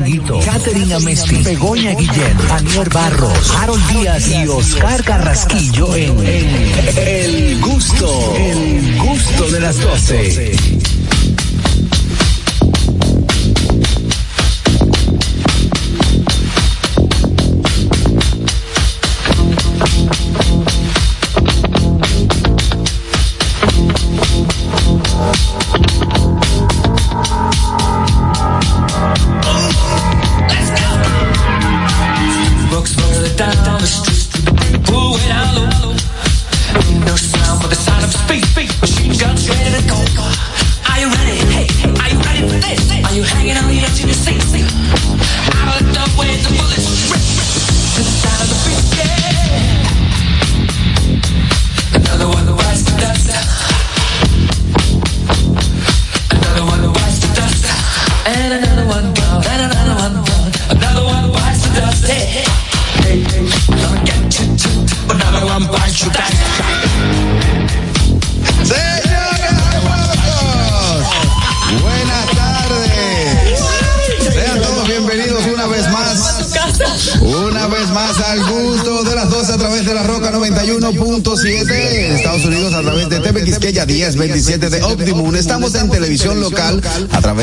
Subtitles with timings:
[0.00, 6.18] Ñonguito, Catherine Amesti, Begoña Guillén, Anier Barros, Harold Díaz y Oscar Carrasquillo en,
[6.96, 10.89] El Gusto, El Gusto de las 12.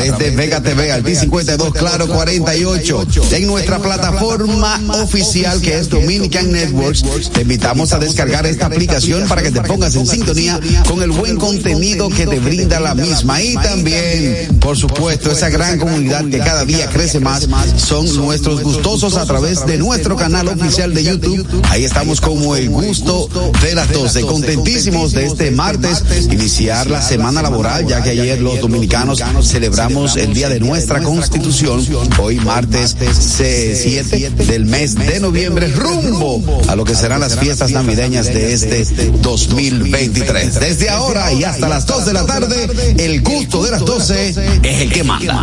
[0.08, 3.06] A través de Vega TV, Alti 52, Claro 48.
[3.32, 9.42] En nuestra plataforma oficial que es Dominican Networks, te invitamos a descargar esta aplicación para
[9.42, 13.42] que te pongas en sintonía con el buen contenido que te brinda la misma.
[13.42, 19.16] Y también, por supuesto, esa gran comunidad que cada día crece más son nuestros gustosos
[19.16, 21.46] a través de nuestro canal oficial de YouTube.
[21.68, 23.28] Ahí estamos como el gusto
[23.62, 24.22] de las 12.
[24.22, 30.32] Contentísimos de este martes iniciar la semana laboral, ya que ayer los dominicanos celebramos el
[30.32, 31.84] día de nuestra constitución.
[32.20, 38.26] Hoy martes 7 del mes de noviembre, rumbo a lo que serán las fiestas navideñas
[38.26, 38.84] de este
[39.20, 40.60] 2023.
[40.60, 42.68] Desde ahora y hasta las 2 de la tarde,
[42.98, 45.40] el gusto de las 12 es el que manda.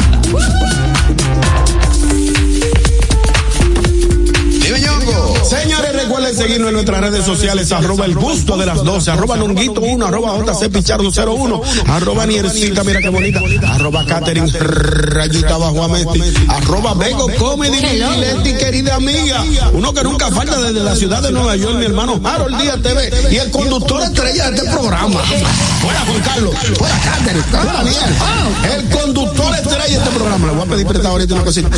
[5.46, 5.85] Señores,
[6.16, 10.06] recuerden seguirnos en nuestras redes sociales, arroba el gusto de las 12, arroba nunguito 1,
[10.06, 16.94] arroba JC Pichardo 01, arroba Niercita, mira qué bonita, arroba Catherine Rayita Bajo Amesti, arroba
[16.94, 17.82] Bego Comedy,
[18.20, 19.44] Leti, querida amiga,
[19.74, 23.12] uno que nunca falta desde la ciudad de Nueva York, mi hermano Harold Díaz TV,
[23.32, 25.20] y el conductor estrella de este programa.
[25.82, 30.66] Fuera Juan Carlos, fuera Catherine, fuera el conductor estrella de este programa, le voy a
[30.66, 31.70] pedir prestado ahorita una cosita.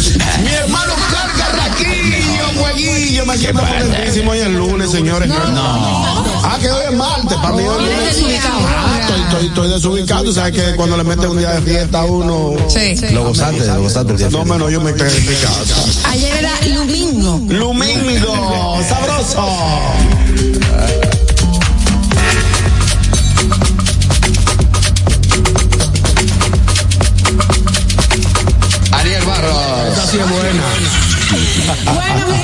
[0.44, 2.27] Mi hermano Carga Raquillo,
[2.57, 5.28] Jueguillo, me quema contentísimo hoy el lunes, señores.
[5.29, 5.38] No.
[6.44, 8.59] Ah, que hoy es martes, para mí hoy es desubicado.
[8.68, 12.06] Ah, estoy, estoy, estoy desubicado, sabes que cuando le meten un día de fiesta a
[12.06, 12.56] uno.
[12.69, 12.96] Sí.
[13.13, 14.29] Lo gozaste, lo gozaste.
[14.29, 16.09] No, menos yo me quedé en mi casa.
[16.09, 17.41] Ayer era Lumingo.
[17.50, 19.47] Lumingo, sabroso.
[28.91, 29.88] Ariel Barros.
[29.90, 30.63] Esta sí es buena.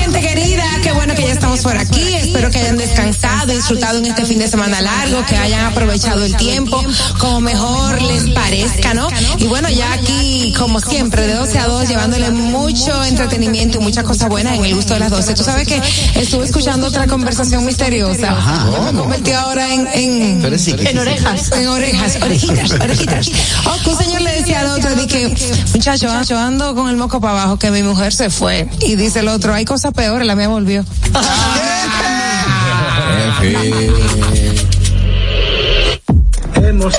[0.00, 2.14] Gente querida, bueno que ya estamos por aquí.
[2.14, 6.36] Espero que hayan descansado, disfrutado en este fin de semana largo, que hayan aprovechado el
[6.36, 6.82] tiempo
[7.18, 9.08] como mejor les parezca, ¿no?
[9.38, 14.04] Y bueno, ya aquí, como siempre, de 12 a 2, llevándole mucho entretenimiento y muchas
[14.04, 15.34] cosas buenas en el gusto de las 12.
[15.34, 15.80] Tú sabes que
[16.14, 18.30] estuve escuchando otra conversación misteriosa.
[18.30, 18.92] Ajá.
[18.92, 21.52] Me convertí ahora en, en, en orejas.
[21.52, 23.30] En orejas, orejitas, orejitas.
[23.66, 25.34] Oh, un señor le decía al otro, di que,
[25.72, 28.68] muchacho, yo ando con el moco para abajo, que mi mujer se fue.
[28.80, 30.83] Y dice el otro, hay cosas peores, la mía volvió.
[36.54, 36.90] Dime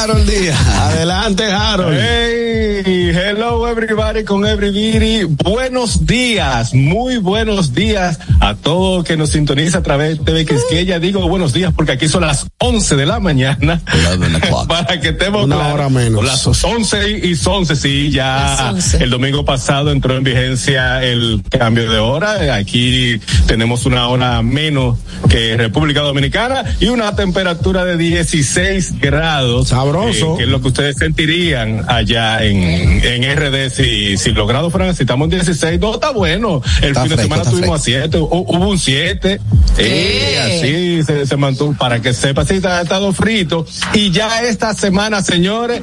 [0.00, 0.58] Harold Díaz.
[0.80, 1.98] Adelante Harold.
[2.00, 5.24] Hey, hello everybody con everybody.
[5.44, 10.98] Buenos días, muy buenos días a todo que nos sintoniza a través de TV Quisqueya.
[11.00, 13.82] Digo buenos días porque aquí son las 11 de la mañana.
[14.68, 16.24] para que estemos Una hora menos.
[16.24, 21.98] Las 11 y 11, sí, ya el domingo pasado entró en vigencia el cambio de
[21.98, 22.54] hora.
[22.54, 24.98] Aquí tenemos una hora menos
[25.28, 29.74] que República Dominicana y una temperatura de 16 grados.
[29.92, 30.34] Sabroso.
[30.34, 34.72] Eh, que es lo que ustedes sentirían allá en, en RD si, si los grados
[34.72, 36.62] fueran, si estamos en 16, no, está bueno.
[36.82, 39.40] El Está fin de fresco, semana tuvimos a 7, hubo un 7,
[39.78, 43.66] eh, así se, se mantuvo, para que sepa, sí, está estado frito.
[43.94, 45.82] Y ya esta semana, señores,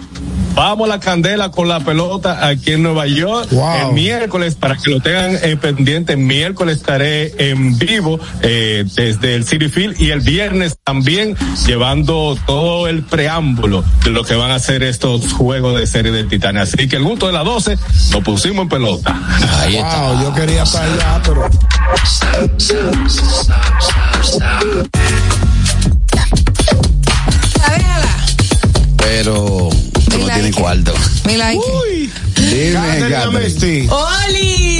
[0.57, 3.47] Vamos a la candela con la pelota aquí en Nueva York.
[3.51, 3.89] Wow.
[3.89, 9.45] El miércoles, para que lo tengan eh, pendiente, miércoles estaré en vivo eh, desde el
[9.45, 11.37] City Field y el viernes también
[11.67, 16.27] llevando todo el preámbulo de lo que van a hacer estos juegos de serie del
[16.27, 16.63] Titania.
[16.63, 17.77] Así que el gusto de las 12
[18.13, 19.15] lo pusimos en pelota.
[19.59, 20.11] Ahí está.
[20.11, 21.49] Wow, yo quería estar allá, pero.
[28.97, 29.69] Pero
[30.51, 30.93] cuarto.
[31.25, 31.57] Me like.
[31.57, 32.11] Uy.
[32.35, 33.37] Dime, Catherine Catherine.
[33.37, 33.87] Amesti.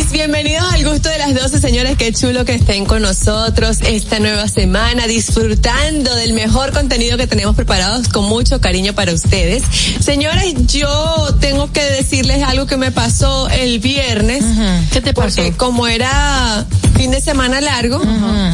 [0.09, 0.12] ¡Holis!
[0.12, 1.98] Bienvenidos al gusto de las 12, señores.
[1.98, 7.56] Qué chulo que estén con nosotros esta nueva semana, disfrutando del mejor contenido que tenemos
[7.56, 9.63] preparados con mucho cariño para ustedes.
[10.00, 14.44] Señores, yo tengo que decirles algo que me pasó el viernes.
[14.92, 15.36] ¿Qué te pasó?
[15.38, 16.65] Porque como era
[16.95, 18.01] fin de semana largo,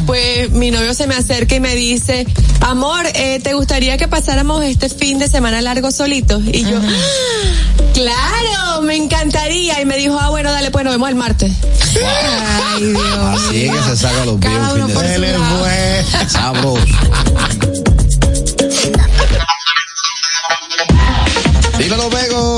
[0.06, 2.26] pues mi novio se me acerca y me dice,
[2.62, 6.42] amor, eh, ¿te gustaría que pasáramos este fin de semana largo solitos?
[6.52, 9.82] Y yo, "Ah, claro, me encantaría.
[9.82, 11.53] Y me dijo, ah, bueno, dale, pues nos vemos el martes.
[12.76, 13.48] Ay, Dios.
[13.48, 16.06] Así es que se saca los pies un fin de fue.
[16.28, 16.86] Sabroso.
[21.78, 22.53] Dímelo, Vego.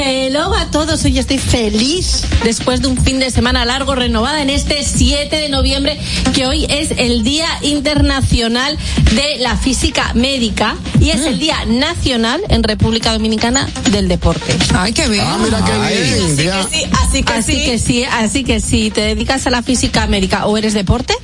[0.00, 4.48] Hello a todos, hoy estoy feliz después de un fin de semana largo renovada en
[4.48, 5.98] este 7 de noviembre
[6.34, 8.78] que hoy es el Día Internacional
[9.14, 14.56] de la Física Médica y es el Día Nacional en República Dominicana del Deporte.
[14.72, 15.24] Ay, qué bien.
[15.26, 16.36] Ah, mira qué Ay.
[16.36, 16.52] bien.
[16.52, 17.64] Así que sí, así que Así sí.
[17.64, 21.14] que sí, así que si te dedicas a la física médica o eres deporte,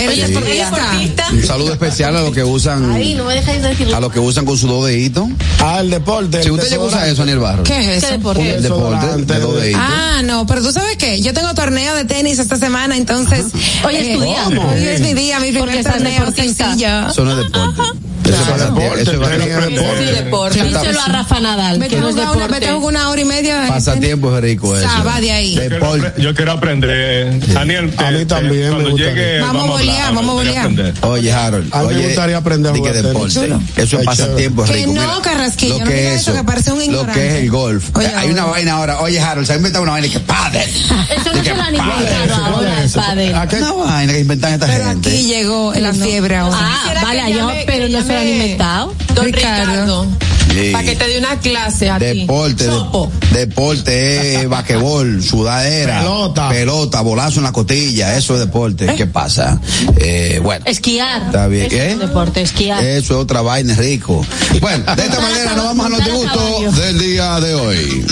[0.00, 0.32] Eres Sí.
[0.32, 1.28] deportista.
[1.30, 3.94] Un saludo especial a los que usan, ahí no me dejáis decirlo.
[3.94, 5.28] a los que usan con su dos deditos.
[5.60, 6.40] Ah, el deporte.
[6.42, 7.12] Si el usted llega a usar desodorante.
[7.12, 7.62] eso, Aniel Barro.
[7.62, 8.20] ¿Qué es ¿Qué eso?
[8.22, 8.54] Deporte?
[8.54, 9.62] El deporte de dos.
[9.76, 13.46] Ah, no, pero tú sabes qué, yo tengo torneo de tenis esta semana, entonces.
[13.84, 14.42] Hoy es tu día.
[14.44, 14.68] ¿Cómo?
[14.72, 17.08] Hoy es mi día, mi primer torneo sencillo.
[17.08, 17.82] Eso no es deporte.
[18.22, 18.52] Eso es Claro.
[18.52, 18.80] pasatiempo.
[18.82, 19.80] Eso es Deporte, pasatiempo.
[19.82, 20.06] deporte.
[20.06, 20.62] Sí, deporte.
[20.64, 22.60] Díselo a Rafa Nadal, Vete a jugar una, deporte.
[22.60, 23.64] vete hora y media.
[23.68, 24.88] Pasatiempo es rico eso.
[25.04, 25.54] Va de ahí.
[25.54, 26.22] Yo quiero, Deporte.
[26.22, 27.40] yo quiero aprender.
[27.52, 30.94] Daniel, A mí también me cuando llegue, Vamos a bolear, vamos a bolear.
[31.02, 31.74] Oye, Harold.
[31.74, 33.52] A mí me gustaría aprender a jugar deporte.
[33.76, 34.92] Eso es pasatiempo, es Que rico.
[34.92, 37.12] no, Carrasquillo, lo no que digas es eso, que parece un Lo ignorante.
[37.20, 37.90] que es el golf.
[37.96, 39.00] Oye, Hay una vaina ahora.
[39.00, 40.64] Oye, Harold, se ha inventado una vaina que padre.
[40.64, 43.34] Eso no se lo han inventado ahora, pádel.
[43.34, 43.56] ¿A qué?
[43.62, 45.08] Una vaina que inventan esta Pero gente.
[45.10, 46.56] aquí llegó la fiebre ahora.
[46.60, 48.94] Ah, vale, yo, pero no se lo han inventado.
[49.14, 50.06] Don Ricardo.
[50.52, 50.70] Sí.
[50.72, 52.04] Para que te dé una clase a ti.
[52.04, 53.10] Deporte, de- Sopo.
[53.32, 56.48] deporte, es basquetbol, sudadera, Pelota.
[56.50, 58.94] pelota, bolazo en la cotilla, eso es deporte.
[58.96, 59.58] ¿Qué pasa?
[59.96, 61.22] Eh, bueno, Esquiar.
[61.22, 61.86] Está bien, Eso ¿eh?
[61.88, 62.84] es un deporte, esquiar.
[62.84, 64.24] eso es otra vaina, rico.
[64.60, 68.06] Bueno, de esta manera nos vamos a los disgustos del día de hoy.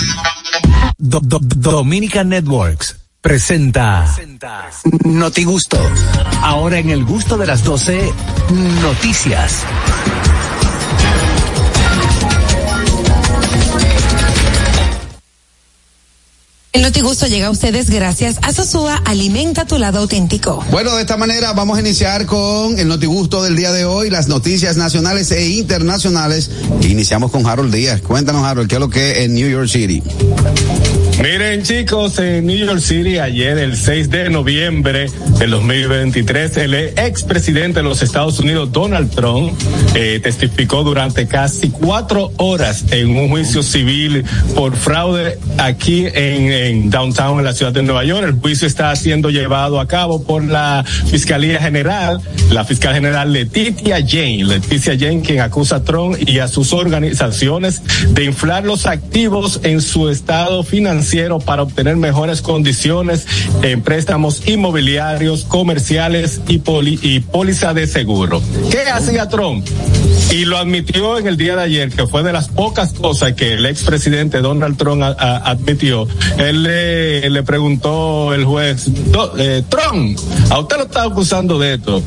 [0.97, 4.05] Do- Do- Dominica Networks presenta
[5.03, 5.77] Noti Gusto.
[6.41, 8.11] Ahora en el gusto de las 12,
[8.81, 9.57] noticias.
[16.73, 20.63] El Notigusto llega a ustedes gracias a Sosúa Alimenta tu lado auténtico.
[20.71, 24.29] Bueno, de esta manera vamos a iniciar con el notigusto del día de hoy, las
[24.29, 26.49] noticias nacionales e internacionales.
[26.83, 28.01] Iniciamos con Harold Díaz.
[28.01, 30.01] Cuéntanos, Harold, ¿qué es lo que es en New York City?
[31.21, 35.05] Miren chicos, en New York City ayer el 6 de noviembre
[35.37, 39.53] del 2023 el expresidente de los Estados Unidos Donald Trump
[39.93, 44.25] eh, testificó durante casi cuatro horas en un juicio civil
[44.55, 48.25] por fraude aquí en, en downtown en la ciudad de Nueva York.
[48.27, 52.19] El juicio está siendo llevado a cabo por la Fiscalía General,
[52.49, 57.83] la fiscal general Letitia Jane, Leticia Jane quien acusa a Trump y a sus organizaciones
[58.09, 61.10] de inflar los activos en su estado financiero
[61.45, 63.25] para obtener mejores condiciones
[63.63, 68.41] en préstamos inmobiliarios, comerciales y, poli- y póliza de seguro.
[68.71, 69.67] ¿Qué hacía Trump?
[70.31, 73.53] Y lo admitió en el día de ayer, que fue de las pocas cosas que
[73.55, 76.07] el expresidente Donald Trump a- a- admitió.
[76.37, 80.17] Él le, le preguntó el juez, "Do- eh, Trump,
[80.49, 82.01] a usted lo está acusando de esto.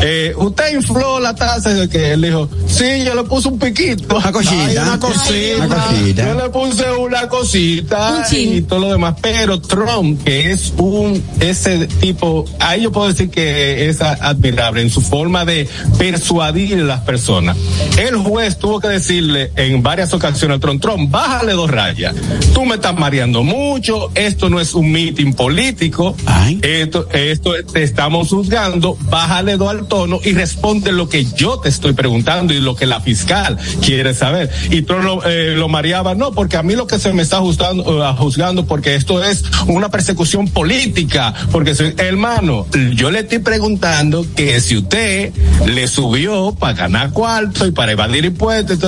[0.00, 4.16] Eh, usted infló la tasa de que él dijo, sí, yo le puse un piquito.
[4.16, 4.64] Una cosita.
[4.68, 5.64] Ay, una cosita.
[5.66, 6.26] Una cosita.
[6.28, 8.24] Yo le puse una cosita Un.
[8.44, 13.30] Y todo lo demás, pero Trump, que es un, ese tipo, ahí yo puedo decir
[13.30, 15.66] que es admirable en su forma de
[15.98, 17.56] persuadir a las personas.
[17.96, 22.14] El juez tuvo que decirle en varias ocasiones a Trump, Trump, bájale dos rayas.
[22.52, 26.58] Tú me estás mareando mucho, esto no es un meeting político, Ay.
[26.62, 31.68] esto, esto te estamos juzgando, bájale dos al tono y responde lo que yo te
[31.70, 34.50] estoy preguntando y lo que la fiscal quiere saber.
[34.70, 37.38] Y Trump lo, eh, lo mareaba, no, porque a mí lo que se me está
[37.38, 43.20] ajustando, eh, ajustando juzgando porque esto es una persecución política, porque soy, hermano, yo le
[43.20, 45.32] estoy preguntando que si usted
[45.66, 48.80] le subió para ganar cuarto y para evadir impuestos,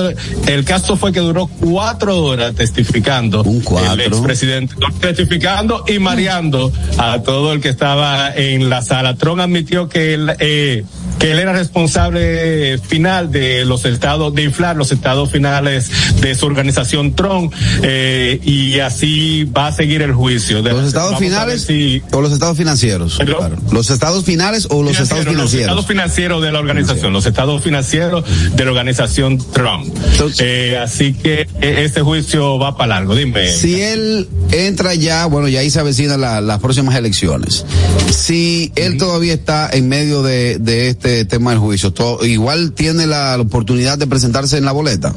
[0.47, 3.93] el caso fue que duró cuatro horas testificando Un cuatro.
[3.93, 9.15] el expresidente testificando y mareando a todo el que estaba en la sala.
[9.15, 10.83] Trump admitió que él, eh,
[11.19, 15.89] que él era responsable final de los estados, de inflar los estados finales
[16.19, 20.61] de su organización Trump, eh, y así va a seguir el juicio.
[20.63, 23.17] De- ¿Los estados finales si- o los estados financieros?
[23.17, 23.57] Claro.
[23.71, 25.65] ¿Los estados finales o los estados Los financieros?
[25.69, 28.23] estados financieros de la organización, los estados financieros
[28.55, 29.87] de la organización Trump.
[30.11, 33.15] Entonces- Eh, así que eh, este juicio va para largo.
[33.15, 33.51] Dime.
[33.51, 37.65] Si él entra ya, bueno, ya ahí se avecinan la- las próximas elecciones.
[38.09, 43.37] Si él todavía está en medio de, de este tema del juicio, igual tiene la
[43.39, 45.13] oportunidad de presentarse en la boleta.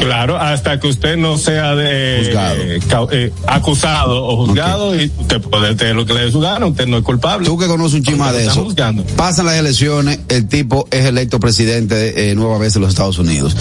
[0.00, 3.10] Claro, hasta que usted no sea de, Juzgado.
[3.12, 6.66] eh, eh, acusado o juzgado y usted puede tener lo que le dé su gana,
[6.66, 7.46] usted no es culpable.
[7.46, 8.64] Tú que conoces un chima de eso.
[8.64, 9.02] juzgando.
[9.16, 13.56] Pasan las elecciones, el tipo es electo presidente eh, nueva vez en los Estados Unidos.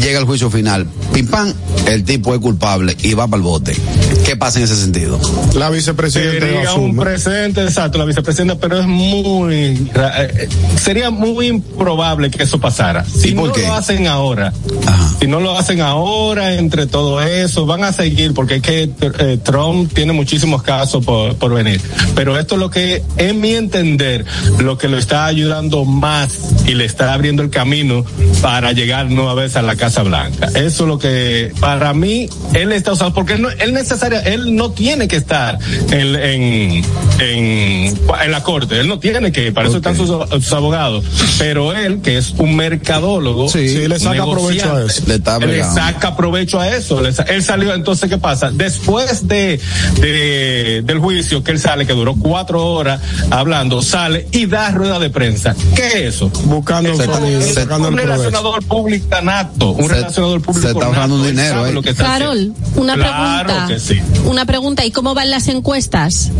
[0.00, 0.86] Llega el juicio final.
[1.12, 1.52] Pim pam,
[1.86, 3.76] el tipo es culpable y va para el bote.
[4.24, 5.18] ¿Qué pasa en ese sentido?
[5.54, 10.48] La vicepresidenta Sería un presente, exacto, la vicepresidenta, pero es muy, eh,
[10.80, 13.04] sería muy improbable que eso pasara.
[13.04, 13.62] Si ¿Y por no qué?
[13.66, 14.52] lo hacen ahora,
[14.86, 15.14] Ajá.
[15.18, 19.38] si no lo hacen ahora, entre todo eso, van a seguir, porque es que eh,
[19.42, 21.80] Trump tiene muchísimos casos por, por venir.
[22.14, 24.24] Pero esto es lo que, en mi entender,
[24.58, 28.04] lo que lo está ayudando más y le está abriendo el camino
[28.42, 30.46] para llegar nueva vez a la Casa Blanca.
[30.48, 34.54] Eso es lo que, para mí, él está usando, porque él, no, él necesaria, él
[34.56, 35.58] no tiene que estar
[35.90, 36.84] en, en,
[37.20, 41.04] en, en la corte, él no tiene que, para eso están sus, sus abogados.
[41.38, 45.02] Pero él, que es un mercadólogo, Sí, sí, le saca provecho a eso.
[45.06, 45.62] Le está le.
[45.74, 47.00] Saca provecho a eso.
[47.00, 48.50] Le sa- Él salió, entonces, ¿qué pasa?
[48.50, 49.60] Después de,
[50.00, 53.00] de del juicio que él sale, que duró cuatro horas
[53.30, 55.54] hablando, sale y da rueda de prensa.
[55.74, 56.28] ¿Qué es eso?
[56.44, 60.72] Buscando Se- sonido, se- sacando un el relacionador público nato, un Se- relacionador público se
[60.72, 61.72] está ahorrando nato, un dinero, ¿eh?
[61.72, 62.80] lo que está Carol, haciendo.
[62.80, 63.66] una Claro pregunta.
[63.68, 64.00] que sí.
[64.26, 66.30] Una pregunta, ¿y cómo van las encuestas?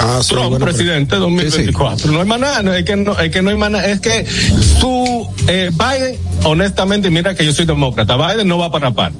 [0.00, 2.12] Ah, sí, Trump, bueno, presidente 2024.
[2.12, 4.24] No hay más nada, no, es que no, es que no hay nada, es que
[4.80, 9.12] su eh, Biden, honestamente, mira que yo soy demócrata, Biden no va para par.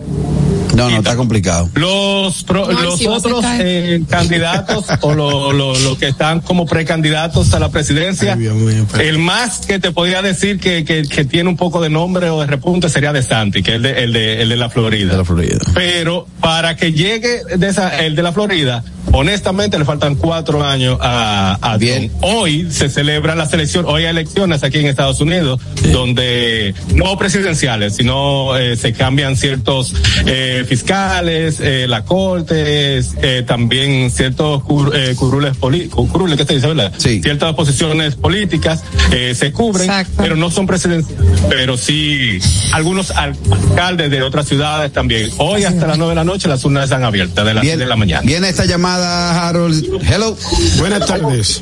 [0.74, 1.68] No, no, está complicado.
[1.74, 7.52] Los, pro- No, los otros eh, candidatos o los lo, lo que están como precandidatos
[7.54, 11.48] a la presidencia, Ay, mío, el más que te podría decir que, que, que tiene
[11.48, 14.12] un poco de nombre o de repunte sería de Santi, que es el de, el
[14.12, 15.12] de, el de la Florida.
[15.12, 15.58] De la Florida.
[15.74, 20.98] Pero para que llegue de esa, el de la Florida, honestamente le faltan cuatro años
[21.00, 22.08] a, a Bien.
[22.08, 22.24] Trump.
[22.24, 25.60] Hoy se celebra la selección, hoy hay elecciones aquí en Estados Unidos,
[25.92, 29.94] donde no presidenciales, sino eh, se cambian ciertos
[30.26, 36.54] eh, fiscales, eh, la corte, eh, también ciertos cur- eh, curules políticos, curules, ¿qué se
[36.54, 36.92] dice, verdad?
[36.98, 37.20] Sí.
[37.22, 40.12] Ciertas posiciones políticas eh, se cubren, Exacto.
[40.18, 42.38] pero no son presidenciales, pero sí
[42.72, 45.30] algunos alcaldes de otras ciudades también.
[45.38, 47.84] Hoy hasta las nueve de la noche las urnas están abiertas, de las Bien, siete
[47.84, 48.22] de la mañana.
[48.24, 49.84] Viene esta llamada, Harold.
[50.02, 50.36] Hello.
[50.78, 51.60] Buenas tardes.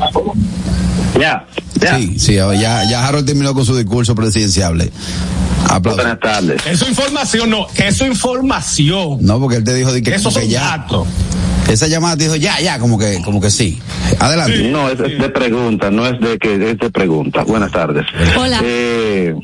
[1.18, 1.46] Ya,
[1.80, 1.98] ya.
[1.98, 4.90] Sí, sí, ya, ya Harold terminó con su discurso presidenciable.
[5.68, 6.02] Aplausos.
[6.04, 6.66] Buenas tardes.
[6.66, 9.18] Eso información, no, eso información.
[9.20, 10.60] No, porque él te dijo de que, Esos que son ya.
[10.78, 11.06] datos.
[11.68, 13.80] Esa llamada te dijo ya, ya, como que, como que sí.
[14.20, 14.68] Adelante.
[14.70, 17.42] No, es, es de pregunta, no es de que es de pregunta.
[17.42, 18.06] Buenas tardes.
[18.38, 18.60] Hola.
[18.62, 19.34] Eh,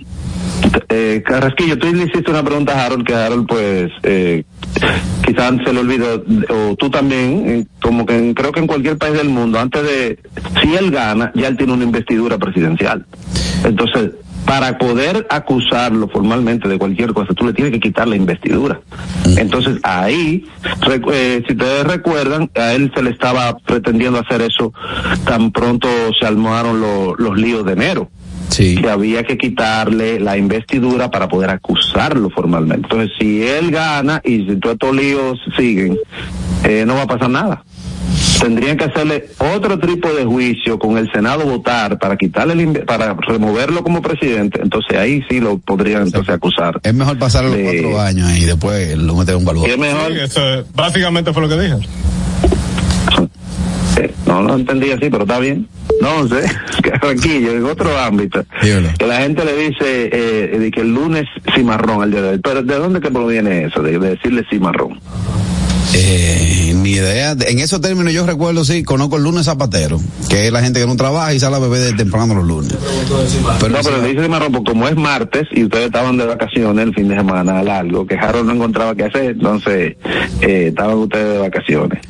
[0.89, 4.45] eh, Carrasquillo, tú le hiciste una pregunta a Harold que Harold pues eh,
[5.27, 9.15] quizás se le olvidó o tú también, eh, como que creo que en cualquier país
[9.15, 10.19] del mundo antes de
[10.63, 13.05] si él gana ya él tiene una investidura presidencial.
[13.65, 14.13] Entonces
[14.47, 18.81] para poder acusarlo formalmente de cualquier cosa, tú le tienes que quitar la investidura.
[19.39, 20.45] Entonces ahí,
[21.13, 24.73] eh, si ustedes recuerdan, a él se le estaba pretendiendo hacer eso
[25.25, 25.89] tan pronto
[26.19, 28.11] se armaron lo- los líos de enero
[28.53, 28.77] Sí.
[28.77, 32.87] que había que quitarle la investidura para poder acusarlo formalmente.
[32.87, 35.99] Entonces, si él gana y si todos estos líos siguen,
[36.65, 37.65] eh, no va a pasar nada.
[38.41, 43.15] Tendrían que hacerle otro tipo de juicio con el Senado votar para quitarle, el para
[43.15, 44.61] removerlo como presidente.
[44.61, 46.81] Entonces ahí sí lo podrían entonces acusar.
[46.83, 49.65] Es mejor pasar los de- cuatro años y después lo meten en un balón.
[49.67, 50.13] Y es mejor.
[50.13, 50.41] Sí, eso
[50.75, 51.77] básicamente fue lo que dije.
[53.99, 55.69] Eh, No lo entendí así, pero está bien.
[56.03, 56.43] No sé,
[56.83, 58.45] Carranquillo, en otro ámbito.
[58.61, 58.89] Dígalo.
[58.99, 62.41] Que la gente le dice eh, de que el lunes cimarrón al día de hoy.
[62.43, 63.81] Pero ¿de dónde que proviene eso?
[63.83, 64.99] De, de decirle cimarrón.
[65.95, 67.37] Eh, ni idea.
[67.47, 70.87] En esos términos yo recuerdo, sí, conozco el lunes zapatero, que es la gente que
[70.87, 72.75] no trabaja y sale a beber de temprano los lunes.
[73.61, 76.85] Pero no, pero le dice Cimarrón, porque como es martes y ustedes estaban de vacaciones
[76.85, 79.97] el fin de semana largo, que Harold no encontraba qué hacer, entonces
[80.41, 82.01] eh, estaban ustedes de vacaciones.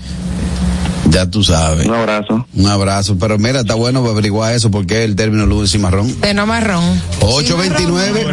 [1.10, 1.86] Ya tú sabes.
[1.86, 2.46] Un abrazo.
[2.54, 3.16] Un abrazo.
[3.18, 6.20] Pero mira, está bueno averiguar eso porque el término y marrón.
[6.20, 7.00] De no marrón.
[7.20, 8.26] 829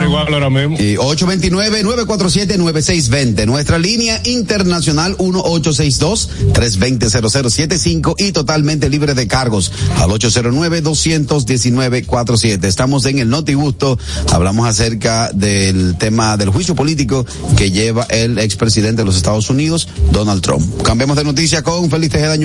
[0.79, 3.45] y 829-947-9620.
[3.45, 12.65] Nuestra línea internacional 1862-320-0075 y totalmente libre de cargos al 809-219-47.
[12.65, 13.99] Estamos en el Noti Gusto.
[14.31, 17.25] Hablamos acerca del tema del juicio político
[17.57, 20.81] que lleva el expresidente de los Estados Unidos, Donald Trump.
[20.81, 22.35] Cambiemos de noticia con Feliz Tejeda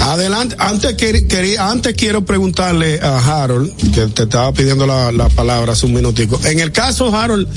[0.00, 5.72] Adelante, antes, quería, antes quiero preguntarle a Harold, que te estaba pidiendo la, la palabra
[5.72, 6.40] hace un minutico.
[6.44, 7.48] En el caso, Harold,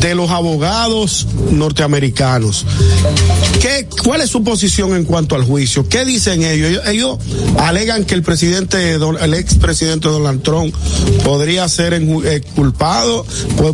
[0.00, 2.66] de los abogados norteamericanos,
[3.60, 5.88] ¿qué, ¿cuál es su posición en cuanto al juicio?
[5.88, 6.82] ¿Qué dicen ellos?
[6.86, 7.18] Ellos,
[7.58, 10.74] alegan que el presidente, el expresidente Donald Trump
[11.24, 13.24] podría ser eh, culpado,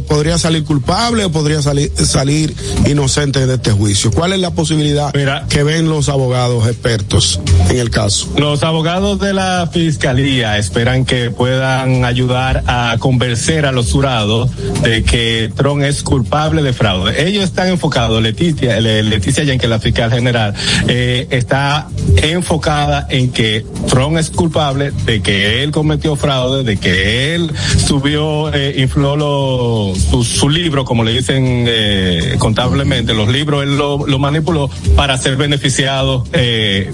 [0.06, 2.54] podría salir culpable o podría salir, salir
[2.86, 4.10] inocente de este juicio.
[4.10, 5.12] ¿Cuál es la posibilidad
[5.48, 8.28] que ven los abogados expertos en el caso?
[8.36, 14.50] Los abogados de la fiscalía esperan que puedan ayudar a convencer a los jurados
[14.82, 17.26] de que Trump es culpable de fraude.
[17.26, 20.54] Ellos están enfocados, Leticia, Leticia que la fiscal general,
[20.88, 21.88] eh, está
[22.22, 28.52] enfocada en que Trump es culpable de que él cometió fraude, de que él subió,
[28.52, 34.70] eh, infló su, libro, como le dicen eh, contablemente, los libros él lo, lo manipuló
[34.96, 36.92] para ser beneficiado eh,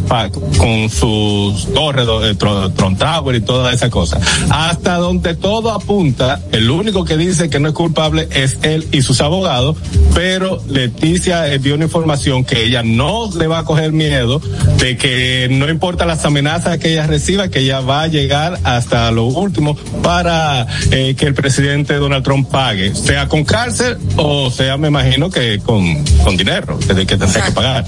[0.59, 4.19] con sus torres, eh, Tron Tower y toda esa cosa.
[4.50, 9.02] Hasta donde todo apunta, el único que dice que no es culpable es él y
[9.02, 9.76] sus abogados,
[10.14, 14.40] pero Leticia dio una información que ella no le va a coger miedo
[14.78, 19.11] de que no importa las amenazas que ella reciba, que ella va a llegar hasta
[19.11, 24.76] lo último para eh, que el presidente Donald Trump pague, sea con cárcel o sea,
[24.76, 27.85] me imagino que con, con dinero, desde que tendrá que pagar.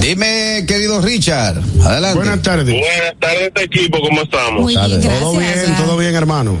[0.00, 2.16] Dime, querido Richard, adelante.
[2.18, 2.74] Buenas tardes.
[2.74, 4.62] Buenas tardes, este equipo, ¿cómo estamos?
[4.62, 6.56] Muy bien, todo bien, todo bien, hermano.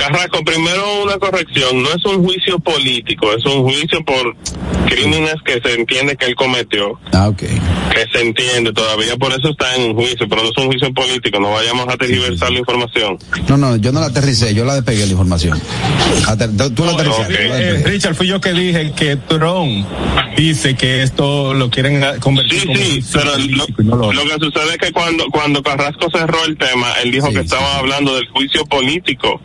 [0.00, 4.34] Carrasco, primero una corrección, no es un juicio político, es un juicio por
[4.88, 6.98] crímenes que se entiende que él cometió.
[7.12, 7.38] Ah, ok.
[7.38, 10.92] Que se entiende, todavía por eso está en un juicio, pero no es un juicio
[10.94, 13.18] político, no vayamos a tergiversar la información.
[13.48, 15.60] No, no, yo no la aterricé, yo la despegué la información.
[16.26, 17.34] Ater tú la aterrizaste.
[17.38, 19.86] Eh, Richard, fui yo que dije que Trump
[20.36, 24.22] dice que esto lo quieren convertir Sí, como sí, juicio pero lo, no lo- lo
[24.24, 27.44] que sucede es que cuando, cuando Carrasco cerró el tema, él dijo Sí, que sí.
[27.46, 29.40] estaba hablando del juicio político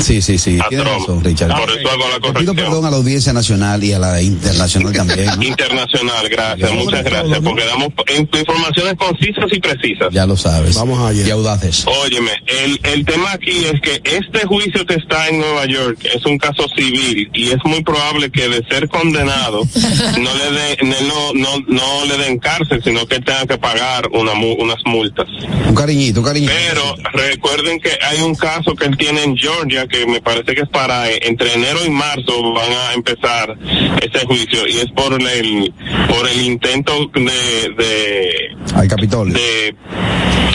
[0.00, 0.84] Sí, sí, sí, a Trump.
[0.86, 1.48] razón, Richard.
[1.58, 2.56] Por eso hago la Le pido corrección.
[2.56, 5.26] perdón a la audiencia nacional y a la internacional también.
[5.36, 5.42] ¿no?
[5.42, 6.76] Internacional, gracias, Ya.
[6.76, 10.08] muchas gracias, porque damos in- informaciones concisas y precisas.
[10.12, 10.74] Ya lo sabes.
[10.76, 11.26] Vamos allá.
[11.26, 11.84] Y audaces.
[11.86, 16.24] Óyeme, el, el tema aquí es que este juicio que está en Nueva York es
[16.26, 19.62] un caso civil y es muy probable que de ser condenado
[20.18, 24.08] no le de, no, no, no le den cárcel, sino que él tenga que pagar
[24.12, 25.26] una, unas multas.
[25.66, 26.52] Un cariñito, un cariñito.
[26.68, 30.62] Pero recuerden que hay un caso que él tiene en Georgia que me parece que
[30.62, 33.56] es para eh, entre enero y marzo van a empezar
[34.02, 35.72] ese juicio y es por el
[36.08, 38.30] por el intento de, de
[38.74, 39.34] Al Capitolio.
[39.34, 39.74] de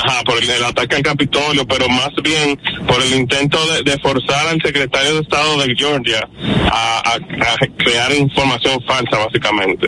[0.05, 3.97] ajá, por el, el ataque al Capitolio, pero más bien por el intento de, de
[3.99, 6.27] forzar al secretario de Estado de Georgia
[6.71, 9.87] a, a- a crear información falsa, básicamente.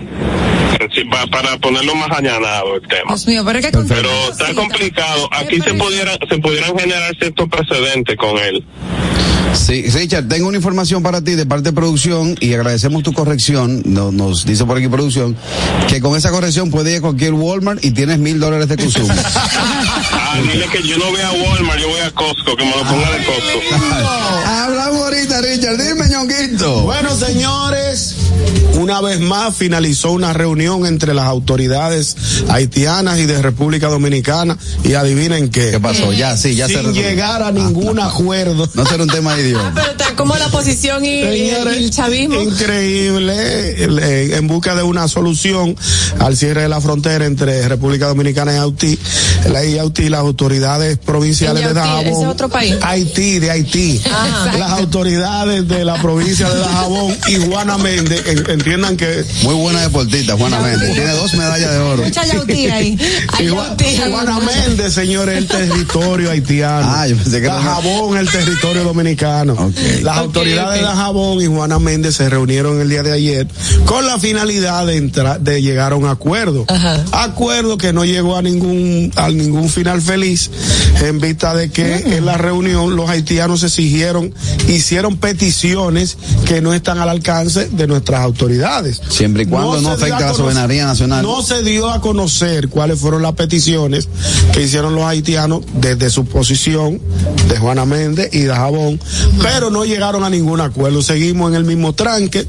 [0.79, 3.09] En sí, pa- para ponerlo más allanado el tema.
[3.09, 5.29] Dios mío, pero es que con Pero tanta está complicado.
[5.31, 8.63] Aquí se pudieran, se pudieran generar ciertos precedentes con él.
[9.53, 13.81] Sí, Richard, tengo una información para ti de parte de producción y agradecemos tu corrección.
[13.85, 15.35] No- nos dice por aquí producción
[15.87, 19.13] que con esa corrección puede ir a cualquier Walmart y tienes mil dólares de consumo.
[20.17, 22.83] Ah, dile que yo no voy a Walmart, yo voy a Costco, que me lo
[22.83, 23.75] ponga de Costco.
[24.45, 25.77] Hablamos ahorita, Richard.
[25.77, 26.81] Dime, ñonguito.
[26.81, 27.74] Bueno, señores,
[28.85, 32.15] una vez más finalizó una reunión entre las autoridades
[32.49, 35.71] haitianas y de República Dominicana y adivinen qué.
[35.71, 36.13] ¿Qué pasó?
[36.13, 38.69] Ya, sí, ya se Sin llegar a ningún acuerdo.
[38.75, 39.71] No será un tema de Ah, idioma.
[39.73, 42.39] pero está como la oposición y, y- Señores, y el chavismo.
[42.39, 45.75] Increíble, eh, en busca de una solución
[46.19, 48.99] al cierre de la frontera entre República Dominicana y Haití,
[49.51, 51.73] la y Haití, las autoridades provinciales ¿En de?
[51.73, 52.05] Dajabón.
[52.05, 52.75] ¿Ese es otro país?
[52.83, 53.99] Haití, de Haití.
[54.05, 54.57] Ajá.
[54.59, 59.25] Las autoridades de la provincia de Dajabón y Juana Méndez, en- entiendo entiendan que.
[59.43, 60.93] Muy buena deportista, Juana Méndez.
[60.93, 62.03] Tiene dos medallas de oro.
[62.03, 62.97] Mucha yautí ahí.
[64.09, 66.87] Juana Méndez, señores, el territorio haitiano.
[66.89, 69.71] Ah, yo pensé que era- Dajabón, el territorio dominicano.
[70.01, 70.75] Las autoridades ok.
[70.75, 73.47] de Dajabón y Juana Méndez se reunieron el día de ayer
[73.85, 76.65] con la finalidad de entrar, de llegar a un acuerdo.
[76.67, 77.03] Ajá.
[77.11, 80.49] Acuerdo que no llegó a ningún, a ningún final feliz
[81.01, 82.13] en vista de que Mm.
[82.13, 84.33] en la reunión los haitianos exigieron,
[84.67, 88.64] hicieron peticiones que no están al alcance de nuestras autoridades.
[89.09, 91.23] Siempre y cuando no dio afecte a la soberanía nacional.
[91.23, 94.07] No se dio a conocer cuáles fueron las peticiones
[94.53, 96.99] que hicieron los haitianos desde su posición
[97.47, 98.99] de Juana Méndez y de Jabón,
[99.41, 101.01] pero no llegaron a ningún acuerdo.
[101.01, 102.45] Seguimos en el mismo tranque.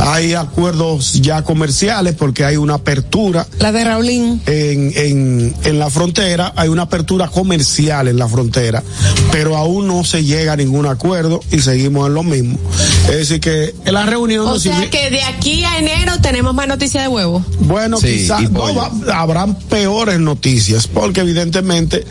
[0.00, 4.42] Hay acuerdos ya comerciales porque hay una apertura La de Raulín.
[4.46, 8.82] en, en, en la frontera, hay una apertura comercial en la frontera,
[9.32, 12.58] pero aún no se llega a ningún acuerdo y seguimos en lo mismo.
[13.08, 16.54] Es decir, que en la reunión O no sea que de aquí a enero tenemos
[16.54, 17.44] más noticias de huevo.
[17.60, 22.04] bueno, Sí, quizás no va- habrán peores noticias, porque evidentemente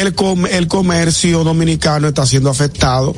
[0.00, 3.14] el, com- el comercio dominicano está siendo afectado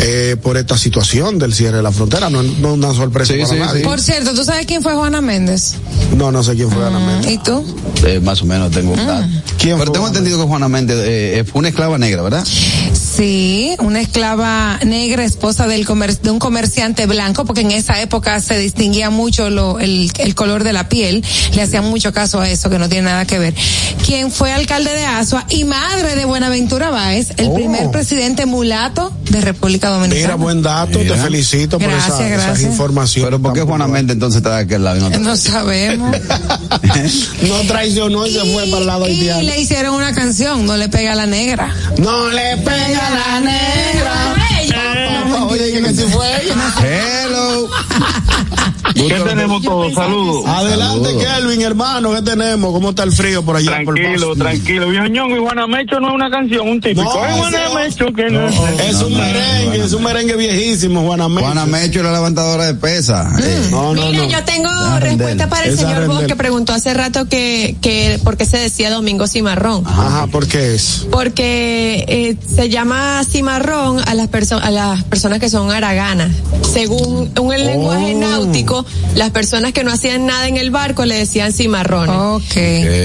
[0.00, 2.28] eh, por esta situación del cierre de la frontera.
[2.30, 3.82] No, no es una sorpresa Sí, para sí, nadie.
[3.84, 5.74] Por cierto, ¿tú sabes quién fue Juana Méndez?
[6.16, 7.32] No, no sé quién fue Ana Méndez.
[7.32, 7.64] ¿Y tú?
[8.06, 9.26] Eh, más o menos tengo datos.
[9.58, 12.44] ¿Quién Pero fue tengo Juana entendido que Juana Méndez eh, fue una esclava negra, ¿verdad?
[13.18, 18.40] Sí, una esclava negra, esposa del comer- de un comerciante blanco, porque en esa época
[18.40, 22.48] se distinguía mucho lo, el, el color de la piel, le hacían mucho caso a
[22.48, 23.54] eso, que no tiene nada que ver.
[24.06, 27.54] Quien fue alcalde de Asua y madre de Buenaventura Báez, el Oh.
[27.54, 30.20] primer presidente mulato de República Dominicana.
[30.22, 31.16] Mira, buen dato, Mira.
[31.16, 32.70] te felicito por Gracias, esa, esas gracias.
[32.70, 33.26] informaciones.
[33.30, 34.02] Pero ¿por qué tan Juana puntuales.
[34.06, 35.18] Méndez entonces está de aquel lado y no está?
[35.18, 36.16] No sabemos.
[37.48, 39.42] No traicionó y se fue para el lado y haitiano.
[39.42, 41.74] le hicieron una canción, no le pega a la negra.
[41.98, 44.34] No le pega la negra.
[45.50, 46.54] Oye, que sí fue ella.
[46.82, 47.68] Hello.
[48.94, 49.94] ¿Qué tenemos todos?
[49.94, 50.44] Saludos.
[50.46, 51.24] Adelante, Saludos.
[51.36, 52.72] Kelvin, hermano, ¿qué tenemos?
[52.72, 53.80] ¿Cómo está el frío por allá?
[53.84, 54.38] por Tranquilo, Paso?
[54.40, 54.88] tranquilo.
[54.88, 57.02] Viejo Ñongo y Juana Mecho no es una canción, un típico.
[57.04, 61.28] No, Ay, Juana eso- Mecho que no, Es un merengue, es un merengue viejísimo, Juana
[61.28, 61.44] Mecho.
[61.46, 63.30] Juana Mecho era levantadora de pesa.
[63.40, 64.30] Eh, No, no, Mira, no.
[64.30, 68.46] yo tengo respuesta para el señor Vos que preguntó hace rato que, que por qué
[68.46, 69.84] se decía Domingo Cimarrón.
[69.86, 71.06] Ajá, ¿por qué es?
[71.10, 76.30] Porque eh, se llama cimarrón a las personas a las personas que son haraganas.
[76.72, 78.18] Según un el lenguaje Oh.
[78.20, 82.14] náutico, las personas que no hacían nada en el barco le decían cimarrones.
[82.16, 82.56] Ok.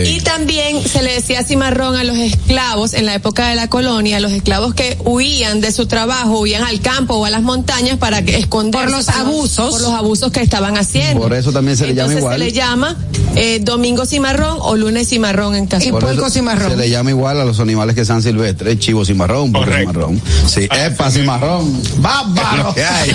[0.06, 4.20] Y también se le decía cimarrón a los esclavos en la época de la colonia,
[4.20, 8.22] los esclavos que huían de su trabajo, huían al campo o a las montañas para
[8.24, 9.72] que esconder Por los abusos.
[9.72, 11.22] por los abusos que estaban haciendo.
[11.22, 12.40] Por eso también se le llama Entonces igual.
[12.40, 12.96] se le llama
[13.36, 15.86] eh, domingo cimarrón o lunes cimarrón en caso.
[15.86, 16.72] Y eso cimarrón.
[16.72, 19.92] Se le llama igual a los animales que sean silvestres, chivo cimarrón, Correcto.
[19.92, 20.22] cimarrón.
[20.48, 21.82] Sí, epa cimarrón.
[21.98, 22.53] ¡Bárbaro!
[22.76, 23.12] ¿Qué hay?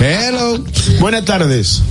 [0.00, 0.58] Hello.
[1.00, 1.82] Buenas tardes.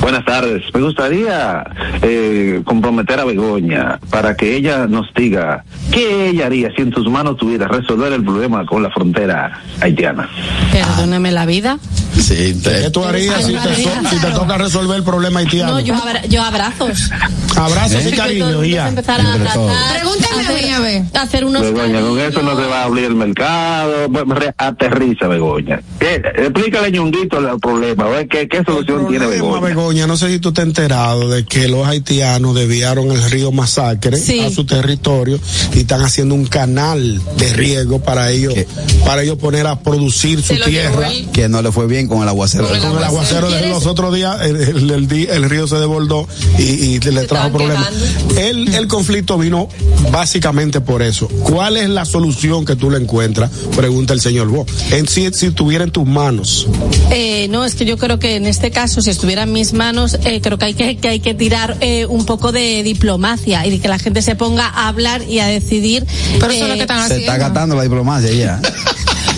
[0.00, 0.62] Buenas tardes.
[0.72, 1.64] Me gustaría
[2.02, 7.10] eh, comprometer a Begoña para que ella nos diga qué ella haría si en sus
[7.10, 10.28] manos tuviera resolver el problema con la frontera haitiana.
[10.72, 11.78] Perdóname la vida.
[12.16, 15.72] Sí, te- ¿Qué tú harías si te, so- si te toca resolver el problema haitiano?
[15.72, 17.10] No, yo, abra- yo abrazos.
[17.56, 18.88] Abrazos y cariño, ya.
[18.88, 21.02] empezar a abrazar, Pregúntame a mí, a ver.
[21.14, 24.08] hacer unos Begoña, con eso no se va a abrir el mercado.
[24.56, 25.80] Aterriza, Begoña.
[25.98, 26.16] ¿Qué?
[26.36, 28.04] Explícale, ñonguito, el problema.
[28.04, 29.60] A ver qué, qué solución tiene Begoña.
[29.60, 33.52] Begoña, no sé si tú te has enterado de que los haitianos desviaron el río
[33.52, 34.40] Masacre Sí.
[34.40, 35.38] a su territorio
[35.74, 38.66] y están haciendo un canal de riego para ellos, ¿Qué?
[39.04, 41.08] para ellos poner a producir su Se tierra.
[41.32, 42.66] que no le fue bien con el aguacero.
[42.68, 45.66] Con el Con el aguacero de los otros días, el, el- el di- el río
[45.66, 47.88] se desbordó y, y le trajo problemas.
[48.36, 49.68] El, el conflicto vino
[50.12, 51.28] básicamente por eso.
[51.42, 53.50] ¿Cuál es la solución que tú le encuentras?
[53.74, 54.66] Pregunta el señor Bo.
[54.90, 56.66] En si, si estuviera en tus manos.
[57.10, 60.18] Eh, no, es que yo creo que en este caso, si estuviera en mis manos,
[60.24, 63.70] eh, creo que hay que, que hay que tirar eh, un poco de diplomacia y
[63.70, 66.06] de que la gente se ponga a hablar y a decidir.
[66.38, 67.32] Pero eso es lo eh, que están Se haciendo.
[67.32, 68.60] está gastando la diplomacia ya.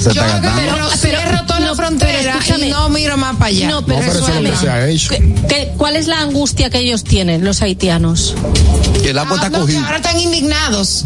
[0.00, 0.72] Se Yo está creo que gastando.
[0.72, 2.68] pero, cierro toda la no, frontera escúchame.
[2.68, 3.68] y no miro más para allá.
[3.68, 5.08] No, pero No, pero eso es lo que se ha hecho.
[5.10, 8.34] ¿Qué- qué- cuál es la angustia que ellos tienen, los haitianos?
[9.02, 9.84] Que el agua Ah, está no, que cogido.
[9.84, 11.04] ahora están indignados.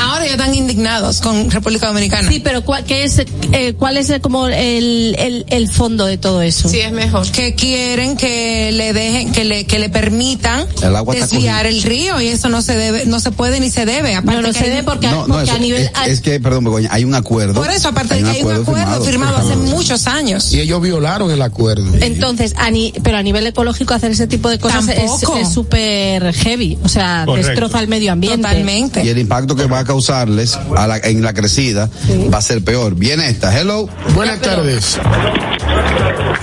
[0.00, 2.28] Ahora ya están indignados con República Dominicana.
[2.28, 3.18] Sí, pero ¿cuál, qué es,
[3.52, 6.68] eh, ¿cuál es como el, el, el fondo de todo eso?
[6.68, 7.28] Sí, es mejor.
[7.30, 11.82] que quieren que le dejen, que le, que le permitan El agua está desviar el
[11.82, 14.14] río y eso no se debe, no se puede ni se debe.
[14.14, 15.82] Aparte no, no que se debe porque, No, no, porque eso- a nivel...
[15.82, 17.54] es, es que, perdón, Begoña, hay un acuerdo.
[17.54, 20.52] Por eso, aparte de que hay un acuerdo firmado, hace muchos años.
[20.52, 21.84] Y ellos violaron el acuerdo.
[22.00, 25.36] Entonces, a ni- pero a nivel ecológico hacer ese tipo de cosas es Tampoco.
[25.38, 26.78] es súper heavy.
[26.82, 27.48] O sea, Correcto.
[27.48, 28.42] destroza el medio ambiente.
[28.42, 29.04] Totalmente.
[29.04, 31.88] Y el impacto que va a causarles a la- en la crecida
[32.32, 32.94] va a ser peor.
[32.94, 33.88] Viene esta, hello.
[34.14, 34.98] Buenas tardes.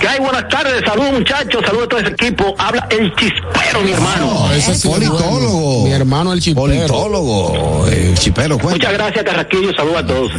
[0.00, 0.18] ¿Qué hay?
[0.20, 2.54] Buenas tardes, saludos muchachos, saludos a todo ese equipo.
[2.58, 4.50] Habla el chispero, mi hermano.
[4.52, 5.60] ese sí es Politólogo.
[5.60, 5.84] bueno.
[5.86, 6.62] Mi hermano el chipero.
[6.66, 8.78] Politólogo, eh, chipero, cuenta.
[8.88, 10.32] Muchas gracias, Carrasquillo, saludos a todos.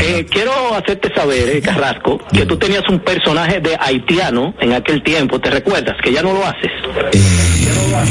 [0.00, 5.02] Eh, quiero hacerte saber, eh, Carrasco, que tú tenías un personaje de haitiano en aquel
[5.02, 5.96] tiempo, ¿te recuerdas?
[6.02, 6.70] Que ya no lo haces.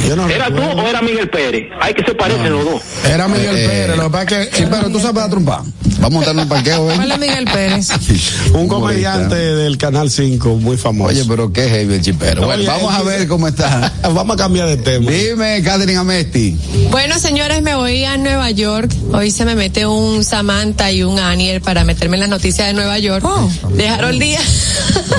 [0.07, 1.67] Yo no ¿Era tú o era Miguel Pérez?
[1.79, 2.81] Hay que se parecen los dos.
[3.05, 5.63] Era Miguel Eh, Pérez, lo que pasa es que chipero, tú sabes dar trompa.
[5.99, 6.95] Vamos a montar un parqueo, ¿eh?
[7.01, 7.89] Hola Miguel Pérez.
[8.53, 11.09] Un comediante del Canal 5 muy famoso.
[11.09, 12.45] Oye, pero qué heavy el chipero.
[12.45, 13.91] Bueno, Oye, vamos a que- ver cómo está.
[14.03, 15.11] Vamos a cambiar de tema.
[15.11, 16.57] Dime, Catherine Amesti.
[16.89, 18.91] Bueno, señores, me voy a Nueva York.
[19.13, 22.73] Hoy se me mete un Samantha y un Aniel para meterme en las noticias de
[22.73, 23.25] Nueva York.
[23.71, 24.43] De Harold Díaz.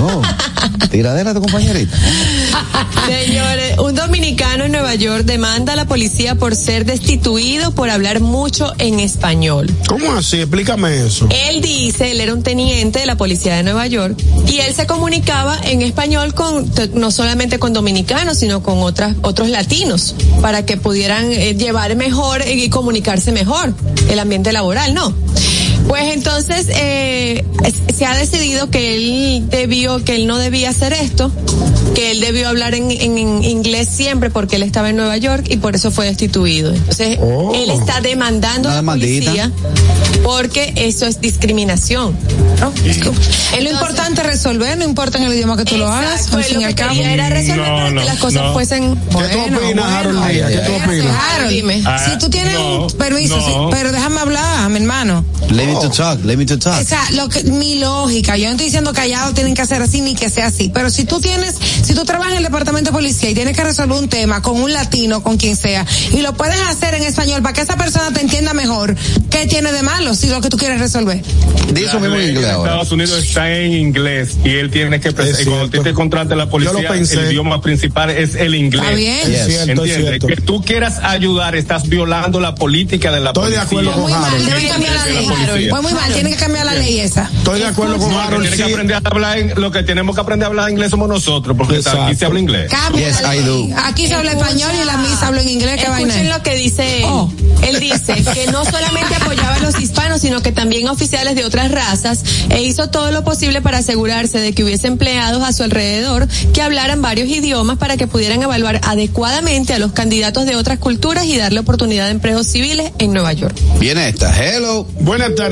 [0.01, 0.23] Oh,
[0.90, 1.96] tiradera de compañerita.
[3.07, 8.20] Señores, un dominicano en Nueva York demanda a la policía por ser destituido por hablar
[8.20, 9.68] mucho en español.
[9.88, 10.40] ¿Cómo así?
[10.40, 11.27] Explícame eso.
[11.31, 14.87] Él dice, él era un teniente de la policía de Nueva York y él se
[14.87, 20.77] comunicaba en español con no solamente con dominicanos, sino con otras otros latinos para que
[20.77, 23.75] pudieran eh, llevar mejor y comunicarse mejor
[24.09, 25.12] el ambiente laboral, ¿no?
[25.90, 27.44] Pues entonces eh,
[27.92, 31.33] se ha decidido que él debió, que él no debía hacer esto,
[31.96, 35.46] que él debió hablar en, en- en inglés siempre porque él estaba en Nueva York
[35.48, 36.72] y por eso fue destituido.
[36.72, 37.53] Entonces Oh.
[37.57, 39.33] él está demandando a la demandita.
[39.33, 39.50] policía
[40.22, 42.16] porque eso es discriminación.
[42.61, 42.72] ¿no?
[42.85, 42.98] Es
[43.64, 46.46] lo importante resolver, no importa en el idioma que tú lo hagas, Exacto, al es
[46.48, 46.94] fin lo y al que cabo.
[47.00, 48.53] era resolver No, para que no, las cosas no.
[48.53, 48.94] fuesen.
[48.96, 50.18] ¿Qué tú opinas, Harold
[50.66, 51.16] tú opinas?
[51.35, 51.83] Harold, Dime.
[51.87, 53.44] Ah, si tú tienes no, un permiso, no.
[53.46, 55.24] sí, pero déjame hablar, mi hermano.
[55.81, 56.81] To talk, let me to talk.
[56.81, 60.01] O sea, lo que, mi lógica, yo no estoy diciendo callado tienen que hacer así
[60.01, 62.97] ni que sea así, pero si tú tienes, si tú trabajas en el departamento de
[62.97, 66.35] policía y tienes que resolver un tema con un latino, con quien sea, y lo
[66.35, 68.97] puedes hacer en español para que esa persona te entienda mejor,
[69.31, 71.23] ¿qué tiene de malo si lo que tú quieres resolver?
[71.73, 72.71] Di eso mismo en inglés ahora.
[72.73, 75.12] Estados Unidos está en inglés y él tiene que.
[75.12, 75.35] Cuando
[75.69, 75.83] cierto.
[75.83, 77.14] te contrata la Yo policía, lo pensé.
[77.21, 78.83] el idioma principal es el inglés.
[78.83, 79.19] Está bien.
[79.29, 79.29] Yes.
[79.40, 79.97] Es cierto, es ¿Entiendes?
[80.09, 80.27] cierto.
[80.27, 83.81] Que tú quieras ayudar, estás violando la política de la Estoy de policía.
[83.81, 84.49] acuerdo con Harold.
[85.68, 87.31] Fue muy mal, tienen que cambiar la ley esa.
[87.37, 88.42] Estoy de acuerdo con Harold.
[88.49, 91.09] tiene que aprender a hablar, en- lo que tenemos que aprender a hablar inglés somos
[91.09, 92.03] nosotros, porque Exacto.
[92.05, 92.70] aquí se habla inglés.
[92.70, 93.68] Cambia Yes, I do.
[93.85, 96.37] Aquí se habla español y la misa habla en inglés, ¿qué vaina Escuchen es?
[96.37, 97.05] lo que dice él.
[97.09, 97.31] Oh.
[97.66, 101.44] Él dice que no solamente apoyaba a los hispanos, sino que también a oficiales de
[101.44, 105.62] otras razas e hizo todo lo posible para asegurarse de que hubiese empleados a su
[105.62, 110.79] alrededor que hablaran varios idiomas para que pudieran evaluar adecuadamente a los candidatos de otras
[110.79, 113.55] culturas y darle oportunidad de empleos civiles en Nueva York.
[113.79, 114.85] Viene esta, hello.
[115.01, 115.49] Buenas tardes.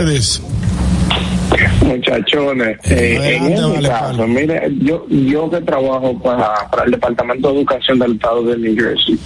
[1.82, 7.48] Muchachones, eh, en este vale, caso, mire, yo, yo que trabajo para, para el Departamento
[7.48, 9.18] de Educación del Estado de New Jersey,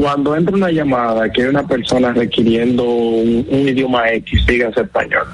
[0.00, 5.26] cuando entra una llamada que hay una persona requiriendo un, un idioma X, dígase español,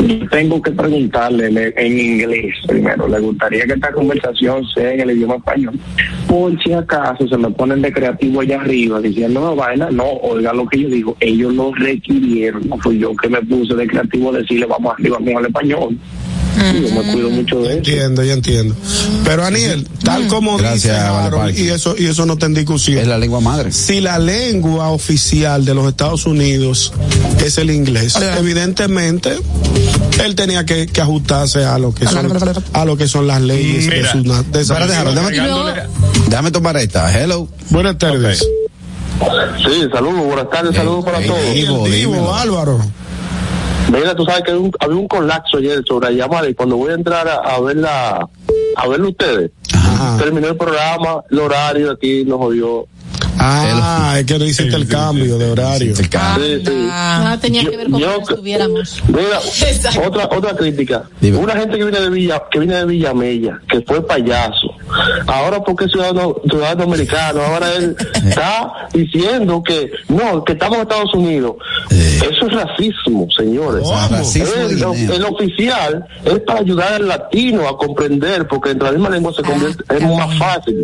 [0.00, 5.10] yo tengo que preguntarle en, inglés primero, ¿le gustaría que esta conversación sea en el
[5.12, 5.78] idioma español?
[6.26, 10.52] Por si acaso se me ponen de creativo allá arriba diciendo, no, vaina, no, oiga
[10.52, 14.38] lo que yo digo, ellos lo requirieron, fui yo que me puse de creativo a
[14.38, 15.98] decirle, vamos arriba con el español.
[16.58, 17.76] Sí, yo me cuido mucho de eso.
[17.78, 18.74] Entiendo, yo entiendo.
[19.24, 21.60] Pero Aniel, tal como Gracias, dice Parque.
[21.60, 22.98] y eso, y eso no está en discusión.
[22.98, 23.72] Es la lengua madre.
[23.72, 26.92] Si la lengua oficial de los Estados Unidos
[27.44, 29.36] es el inglés, evidentemente
[30.22, 32.30] él tenía que, que ajustarse a lo que son
[32.72, 35.82] a lo que son las leyes de, su de esa Espérate, Harold, déjame,
[36.28, 37.48] déjame tomar esta, hello.
[37.70, 38.46] Buenas tardes.
[39.64, 41.54] Sí, saludos, buenas tardes, saludos para todos.
[41.54, 42.34] Digo, dímelo.
[42.34, 42.80] Álvaro.
[43.92, 46.76] Mira, tú sabes que había un, había un colapso ayer sobre la llamada y cuando
[46.76, 48.26] voy a entrar a, a verla,
[48.76, 50.16] a verlo ustedes, Ajá.
[50.18, 52.86] terminó el programa, el horario aquí nos jodió.
[53.38, 55.94] Ah, es que no hiciste el cambio de horario.
[55.98, 56.72] El ca- Sí, sí.
[56.86, 59.02] Nada tenía que ver con Yo- que estuviéramos.
[59.08, 59.40] Mira,
[60.06, 61.04] otra otra crítica.
[61.20, 61.38] Dime.
[61.38, 64.70] Una gente que viene de Villa, que viene de Villamella, que fue payaso.
[65.26, 70.82] Ahora porque es ciudadano, ciudadano americano, ahora él está diciendo que no, que estamos en
[70.82, 71.54] Estados Unidos.
[71.90, 73.84] Eso es racismo, señores.
[73.84, 79.32] De el, oficial es para ayudar al latino a comprender, porque entre la misma lengua
[79.34, 80.76] se convierte, es más fácil.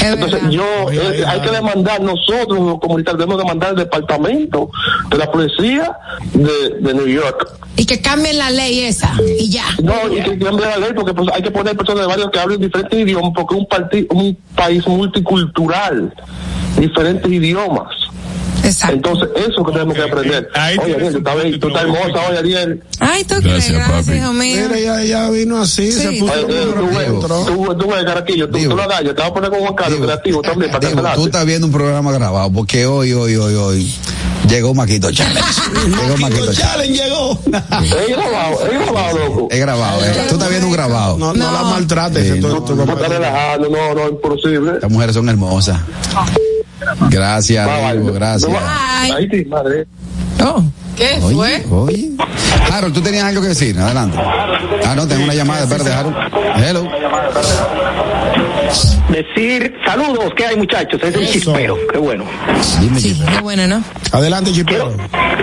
[0.00, 4.70] Es Entonces yo, Oye, eh, hay que demandar nosotros los comunitarios, debemos demandar al departamento
[5.10, 5.96] de la policía
[6.32, 7.58] de, de New York.
[7.76, 9.64] Y que cambien la ley esa, y ya.
[9.82, 12.38] No, y que cambie la ley porque pues, hay que poner personas de varios que
[12.38, 16.14] hablen diferentes idiomas porque es un, un país multicultural,
[16.78, 17.88] diferentes idiomas.
[18.66, 18.96] Exacto.
[18.96, 20.48] Entonces, eso que tenemos que aprender.
[20.54, 22.82] Ahí Oye, Ariel, tú estás, bien, tú estás hermosa hoy, Ariel.
[23.00, 24.68] Ay, tú crees, gracias, hijo mío.
[24.68, 26.00] Mira, ya, ya vino así, Sí.
[26.00, 26.66] se puso Oye, eh,
[27.20, 29.60] tú tú, tú ves, Caraquillo, tú, tú lo hagas, yo te voy a poner con
[29.60, 32.86] Juan Carlos creativo también para que Digo, te tú estás viendo un programa grabado porque
[32.86, 33.94] hoy, hoy, hoy, hoy
[34.48, 35.42] llegó Maquito Challenge.
[36.02, 36.92] llegó Maquito Challenge.
[37.02, 37.38] Llegó.
[37.46, 39.48] Es grabado, es grabado, loco.
[39.50, 40.12] Es grabado, eh.
[40.28, 41.18] Tú estás viendo un grabado.
[41.18, 42.26] No, no, la maltrates.
[42.26, 44.72] Sí, que tú- no, tú- No no, no, imposible.
[44.74, 45.78] Estas mujeres son hermosas.
[47.10, 48.50] Gracias, amigo, gracias.
[48.50, 48.58] No.
[48.60, 49.44] Ay.
[49.48, 49.86] Madre.
[50.42, 50.62] Oh,
[50.96, 51.64] ¿Qué Oye, fue?
[51.70, 52.10] oye.
[52.72, 54.18] Harold, tú tenías algo que decir, adelante.
[54.84, 56.16] Ah, no, tengo una llamada, espérate, Harold.
[56.56, 56.88] Hello.
[59.08, 61.00] Decir saludos, ¿qué hay muchachos?
[61.02, 62.24] Es el chispero, qué bueno.
[62.80, 63.82] Dime, Sí, qué bueno, ¿no?
[64.12, 64.94] Adelante, Chipero.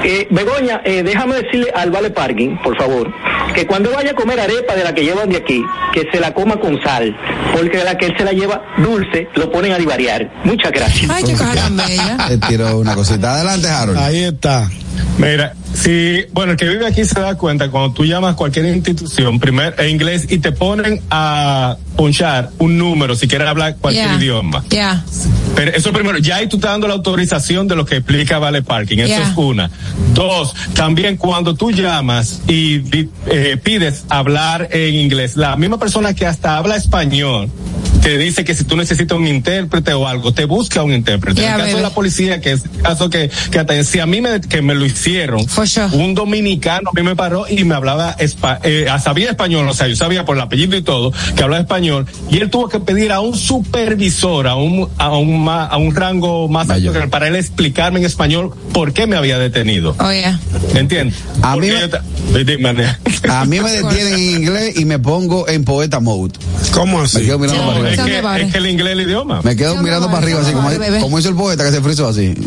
[0.03, 3.09] Eh, Begoña, eh, déjame decirle al Vale Parking, por favor,
[3.55, 6.33] que cuando vaya a comer arepa de la que llevan de aquí, que se la
[6.33, 7.15] coma con sal,
[7.53, 10.29] porque de la que él se la lleva dulce, lo ponen a divariar.
[10.43, 11.09] Muchas gracias.
[11.09, 12.17] Ay, qué cosa tan bella.
[12.27, 13.35] Te tiro una cosita.
[13.35, 13.97] Adelante, Harold.
[13.99, 14.69] Ahí está.
[15.17, 18.65] Mira, si, bueno, el que vive aquí se da cuenta cuando tú llamas a cualquier
[18.65, 24.13] institución, primero en inglés, y te ponen a ponchar un número si quieres hablar cualquier
[24.13, 24.63] idioma.
[24.69, 25.03] Ya.
[25.55, 28.61] Pero eso primero, ya ahí tú estás dando la autorización de lo que explica Vale
[28.61, 28.99] Parking.
[28.99, 29.69] Eso es una.
[30.13, 32.81] Dos, también cuando tú llamas y
[33.27, 37.49] eh, pides hablar en inglés, la misma persona que hasta habla español
[38.03, 41.41] te dice que si tú necesitas un intérprete o algo, te busca un intérprete.
[41.41, 41.75] En el caso baby.
[41.77, 44.61] de la policía, que es el caso que, que hasta si a mí me, que
[44.61, 45.85] me lo hicieron, sure.
[45.93, 49.87] un dominicano a mí me paró y me hablaba, espa- eh, sabía español, o sea,
[49.87, 53.11] yo sabía por el apellido y todo, que hablaba español, y él tuvo que pedir
[53.11, 56.93] a un supervisor, a un, a un, ma- a un rango más alto Mayor.
[56.93, 59.95] que él, para él explicarme en español por qué me había detenido.
[59.99, 60.25] Oye.
[60.75, 61.17] ¿Entiendes?
[61.41, 63.29] A Porque mí me-.
[63.29, 66.33] A mí me detienen en inglés y me pongo en poeta mode.
[66.71, 67.21] ¿Cómo Me así?
[67.21, 67.79] quedo mirando Sí.
[67.79, 69.41] para es, que, es el inglés es el idioma.
[69.43, 70.99] Me quedo mirando para arriba, así como, bebé.
[70.99, 72.33] como hizo el poeta que se frizó así.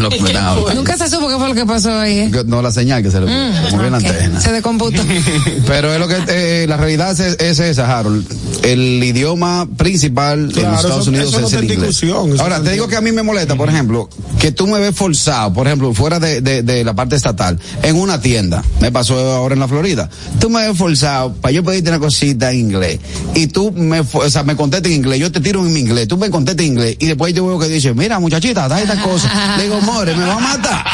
[0.00, 0.32] Lo que me.
[0.74, 2.18] Nunca se supo qué fue lo que pasó ahí.
[2.20, 2.30] ¿eh?
[2.46, 3.70] No, la señal que se le puso.
[3.70, 4.40] Como bien la Ok, antena.
[4.40, 5.00] Se descomputó.
[5.66, 8.26] Pero es lo que eh, la realidad es, es esa, Harold.
[8.64, 12.40] El idioma principal en Claro, los Estados eso- Unidos eso no es el en inglés.
[12.40, 14.08] Ahora, te digo que a mí me molesta, por ejemplo,
[14.40, 17.96] que tú me ves forzado, por ejemplo, fuera de, de, de la parte estatal, en
[17.96, 18.62] una tienda.
[18.80, 20.08] Me pasó ahora en la Florida.
[20.40, 22.98] Tú me ves forzado para yo pedirte una cosita en inglés.
[23.34, 25.18] Y tú me, o sea, me contestas en inglés.
[25.20, 26.08] Yo te tiro en mi inglés.
[26.08, 26.96] Tú me contestas en inglés.
[27.00, 29.30] Y después yo veo que dice, mira, muchachita, da esta cosa.
[29.56, 30.84] Le digo, more, ¿me va a matar?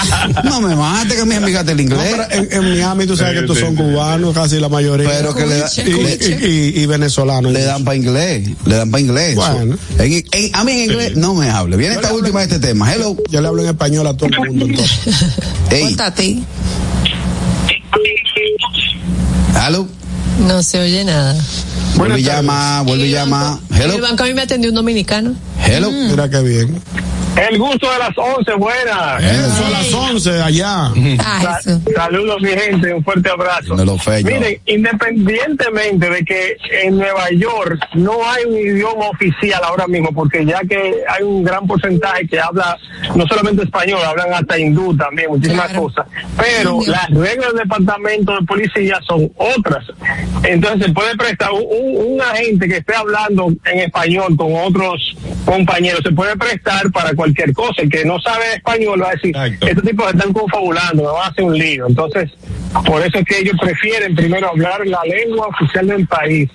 [0.45, 2.15] No me mate, que mi amiga del No, inglés.
[2.17, 5.09] pero en, en Miami tú sabes que estos son cubanos, casi la mayoría.
[5.09, 6.47] Pero que le da- y, y-
[6.79, 7.53] y- y venezolanos.
[7.53, 9.35] le dan para inglés, le dan para inglés.
[9.35, 9.77] Bueno.
[9.99, 11.77] En- en- a mí en inglés no me hable.
[11.77, 12.93] Viene Yo esta última de este tema.
[12.93, 13.17] Hello.
[13.31, 14.99] Yo le hablo en español a todo el mundo entonces.
[15.71, 16.45] Hey, Ponte a ti.
[19.67, 19.87] hello.
[20.47, 21.37] No se oye nada.
[21.99, 23.43] Vuelve y llama, vuelve y llama.
[23.43, 24.03] banco- En el Hello.
[24.03, 25.35] banco a mí me atendió un dominicano.
[25.67, 25.91] Hello.
[25.91, 26.81] Mira qué bien.
[27.51, 29.23] El gusto de las 11, buenas.
[29.23, 30.91] Eso a las 11 allá.
[31.19, 31.59] Ah.
[31.95, 33.75] Saludos, mi gente, un fuerte abrazo.
[33.77, 34.23] No lo fe.
[34.25, 40.45] Miren, independientemente de que en Nueva York no hay un idioma oficial ahora mismo, porque
[40.45, 42.77] ya que hay un gran porcentaje que habla
[43.15, 45.83] no solamente español, hablan hasta hindú también, muchísimas Claro.
[45.85, 46.07] cosas,
[46.37, 49.85] pero las reglas del departamento de policía son otras.
[50.45, 55.17] Entonces se puede prestar un, un- un agente que esté hablando en español con otros
[55.45, 57.83] compañeros, se puede prestar para cualquier cosa.
[57.83, 59.67] El que no sabe español va a decir, Exacto.
[59.67, 61.87] estos tipos están confabulando, me van a hacer un lío.
[61.87, 62.31] Entonces,
[62.87, 66.51] por eso es que ellos prefieren primero hablar la lengua oficial del país.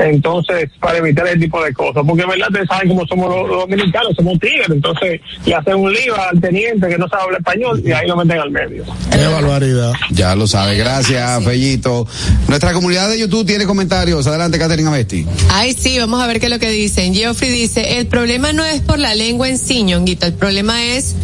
[0.00, 2.02] Entonces, para evitar ese tipo de cosas.
[2.06, 2.48] Porque, ¿verdad?
[2.48, 4.68] Ustedes saben cómo somos los, los dominicanos, somos tigres.
[4.70, 8.16] Entonces, le hacen un lío al teniente que no sabe hablar español y ahí lo
[8.16, 8.84] meten al medio.
[9.10, 9.92] Qué barbaridad.
[10.10, 10.76] Ya lo sabe.
[10.76, 12.06] Gracias, Fellito.
[12.48, 14.26] Nuestra comunidad de YouTube tiene comentarios.
[14.26, 15.26] Adelante, Catherine Amesti.
[15.50, 17.14] Ay, sí, vamos a ver qué es lo que dicen.
[17.14, 21.14] Geoffrey dice, el problema no es por la lengua en sí, ñonguito, el problema es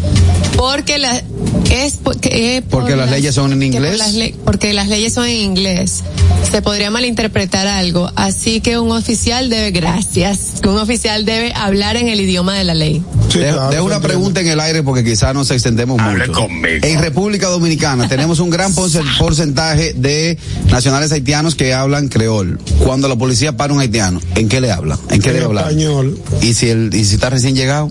[0.56, 1.22] porque la,
[1.70, 3.98] es porque, eh, por Porque las leyes son en por inglés.
[3.98, 6.02] las le- porque las leyes son en inglés.
[6.50, 11.96] Se podría malinterpretar algo, así que un oficial debe, gracias, que un oficial debe hablar
[11.96, 13.02] en el idioma de la ley.
[13.30, 16.48] Sí, De- claro, de se una pregunta en el aire porque quizás nos extendemos mucho.
[16.82, 20.36] En República Dominicana tenemos un gran porce- porcentaje de
[20.70, 22.58] nacionales haitianos que hablan creol.
[22.78, 24.98] Cuando la policía para un haitiano, ¿en qué le habla?
[25.10, 25.64] ¿En qué En debe hablar?
[25.68, 26.18] español.
[26.42, 27.90] ¿Y si, el, ¿Y si está recién llegado?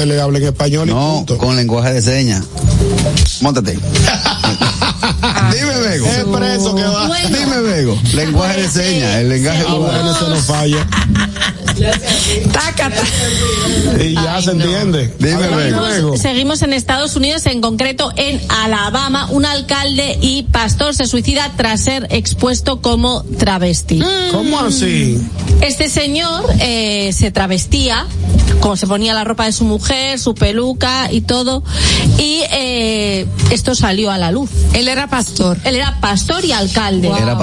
[0.00, 1.38] Él le habla en español y No, punto.
[1.38, 2.44] con lenguaje de señas.
[3.40, 3.78] Móntate.
[5.52, 6.06] Dime, Bego.
[6.06, 7.06] Es preso que va.
[7.08, 7.28] Bueno.
[7.38, 7.98] Dime, Bego.
[8.14, 9.16] Lenguaje de señas.
[9.16, 10.86] El lenguaje Ah, bueno, eso no falla.
[12.52, 13.02] Tácata.
[14.00, 15.14] Y ya se entiende.
[15.18, 15.80] Dime, Bego.
[15.86, 19.28] Seguimos, seguimos en Estados Unidos, en concreto en Alabama.
[19.30, 24.02] Un alcalde y pastor se suicida tras ser expuesto como travesti.
[24.32, 25.18] ¿Cómo así?
[25.60, 28.06] Este señor eh, se travestía,
[28.60, 29.77] como se ponía la ropa de su mujer,
[30.18, 31.62] su peluca y todo,
[32.18, 34.50] y eh, esto salió a la luz.
[34.72, 35.58] Él era pastor.
[35.64, 37.08] Él era pastor y alcalde.
[37.08, 37.36] Era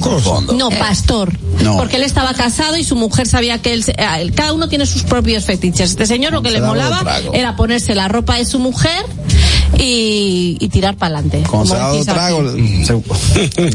[0.00, 0.54] cosas.
[0.54, 1.32] No, pastor.
[1.62, 1.76] No.
[1.76, 4.68] Porque él estaba casado y su mujer sabía que él, se- ah, él- cada uno
[4.68, 5.90] tiene sus propios fetiches.
[5.90, 9.04] Este señor lo que Se le molaba era ponerse la ropa de su mujer
[9.78, 11.42] y, y tirar para adelante.
[11.48, 12.42] Con se ha dado trago.
[12.52, 13.00] se-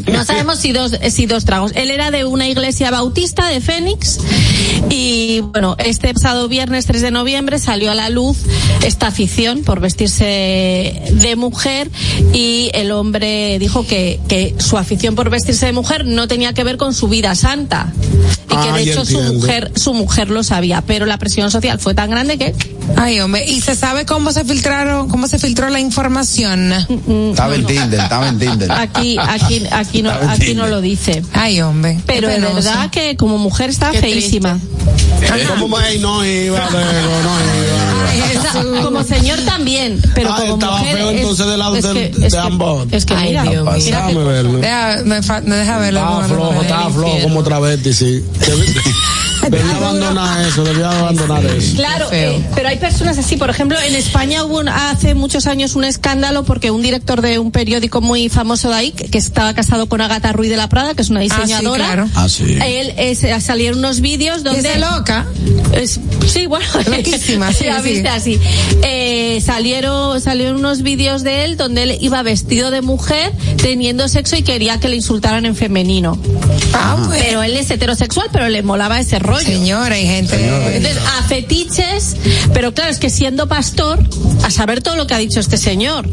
[0.12, 1.72] No sabemos si dos, eh, si dos tragos.
[1.74, 4.18] Él era de una iglesia bautista de Fénix
[4.90, 8.38] y bueno, este pasado viernes 3 de noviembre salió a la luz
[8.84, 11.90] esta afición por vestirse de mujer
[12.32, 16.64] y el hombre dijo que, que su afición por vestirse de mujer no tenía que
[16.64, 17.92] ver con su vida santa.
[18.46, 21.78] Y que Ah, de hecho su mujer, su mujer lo sabía, pero la presión social
[21.78, 22.54] fue tan grande que
[22.96, 26.72] Ay, hombre, ¿y se sabe cómo se filtraron, cómo se filtró la información?
[27.30, 28.70] Estaba en Tinder, estaba en Tinder.
[28.70, 31.22] aquí, aquí, aquí no, aquí no lo dice.
[31.32, 31.98] Ay, hombre.
[32.06, 34.58] Pero de verdad que como mujer está Qué feísima.
[35.58, 37.36] ¿Cómo me no iba, Bego, no
[38.72, 38.82] iba?
[38.82, 41.94] Como señor también, pero Ah, como estaba mujer feo es- entonces de lado es de-
[42.10, 42.86] de es que- ambos.
[42.92, 43.72] Es que Ay, mira, Dios mío.
[43.76, 44.58] mira Déjame verlo.
[44.58, 45.20] Deja, me,
[45.56, 46.00] deja verlo.
[46.00, 48.24] Estaba flojo, estaba flojo como travesti, sí.
[49.50, 51.76] Debí- Debía abandonar eso, debía abandonar eso.
[51.76, 53.36] Claro, eh, pero hay personas así.
[53.36, 57.38] Por ejemplo, en España hubo un- hace muchos años un escándalo porque un director de
[57.38, 60.68] un periódico muy famoso de ahí, que que estaba casado con Agatha Ruiz de la
[60.68, 61.84] Prada, que es una Ah, sí, diseñadora.
[61.86, 62.08] claro.
[62.14, 62.44] Ah, sí.
[62.64, 65.26] Él eh, salieron unos vídeos ¿Y donde esa loca?
[65.72, 67.88] Es- sí, bueno, Loquísima, sí, la sí.
[67.90, 68.40] viste así.
[68.82, 73.32] Eh, salieron, salieron unos vídeos de él donde él iba vestido de mujer
[73.62, 76.18] teniendo sexo y quería que le insultaran en femenino.
[76.74, 76.96] Ah.
[77.10, 79.35] Pero él es heterosexual, pero le molaba ese rollo.
[79.44, 80.36] Señora, hay gente.
[80.76, 82.16] Entonces, a fetiches,
[82.52, 84.02] pero claro, es que siendo pastor,
[84.42, 86.08] a saber todo lo que ha dicho este señor.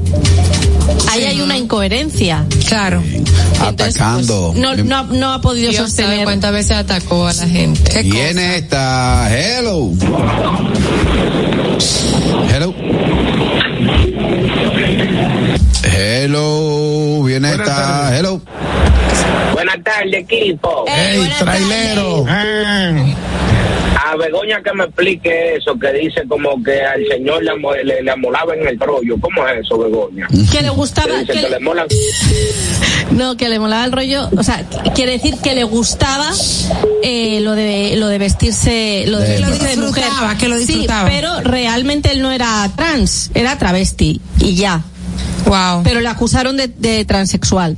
[1.12, 2.46] Ahí hay una incoherencia.
[2.68, 3.02] Claro.
[3.04, 4.52] Entonces, Atacando.
[4.54, 6.24] pues, no, no, no ha podido Dios sabe sostener.
[6.26, 7.92] cuántas veces atacó a la gente.
[7.92, 9.30] ¿Qué Viene esta.
[9.32, 9.92] Hello.
[12.54, 12.74] Hello.
[15.84, 17.24] Hello.
[17.24, 18.18] Viene esta.
[18.18, 18.42] Hello.
[19.64, 20.84] Buenas tardes, equipo.
[20.88, 22.26] ¡Ey, buenas trailero!
[24.06, 28.12] A Begoña que me explique eso, que dice como que al señor le, le, le
[28.12, 29.16] amolaba en el rollo.
[29.22, 30.28] ¿Cómo es eso, Begoña?
[30.52, 31.08] Que le gustaba.
[31.08, 31.86] Que dice que que le- le mola.
[33.12, 36.30] No, que le molaba el rollo, o sea, quiere decir que le gustaba
[37.04, 40.04] eh, lo de lo de vestirse, lo de, vestirse de mujer.
[40.04, 41.08] disfrutaba, que lo disfrutaba.
[41.10, 44.82] Sí, pero realmente él no era trans, era travesti y ya.
[45.46, 45.84] Wow.
[45.84, 47.78] Pero le acusaron de, de transexual.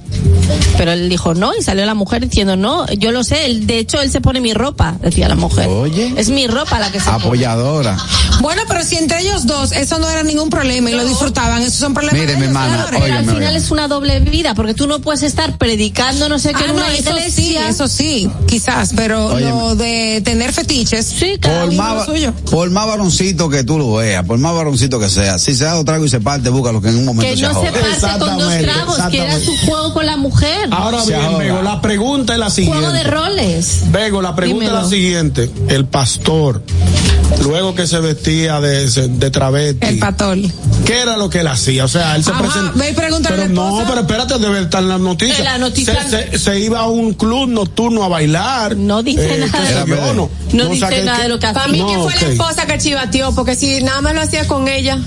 [0.77, 3.79] Pero él dijo no y salió la mujer diciendo no, yo lo sé, él, de
[3.79, 5.67] hecho él se pone mi ropa, decía la mujer.
[5.67, 6.13] Oye.
[6.17, 7.17] Es mi ropa la que se pone.
[7.25, 7.97] Apoyadora.
[8.41, 11.75] Bueno, pero si entre ellos dos eso no era ningún problema y lo disfrutaban, esos
[11.75, 12.19] son problemas.
[12.19, 12.85] Mire, de mi hermana.
[12.91, 16.49] Pero al final es una doble vida, porque tú no puedes estar predicando no sé
[16.53, 17.69] qué Ah, en no, una eso sí, iglesia.
[17.69, 22.33] eso sí, quizás, pero lo de tener fetiches, Sí, cada Por más, suyo.
[22.51, 25.73] por más varoncito que tú lo veas, por más varoncito que sea, si se da
[25.73, 28.19] dos tragos y se parte, búscalo que en un momento Que se no se parte
[28.19, 30.69] con dos tragos, que era su juego con la mujer.
[30.71, 31.37] Ahora Se bien.
[31.37, 33.03] Bego, la pregunta es la juego de siguiente.
[33.11, 33.81] roles.
[33.91, 34.79] Bego, la pregunta Dímelo.
[34.79, 35.49] es la siguiente.
[35.69, 36.61] El pastor,
[37.43, 40.51] luego que se vestía de, de travesti, el patol.
[40.85, 41.85] ¿qué era lo que él hacía?
[41.85, 42.73] O sea, él se Ajá, presentó.
[43.27, 45.39] Pero no, pero espérate, debe estar en las noticias.
[45.39, 48.73] En la noticia- Se, se- se iba a un club nocturno a bailar.
[48.73, 49.51] Eh, No dice nada
[49.85, 51.67] qué de yo, no, No No, o sea, dice nada que- de lo que Para
[51.67, 51.87] mí hacía.
[51.87, 54.97] que No, fue la esposa que chivateó, porque si nada más lo hacía con ella.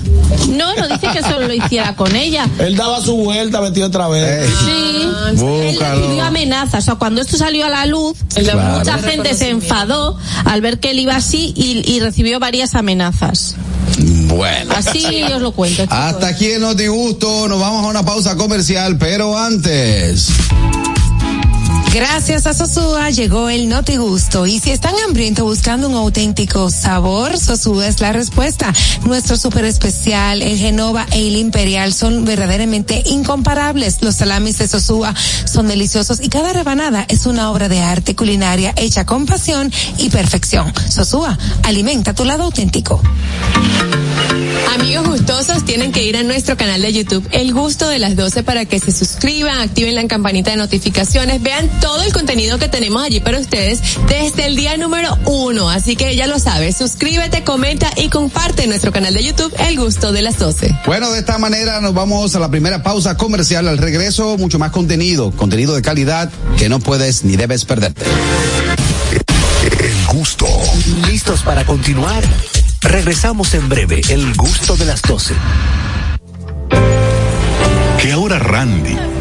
[0.49, 2.47] No, no dice que solo lo hiciera con ella.
[2.59, 4.47] Él daba su vuelta vestido otra vez.
[4.47, 4.53] Ey.
[4.65, 6.01] Sí, él Búscalo.
[6.01, 6.83] recibió amenazas.
[6.83, 8.77] O sea, cuando esto salió a la luz, Claro.
[8.79, 13.55] mucha gente se enfadó al ver que él iba así y, y recibió varias amenazas.
[14.27, 14.73] Bueno.
[14.75, 15.83] Así os lo cuento.
[15.83, 15.97] chicos.
[15.97, 20.27] Hasta aquí el Notigusto, nos vamos a una pausa comercial, pero antes.
[21.91, 27.39] Gracias a Sosúa llegó el Noti Gusto y si están hambrientos buscando un auténtico sabor,
[27.39, 28.71] Sosúa es la respuesta.
[29.05, 34.03] Nuestro super especial, el Genova e el Imperial son verdaderamente incomparables.
[34.03, 35.15] Los salamis de Sosúa
[35.45, 40.09] son deliciosos y cada rebanada es una obra de arte culinaria hecha con pasión y
[40.09, 40.71] perfección.
[40.89, 43.01] Sosúa, alimenta tu lado auténtico.
[44.75, 48.43] Amigos gustosos, tienen que ir a nuestro canal de YouTube, El Gusto de las 12,
[48.43, 53.03] para que se suscriban, activen la campanita de notificaciones, vean todo el contenido que tenemos
[53.03, 55.69] allí para ustedes desde el día número uno.
[55.69, 59.77] Así que ya lo sabes, suscríbete, comenta y comparte en nuestro canal de YouTube, El
[59.77, 60.79] Gusto de las 12.
[60.85, 63.67] Bueno, de esta manera nos vamos a la primera pausa comercial.
[63.67, 68.05] Al regreso, mucho más contenido, contenido de calidad que no puedes ni debes perderte.
[69.79, 70.45] El gusto.
[71.07, 72.23] ¿Listos para continuar?
[72.81, 75.33] Regresamos en breve, el gusto de las 12.
[78.01, 78.97] Que ahora Randy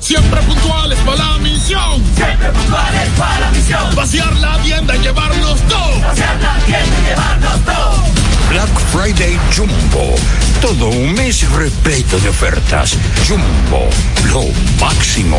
[0.00, 2.02] Siempre puntuales para la misión.
[2.16, 3.94] Siempre puntuales para la misión.
[3.94, 6.00] Vaciar la tienda y llevarnos todo.
[6.00, 8.04] Vaciar la tienda y llevarnos todo.
[8.48, 10.16] Black Friday Jumbo.
[10.60, 12.96] Todo un mes repleto de ofertas.
[13.28, 13.88] Jumbo,
[14.32, 14.44] lo
[14.80, 15.38] máximo.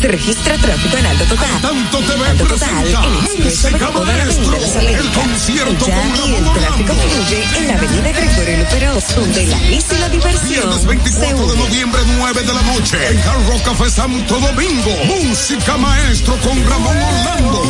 [0.00, 1.60] Se registra tráfico en alto total.
[1.62, 2.92] Tanto alto total el
[3.44, 5.46] de toda la avenida Las Américas.
[5.46, 5.56] Ya
[6.26, 10.50] y el tráfico fluye en la avenida Gregorio Luperón, donde la risa y la diversión
[10.50, 14.90] Viernes 24 de noviembre, 9 de la noche, en Hard Rock Café Santo Domingo.
[15.06, 17.62] Música maestro con Ramón Orlando.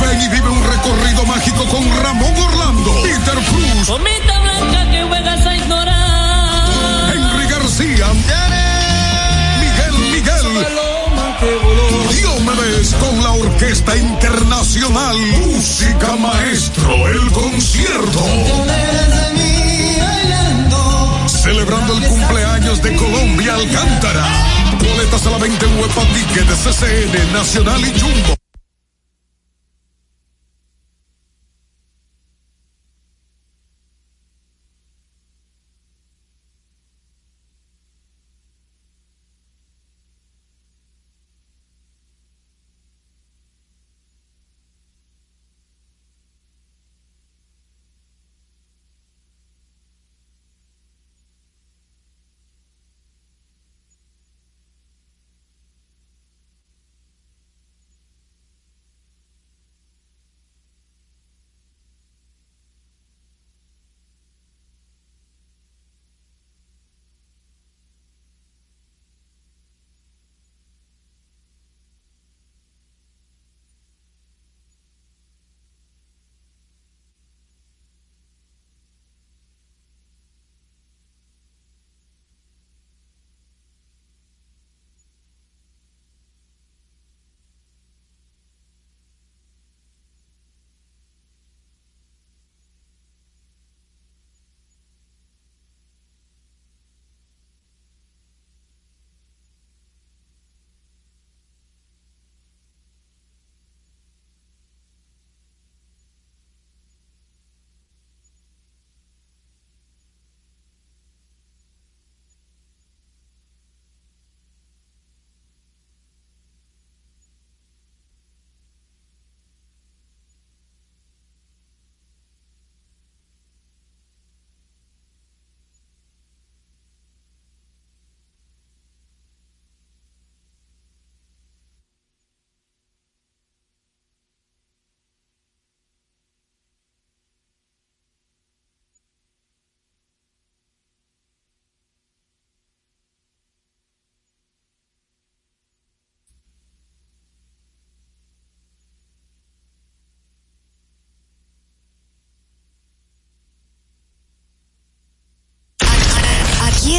[0.00, 5.46] Ven y vive un recorrido mágico con Ramón Orlando, Peter Cruz, Comita blanca que juegas
[5.46, 7.14] a ignorar.
[7.14, 8.43] Henry García.
[11.40, 15.16] Me ves con la Orquesta Internacional.
[15.46, 18.20] Música Maestro, el concierto.
[21.26, 24.26] Celebrando el cumpleaños de Colombia Alcántara.
[24.78, 28.43] Boletas a la venta en Huepa Ticket CCN, Nacional y Jumbo.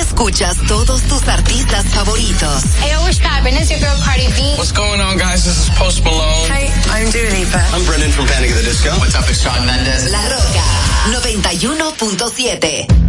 [0.05, 2.63] Escuchas todos tus artistas favoritos.
[2.79, 3.57] Hey, what's poppin'?
[3.57, 4.53] It's your girl Cardi B.
[4.57, 5.45] What's going on, guys?
[5.45, 6.47] This is Post Malone.
[6.49, 7.61] Hey, I'm Dua Lipa.
[7.73, 8.91] I'm Brendan from Panic at the Disco.
[8.99, 9.25] What's up?
[9.27, 10.11] It's Shawn Mendes.
[10.11, 10.65] La Roca
[11.09, 13.04] 91.7.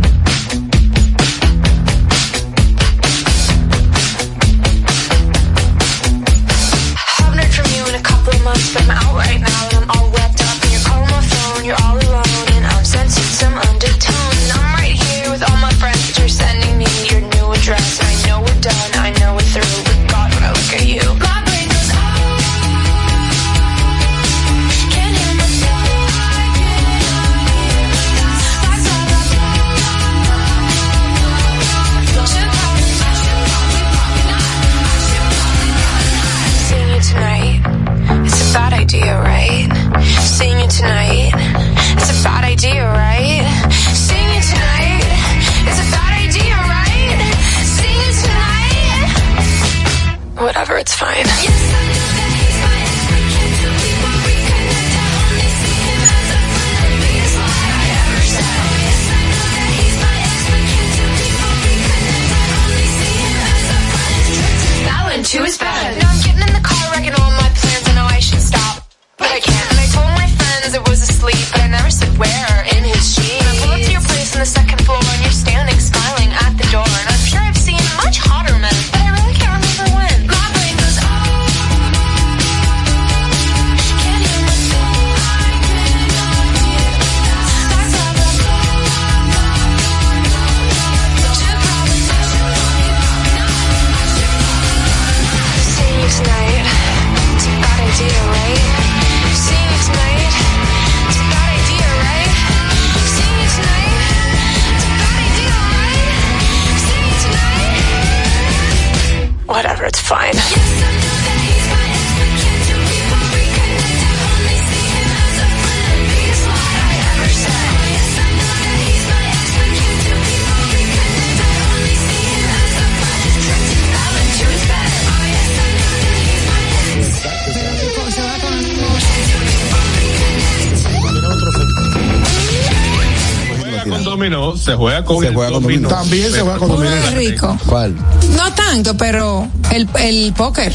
[134.67, 135.89] se juega con, Se juega con dominó.
[135.89, 136.95] También se juega con dominó.
[136.95, 137.57] Es rico.
[137.67, 137.95] ¿Cuál?
[138.37, 140.73] No tanto, pero el, el póker.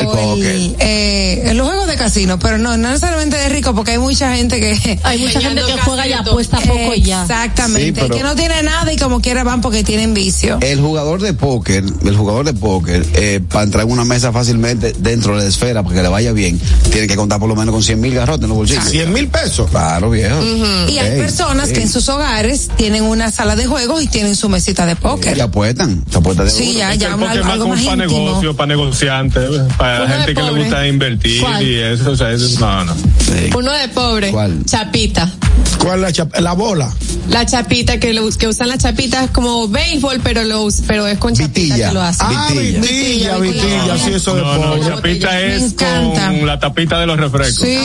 [0.00, 3.92] El o el, eh, los juegos de casino, pero no, no necesariamente de rico, porque
[3.92, 5.00] hay mucha gente que.
[5.04, 7.22] Hay mucha gente que juega y apuesta poco y ya.
[7.22, 7.86] Exactamente.
[7.86, 10.58] Sí, pero- que no tiene nada y como quiera van porque tienen vicio.
[10.60, 14.92] El jugador de póker, el jugador de póker, eh, para entrar en una mesa fácilmente
[14.98, 16.60] dentro de la esfera, para que le vaya bien,
[16.90, 18.84] tiene que contar por lo menos con 100 mil garrotes en los bolsillos.
[18.88, 19.68] 100 mil pesos.
[19.70, 20.40] Claro, viejo.
[20.88, 24.48] Y hay personas que en sus hogares tienen una sala de juegos y tienen su
[24.48, 25.36] mesita de póker.
[25.36, 26.78] Y apuestan, se apuestan de Sí, oro.
[26.78, 28.21] ya, ya algo como más íntimo.
[28.24, 31.62] Negocio, para negociantes, para Uno gente que le gusta invertir ¿Cuál?
[31.62, 32.94] y eso, o sea, eso- no, no.
[33.56, 34.30] Uno de pobre.
[34.30, 34.64] ¿Cuál?
[34.64, 35.30] Chapita.
[35.78, 36.92] ¿Cuál es la, chap- la bola?
[37.28, 41.18] La chapita que, lo, que usan las chapitas como béisbol, pero lo us- pero es
[41.18, 41.88] con chapita Vitilla.
[41.88, 42.26] que lo hacen.
[42.30, 42.80] Ah, Vitilla.
[42.80, 44.80] vitilla, vitilla, sí, eso de no, pobre.
[44.82, 47.66] chapita es con la tapita de los refrescos.
[47.66, 47.78] Sí.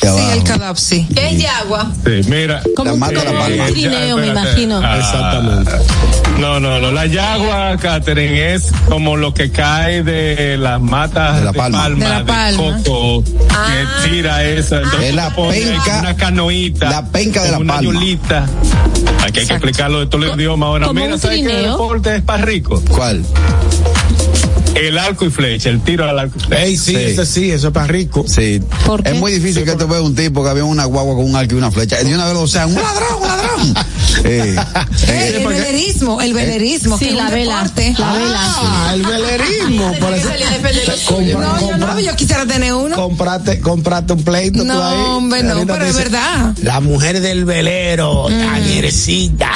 [0.00, 1.06] Sí, el calapsi.
[1.14, 1.90] ¿Qué es yagua?
[2.04, 2.62] Sí, mira.
[2.76, 4.78] Como un, como un trineo, me imagino.
[4.96, 5.72] Exactamente.
[6.38, 6.92] No, no, no.
[6.92, 11.78] La yagua, Catherine, es como lo que cae de las matas de, la palma.
[11.82, 12.78] palma, De la de palma.
[12.84, 14.76] coco, que tira esa.
[14.82, 16.90] Entonces Es la penca- Una canoita.
[16.90, 17.92] la penca de la una palma.
[17.92, 18.46] yolita.
[19.24, 20.92] Aquí hay que explicarlo de todos los idiomas ahora.
[20.92, 22.80] Mira, ¿sabes qué deporte es para rico?
[22.88, 23.24] ¿Cuál?
[24.78, 26.62] El arco y flecha, el tiro al arco y flecha.
[26.64, 28.24] Ey, sí, ese sí, eso es para rico.
[28.28, 28.60] Sí.
[28.86, 29.10] ¿Por qué?
[29.10, 31.54] Es muy difícil que tú veas un tipo que había una guagua con un arco
[31.54, 31.96] y una flecha.
[32.02, 33.74] De una vez, o sea, un ladrón, un ladrón.
[34.24, 34.56] Eh,
[35.06, 36.98] Eh, el velerismo, el velerismo.
[36.98, 37.58] Sí, que es la vela.
[37.62, 37.94] deporte.
[37.98, 38.40] La vela.
[38.40, 39.92] Ah, el velerismo.
[40.00, 40.28] Por eso.
[41.38, 42.96] No, yo no, yo quisiera tener uno.
[42.96, 44.96] Comprate, comprate un pleito tú No, ahí.
[44.98, 46.52] hombre, no, pero te es verdad.
[46.62, 49.52] La mujer del velero, Danierecita.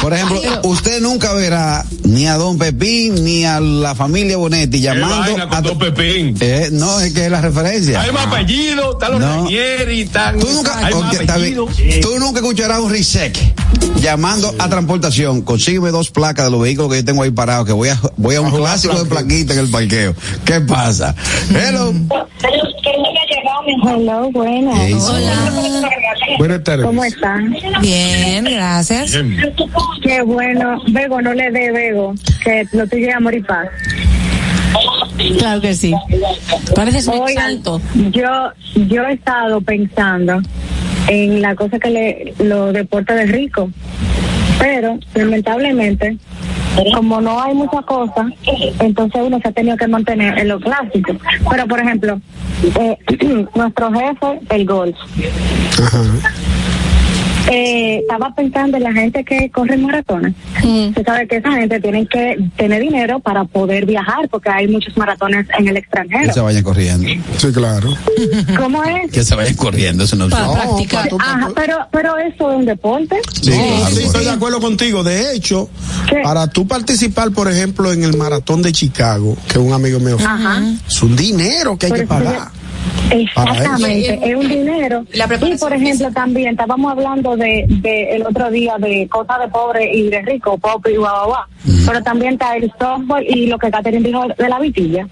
[0.00, 5.32] Por ejemplo, usted nunca verá ni a Don Pepín ni a la familia Bonetti llamando
[5.32, 6.36] con a Don Pepín.
[6.40, 8.00] Eh, no, es que es la referencia.
[8.00, 9.44] Hay más apellidos, están los No.
[9.44, 10.38] Ranieri, están.
[10.38, 11.16] Nunca, hay más.
[12.00, 13.36] Tú nunca escucharás un RISEC
[14.00, 15.42] llamando a transportación.
[15.42, 18.36] Consígueme dos placas de los vehículos que yo tengo ahí parados, que voy a, voy
[18.36, 20.14] a un clásico de plaquita en el parqueo.
[20.44, 21.14] ¿Qué pasa?
[21.50, 21.92] Hello.
[23.82, 24.78] Hello, buenas.
[24.78, 24.94] Hey,
[26.38, 26.86] Buenas tardes.
[26.86, 27.54] ¿Cómo están?
[27.80, 29.16] Bien, gracias.
[30.02, 30.82] Qué bueno.
[30.88, 32.14] Bego, no le dé Bego,
[32.44, 33.68] que lo tuyo es amor y paz.
[35.38, 35.94] Claro que sí.
[36.74, 37.80] Pareces un exalto.
[38.10, 38.52] yo,
[38.86, 40.40] yo he estado pensando
[41.08, 43.70] en la cosa que le, los deportes de rico,
[44.58, 46.16] pero lamentablemente,
[46.94, 48.26] como no hay muchas cosas,
[48.80, 51.12] entonces uno se ha tenido que mantener en lo clásico.
[51.50, 52.20] Pero, por ejemplo,
[52.78, 52.98] eh,
[53.54, 54.96] nuestro jefe, el golf.
[57.52, 60.34] Eh, estaba pensando en la gente que corre maratones.
[60.62, 64.96] Usted sabe que esa gente tiene que tener dinero para poder viajar, porque hay muchos
[64.96, 66.32] maratones en el Que extranjero.
[66.32, 67.08] se vayan corriendo.
[67.38, 67.92] Sí, claro.
[68.56, 69.10] ¿Cómo es?
[69.10, 71.08] Que se vayan corriendo, eso no es Para practicar.
[71.18, 73.16] Ajá, pero, pero eso es un deporte.
[73.42, 75.02] Sí, Sí, claro, sí, estoy de acuerdo contigo.
[75.02, 75.68] De hecho,
[76.22, 80.26] para tú participar, por ejemplo, en el maratón de Chicago, que un amigo mío fue,
[80.26, 80.62] Ajá.
[80.86, 82.48] es un dinero que hay que Pero pagar.
[83.10, 85.04] Exactamente, es un dinero.
[85.12, 89.90] Y por ejemplo también estábamos hablando de, de el otro día de cosas de pobre
[89.92, 91.42] y de rico, pop y guau, guau, guau.
[91.86, 95.06] Pero también está el softball y lo que Catherine dijo de la vitilla.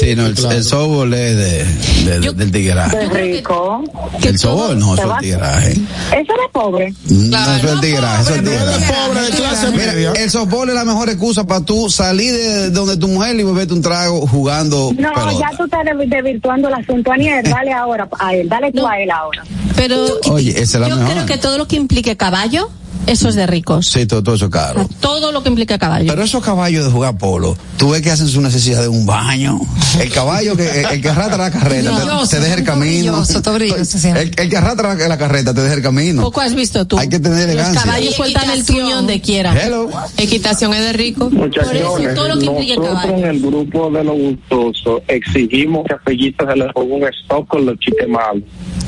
[0.00, 1.64] Sí, no, el, el softball es de,
[2.10, 2.96] de- de- del tigueraje.
[2.96, 3.84] De rico.
[4.22, 5.72] El softball no, eso es tigueraje.
[5.72, 6.92] Eso es pobre.
[7.08, 8.92] No, eso es el tigaraje, eso es el tigaraje.
[8.92, 10.12] pobre, de clase Mira, media.
[10.16, 13.74] el softball es la mejor excusa para tú salir de donde tu mujer y beberte
[13.74, 15.32] un trago jugando No, pelota.
[15.38, 17.11] ya tú estás de- desvirtuando el asunto.
[17.12, 19.42] Aniel, dale ahora a él, dale tú a él ahora.
[19.76, 21.12] Pero Oye, esa es la yo mejor.
[21.12, 22.70] creo que todo lo que implique caballo,
[23.06, 23.86] eso es de ricos.
[23.88, 24.88] Sí, todo, todo eso es caro.
[25.00, 26.06] Todo lo que implica caballo.
[26.08, 29.58] Pero esos caballos de jugar polo, tú ves que hacen su necesidad de un baño.
[30.00, 33.12] El caballo que, el, el que arrastra la carreta te- te, deja el camino.
[33.12, 34.22] brilloso, todo brilloso siempre.
[34.22, 36.22] El, el que arrastra la, la carreta te deja el camino.
[36.22, 36.98] Poco has visto tú.
[36.98, 37.82] Hay que tener Los elegancia.
[37.82, 39.54] caballos sueltan el tuño donde quiera.
[39.60, 39.88] Hello.
[40.16, 41.28] Equitación es de rico.
[41.30, 43.16] Muchachones, todo lo que Nosotros caballo.
[43.16, 47.48] en el grupo de los gustosos exigimos que a Fellito se le ponga un stop
[47.48, 48.42] con los chistes malos.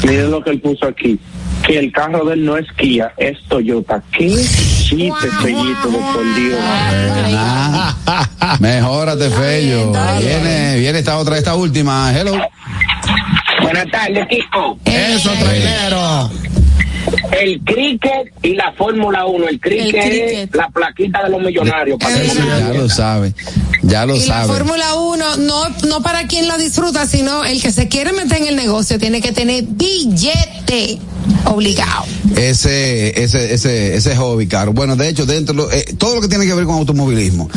[0.05, 1.19] Miren lo que él puso aquí.
[1.67, 4.03] Que el carro de él no es Kia, es Toyota.
[4.17, 6.59] ¿Qué chiste, Fellito, por Dios?
[6.63, 9.93] Ah, mejórate, Fello.
[10.21, 12.13] Viene, viene esta otra, esta última.
[12.15, 12.37] Hello.
[13.63, 14.79] Buenas tardes, equipo.
[14.85, 16.31] Eso, trailero.
[17.41, 19.49] El cricket y la Fórmula 1.
[19.49, 21.99] El cricket, es la plaquita de los millonarios.
[21.99, 23.35] para que- Ya lo sabe.
[23.83, 24.49] Ya lo Y la sabe.
[24.49, 28.49] Fórmula 1, no, no para quien la disfruta, sino el que se quiere meter en
[28.49, 30.99] el negocio tiene que tener billete
[31.45, 32.05] obligado.
[32.37, 34.73] ese, ese, ese, ese hobby, caro.
[34.73, 37.49] Bueno, de hecho, dentro, eh, todo lo que tiene que ver con automovilismo.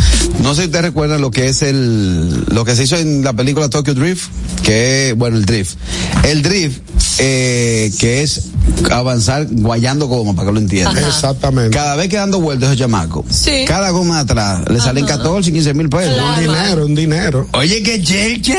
[0.41, 3.33] No sé si ustedes recuerdan lo que es el, lo que se hizo en la
[3.33, 4.29] película Tokyo Drift,
[4.63, 5.77] que bueno, el drift.
[6.23, 6.79] El drift,
[7.19, 8.49] eh, que es
[8.91, 10.97] avanzar guayando goma, para que lo entiendan.
[10.97, 11.75] Exactamente.
[11.75, 13.25] Cada vez que dando vueltas esos chamacos.
[13.29, 13.65] Sí.
[13.65, 16.15] Cada goma de atrás, le salen 14 y 15 mil pesos.
[16.21, 17.47] Un dinero, un dinero.
[17.53, 18.57] Oye, qué chelcha.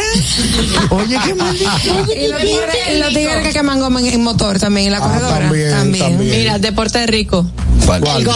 [0.91, 1.69] Oye, qué maldito.
[2.19, 5.37] Y los tigres, los tigres que queman goma en, en motor también, en la corredora.
[5.37, 6.39] Ah, también, también.
[6.39, 7.47] Mira, deporte de rico.
[7.87, 8.29] ¿Cuál?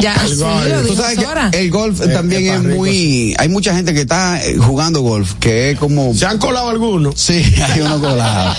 [0.00, 1.18] Ya, sí, lo Tú sabes
[1.50, 3.34] que el golf Eh, también es muy.
[3.38, 6.14] Hay mucha gente que está eh, jugando golf, que es como.
[6.14, 7.14] ¿Se han colado algunos?
[7.20, 8.54] Sí, hay uno colado.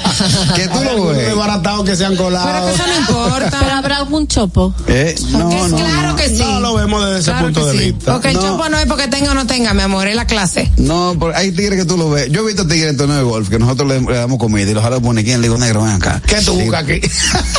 [0.56, 1.18] que tú lo ves.
[1.28, 2.68] desbaratados que se han Pero colado.
[2.68, 3.58] que eso no importa.
[3.60, 4.74] Pero habrá algún chopo.
[4.88, 6.16] Eh, no, Es no, claro no.
[6.16, 6.38] que sí.
[6.44, 7.92] No lo vemos desde ese punto de sí.
[7.92, 8.14] vista.
[8.14, 8.42] Porque el No.
[8.42, 10.70] chopo no es porque tenga o no tenga, mi amor, es la clase.
[10.78, 12.30] No, pero hay tigres que tú lo ves.
[12.30, 14.74] Yo he visto tigres en torneo de golf que nosotros le, le damos comida y
[14.74, 15.32] los jalos ponen aquí.
[15.36, 16.22] Le digo, negro, ven acá.
[16.28, 17.00] ¿Qué tú buscas aquí?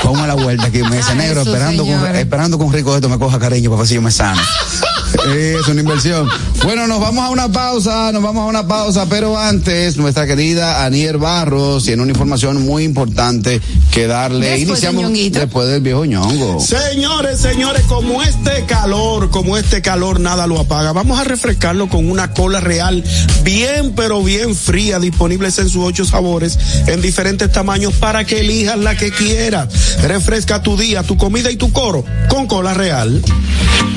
[0.03, 0.83] Ponme la vuelta aquí.
[0.93, 3.95] Me dice, negro, esperando con, esperando con rico esto me coja cariño para ver si
[3.97, 4.41] yo me sano.
[5.27, 6.29] Es una inversión.
[6.65, 10.85] Bueno, nos vamos a una pausa, nos vamos a una pausa, pero antes, nuestra querida
[10.85, 13.61] Anier Barros tiene una información muy importante
[13.91, 14.47] que darle.
[14.47, 16.61] Después Iniciamos del después del viejo ñongo.
[16.61, 22.11] Señores, señores, como este calor, como este calor nada lo apaga, vamos a refrescarlo con
[22.11, 23.05] una cola real
[23.43, 28.79] bien, pero bien fría, disponibles en sus ocho sabores, en diferentes tamaños para que elijas
[28.79, 29.69] la que quieras.
[30.03, 33.23] Refresca tu día, tu comida y tu coro con cola real.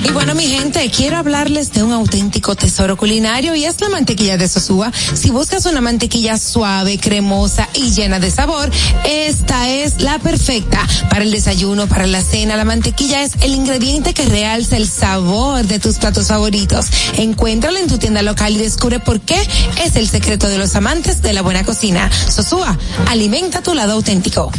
[0.03, 4.37] Y bueno, mi gente, quiero hablarles de un auténtico tesoro culinario y es la mantequilla
[4.37, 4.91] de Sosúa.
[5.13, 8.71] Si buscas una mantequilla suave, cremosa y llena de sabor,
[9.03, 10.79] esta es la perfecta
[11.11, 12.55] para el desayuno, para la cena.
[12.57, 16.87] La mantequilla es el ingrediente que realza el sabor de tus platos favoritos.
[17.17, 19.37] Encuéntrala en tu tienda local y descubre por qué
[19.83, 22.09] es el secreto de los amantes de la buena cocina.
[22.31, 22.79] Sosúa,
[23.09, 24.51] alimenta tu lado auténtico.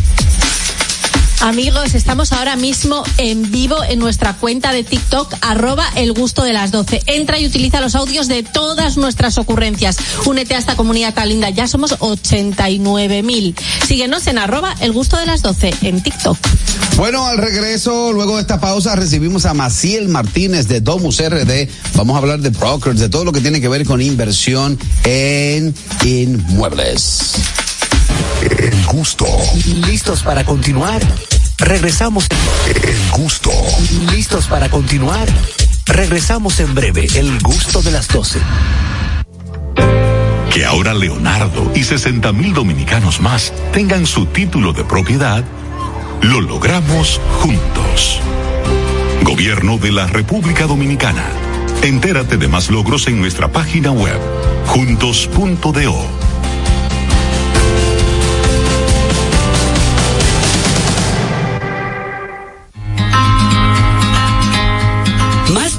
[1.41, 6.53] Amigos, estamos ahora mismo en vivo en nuestra cuenta de TikTok, arroba el gusto de
[6.53, 7.03] las 12.
[7.07, 9.97] Entra y utiliza los audios de todas nuestras ocurrencias.
[10.25, 11.51] Únete a esta comunidad tan linda.
[11.51, 13.55] Ya somos 89 mil.
[13.87, 16.39] Síguenos en arroba el gusto de las 12 en TikTok.
[16.97, 21.69] Bueno, al regreso, luego de esta pausa, recibimos a Maciel Martínez de Domus RD.
[21.95, 25.75] Vamos a hablar de brokers, de todo lo que tiene que ver con inversión en
[26.05, 27.35] inmuebles.
[28.59, 29.27] El gusto,
[29.87, 31.03] ¿Listos para continuar?
[31.59, 32.27] Regresamos.
[32.67, 33.51] el gusto.
[34.13, 35.27] ¿Listos para continuar?
[35.87, 37.09] Regresamos en breve.
[37.15, 38.39] El gusto de las 12.
[40.53, 45.45] Que ahora Leonardo y 60 mil dominicanos más tengan su título de propiedad,
[46.23, 48.21] lo logramos juntos.
[49.23, 51.25] Gobierno de la República Dominicana.
[51.83, 54.19] Entérate de más logros en nuestra página web,
[54.67, 56.26] juntos.do.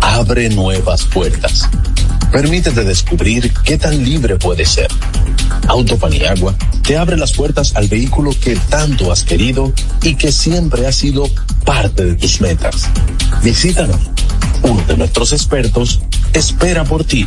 [0.00, 1.68] Abre nuevas puertas.
[2.32, 4.88] Permítete descubrir qué tan libre puedes ser.
[5.68, 9.72] Autopaniagua te abre las puertas al vehículo que tanto has querido
[10.02, 11.28] y que siempre ha sido
[11.64, 12.88] parte de tus metas.
[13.42, 14.00] Visítanos.
[14.62, 16.00] Uno de nuestros expertos
[16.32, 17.26] espera por ti.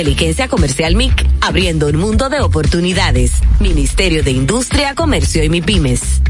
[0.00, 3.32] Inteligencia Comercial MIC, abriendo un mundo de oportunidades.
[3.60, 6.22] Ministerio de Industria, Comercio y MIPIMES.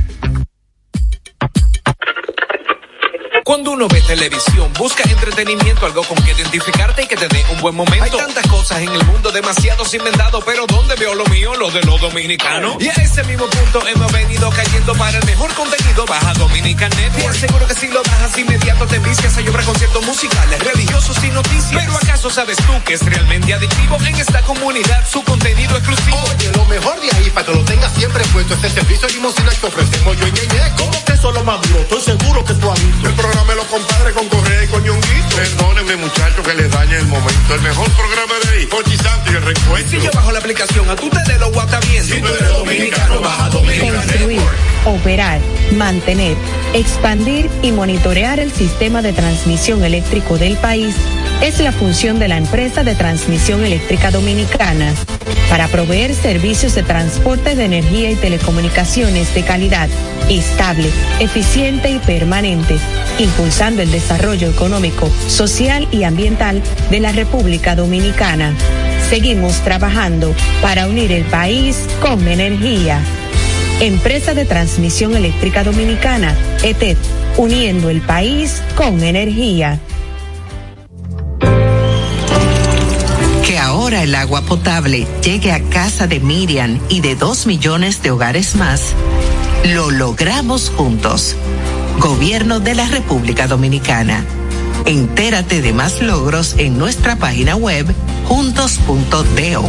[3.50, 7.60] Cuando uno ve televisión, busca entretenimiento, algo con que identificarte y que te dé un
[7.60, 8.04] buen momento.
[8.04, 11.56] Hay tantas cosas en el mundo, demasiados inventados, pero ¿dónde veo lo mío?
[11.56, 12.76] Lo de los dominicanos.
[12.78, 16.06] Y a ese mismo punto hemos venido cayendo para el mejor contenido.
[16.06, 17.34] Baja Dominican Network.
[17.34, 21.72] Seguro que si lo bajas inmediato te vicias a llorar conciertos musicales, religiosos y noticias.
[21.74, 26.22] Pero ¿acaso sabes tú que es realmente adictivo en esta comunidad su contenido exclusivo?
[26.36, 29.66] Oye, lo mejor de ahí para que lo tengas siempre puesto este servicio limosina que
[29.66, 30.72] ofrecemos yo y Ñeñe.
[30.76, 31.80] ¿Cómo que eso es lo más duro?
[31.80, 33.08] Estoy seguro que tú has visto.
[33.08, 35.36] El programa de los compadres con Correa y con Ñonguito.
[35.36, 37.54] Perdónenme, muchachos, que les dañe el momento.
[37.54, 40.00] El mejor programa de ahí, Pochi Santo y el reencuentro.
[40.00, 42.04] Si yo bajo la aplicación, a tú te de lo guata bien.
[42.04, 44.40] Si tú eres dominicano, baja Dominican Construir,
[44.84, 45.40] operar,
[45.76, 46.36] mantener,
[46.74, 50.94] expandir y monitorear el sistema de transmisión eléctrico del país
[51.42, 54.94] es la función de la empresa de transmisión eléctrica dominicana
[55.48, 59.88] para proveer servicios de transporte de energía y telecomunicaciones de calidad,
[60.28, 62.78] estable, eficiente y permanente,
[63.20, 68.54] impulsando el desarrollo económico, social y ambiental de la República Dominicana.
[69.10, 73.00] Seguimos trabajando para unir el país con energía.
[73.80, 76.96] Empresa de Transmisión Eléctrica Dominicana, ETED,
[77.36, 79.80] uniendo el país con energía.
[83.46, 88.10] Que ahora el agua potable llegue a casa de Miriam y de dos millones de
[88.10, 88.94] hogares más,
[89.64, 91.36] lo logramos juntos.
[92.00, 94.24] Gobierno de la República Dominicana.
[94.86, 97.86] Entérate de más logros en nuestra página web
[98.26, 99.68] juntos.do.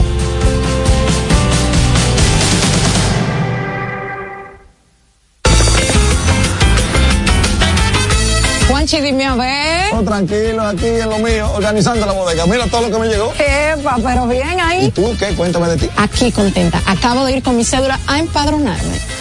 [8.70, 9.94] Juanchi, dime a ver.
[9.94, 12.46] Oh, tranquilo, aquí en lo mío, organizando la bodega.
[12.46, 13.34] Mira todo lo que me llegó.
[13.34, 14.86] Epa, pero bien ahí.
[14.86, 15.36] ¿Y tú qué?
[15.36, 15.90] Cuéntame de ti.
[15.98, 16.82] Aquí contenta.
[16.86, 19.21] Acabo de ir con mi cédula a empadronarme.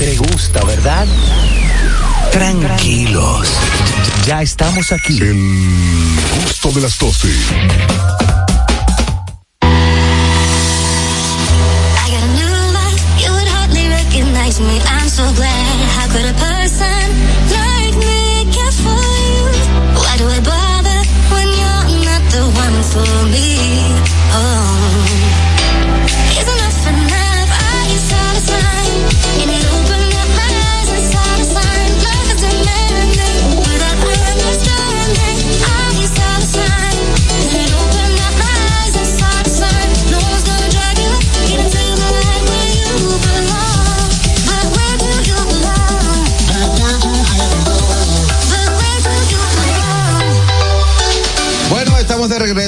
[0.00, 1.06] Te gusta, ¿verdad?
[2.32, 3.48] Tranquilos.
[4.26, 5.18] Ya estamos aquí.
[5.20, 7.28] El gusto de las 12.
[7.28, 7.34] I
[12.10, 14.80] got a new life, you would hardly recognize me.
[14.88, 15.76] I'm so glad.
[15.96, 17.10] How could a person
[17.52, 17.69] like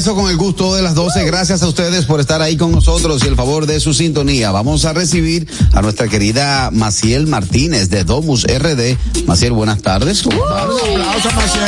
[0.02, 1.24] regreso con el gusto de las 12.
[1.26, 4.50] Gracias a ustedes por estar ahí con nosotros y el favor de su sintonía.
[4.50, 8.96] Vamos a recibir a nuestra querida Maciel Martínez de Domus RD.
[9.26, 10.22] Maciel, buenas tardes.
[10.22, 10.64] ¿Cómo estás?
[10.64, 11.62] aplauso a Maciel.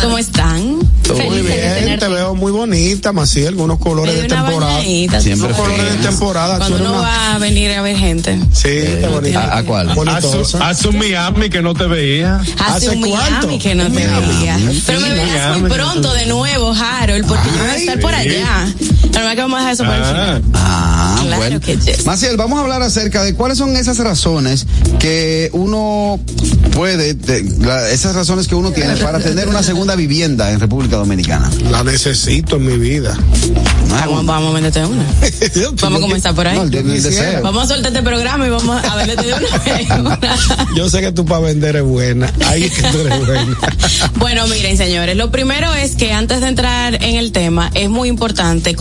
[0.00, 0.89] ¿Cómo están?
[1.14, 4.80] Muy bien, te veo muy bonita, Maciel, con unos colores de temporada.
[4.82, 6.58] Siempre Unos colores de temporada.
[6.58, 8.38] Cuando uno una- va a venir a ver gente.
[8.52, 8.68] Sí,
[9.10, 9.42] bonita.
[9.54, 9.88] ¿A, a cuál?
[9.94, 10.68] Bonitosa.
[10.68, 12.40] Hace un Miami que no te veía.
[12.58, 14.58] Hace, un Miami que no te veía.
[14.86, 18.68] Pero me veías muy pronto de nuevo, Harold, porque yo voy a estar por allá.
[19.12, 20.42] Que vamos a dejar eso para el final.
[20.54, 21.60] Ah, Claro bueno.
[21.60, 22.04] que yes.
[22.06, 24.66] Maciel, vamos a hablar acerca de cuáles son esas razones
[24.98, 26.18] que uno
[26.74, 30.96] puede, de- la- esas razones que uno tiene para tener una segunda vivienda en República
[30.96, 31.48] Dominicana.
[31.70, 33.16] La necesito en mi vida.
[33.88, 35.04] Vamos, vamos a venderte una.
[35.82, 36.56] Vamos a comenzar por ahí.
[36.56, 37.42] No, el de- el deseo.
[37.42, 40.18] Vamos a soltar este programa y vamos a venderte de una.
[40.76, 42.32] Yo sé que tú para vender es buena.
[42.46, 43.56] Ahí es que tú eres buena.
[44.16, 48.08] Bueno, miren, señores, lo primero es que antes de entrar en el tema, es muy
[48.08, 48.74] importante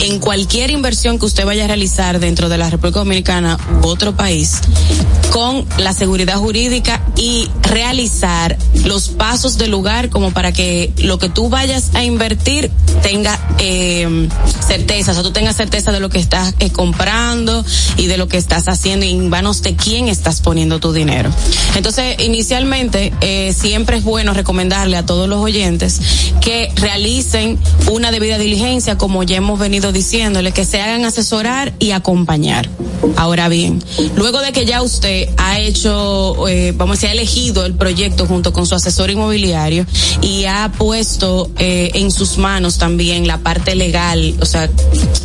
[0.00, 4.16] en cualquier inversión que usted vaya a realizar dentro de la República Dominicana u otro
[4.16, 4.60] país
[5.30, 11.28] con la seguridad jurídica y realizar los pasos del lugar como para que lo que
[11.28, 12.70] tú vayas a invertir
[13.02, 14.28] tenga eh,
[14.66, 17.64] certeza, o sea, tú tengas certeza de lo que estás eh, comprando
[17.96, 21.30] y de lo que estás haciendo y en manos de quién estás poniendo tu dinero.
[21.74, 26.00] Entonces, inicialmente, eh, siempre es bueno recomendarle a todos los oyentes
[26.40, 27.58] que realicen
[27.90, 32.68] una debida diligencia, como ya hemos venido diciéndole, que se hagan asesorar y acompañar.
[33.16, 33.82] Ahora bien,
[34.16, 38.26] luego de que ya usted ha hecho, eh, vamos a decir, ha elegido el proyecto
[38.26, 39.86] junto con su asesor inmobiliario
[40.20, 44.68] y ha puesto eh, en sus manos también la parte legal, o sea,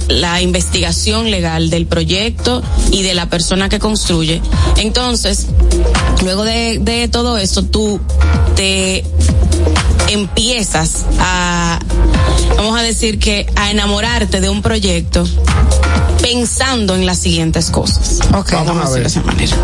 [0.07, 4.41] la investigación legal del proyecto y de la persona que construye.
[4.77, 5.47] Entonces,
[6.23, 7.99] luego de, de todo esto, tú
[8.55, 9.03] te
[10.09, 11.79] empiezas a,
[12.57, 15.25] vamos a decir que, a enamorarte de un proyecto
[16.21, 18.19] pensando en las siguientes cosas.
[18.33, 19.03] Ok, vamos, a ver.
[19.03, 19.55] de esa manera.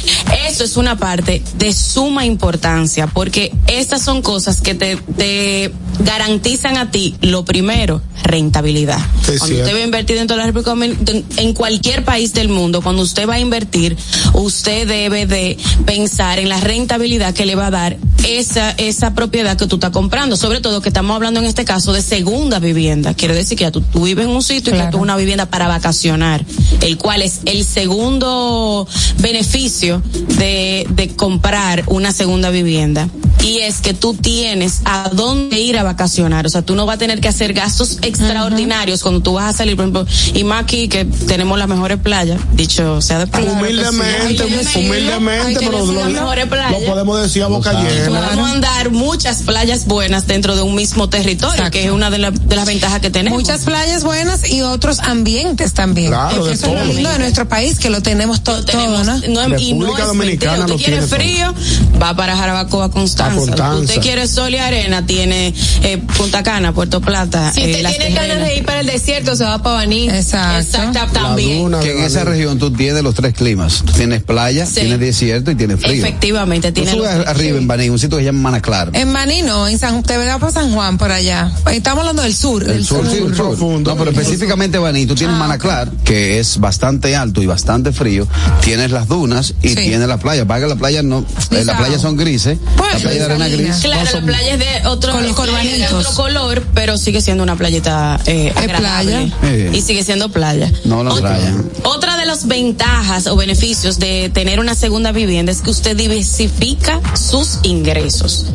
[0.46, 6.76] Esto es una parte de suma importancia, porque estas son cosas que te, te garantizan
[6.76, 8.98] a ti lo primero, rentabilidad.
[8.98, 9.64] Sí, cuando cierto.
[9.64, 13.02] usted va a invertir dentro de la República Dominicana, en cualquier país del mundo, cuando
[13.02, 13.96] usted va a invertir,
[14.34, 17.96] usted debe de pensar en la rentabilidad que le va a dar
[18.26, 20.36] esa, esa propiedad que tú estás comprando.
[20.36, 22.02] Sobre todo que estamos hablando en este caso de
[22.44, 23.14] segunda vivienda.
[23.14, 25.46] Quiere decir que ya tú, tú vives en un sitio y que tú una vivienda
[25.46, 26.44] para vacacionar,
[26.82, 28.86] el cual es el segundo
[29.18, 30.02] beneficio
[30.36, 33.08] de, de comprar una segunda vivienda.
[33.42, 36.46] Y es que tú tienes a dónde ir a vacacionar.
[36.46, 39.56] O sea, tú no vas a tener que hacer gastos extraordinarios cuando tú vas a
[39.58, 43.44] salir, por ejemplo, y más aquí que tenemos las mejores playas, dicho sea de paso.
[43.52, 44.44] Humildemente,
[44.76, 46.80] humildemente, pero lo, las mejores playas.
[46.82, 48.06] lo podemos decir a boca llena.
[48.06, 52.30] Podemos andar muchas playas buenas dentro de un mismo territorio, que es una de, la-
[52.34, 53.38] de las ventajas que tenemos.
[53.40, 56.08] Muchas playas buenas y otros ambientes también.
[56.08, 59.04] Claro, Porque de eso es lo lindo de nuestro país, que lo tenemos to- todo,
[59.04, 59.16] ¿no?
[59.18, 60.58] no, y no es mentira.
[60.60, 61.54] Usted quiere frío,
[62.00, 63.36] va para Jarabacoa, Constanza.
[63.36, 63.80] Constanza.
[63.80, 67.52] Usted quiere sol y arena, tiene eh, Punta Cana, Puerto Plata.
[67.52, 70.08] Si eh, usted Las tiene ganas de ir para el desierto, se va para Baní.
[70.08, 70.78] Exacto.
[71.12, 71.70] también.
[71.80, 73.82] Que en esa región tú tienes los tres climas.
[73.84, 74.80] Tú tienes playa, Sí.
[74.80, 76.04] tienes desierto y tienes frío.
[76.04, 78.90] Efectivamente, Tú tiene subes los- arriba en Baní, un sitio que se llama Manaclar.
[78.92, 81.50] En Maní no, en San, te vas para San Juan, por allá.
[81.72, 82.62] Estamos hablando del sur.
[82.62, 83.58] El del sur, sí, el sur.
[83.80, 88.26] No, pero específicamente Baní, tú Ah, tienes Manaclar, que es bastante alto y bastante frío.
[88.62, 90.46] Tienes las dunas y tienes la playa.
[90.46, 92.58] Para que las playas no, eh, las playas son grises.
[92.76, 93.76] la playa de arena gris.
[93.82, 95.30] Claro, no son- la playa es de otro, Con los
[95.64, 99.32] es de otro color, pero sigue siendo una playita eh, agradable.
[99.40, 99.70] playa.
[99.76, 100.72] Y sigue siendo playa.
[100.84, 101.54] no la playa.
[101.84, 107.00] Otra de las ventajas o beneficios de tener una segunda vivienda es que usted diversifica
[107.14, 108.46] sus ingresos.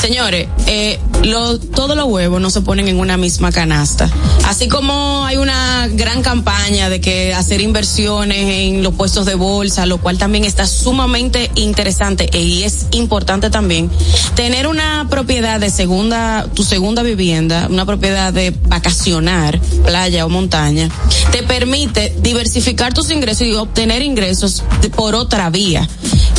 [0.00, 4.10] Señores, eh, lo- todos los huevos no se ponen en una misma canasta.
[4.46, 9.86] Así como hay una gran campaña de que hacer inversiones en los puestos de bolsa,
[9.86, 13.90] lo cual también está sumamente interesante e- y es importante también
[14.34, 20.88] tener una propiedad de segunda, tu segunda vivienda, una propiedad de vacacionar, playa o montaña,
[21.32, 24.62] te permite diversificar tus ingresos y obtener ingresos
[24.96, 25.88] por otra vía.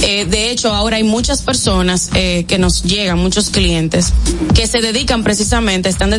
[0.01, 4.13] Eh, de hecho, ahora hay muchas personas eh, que nos llegan, muchos clientes,
[4.53, 6.12] que se dedican precisamente, están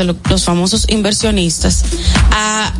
[0.00, 1.84] lo- los famosos inversionistas
[2.30, 2.72] a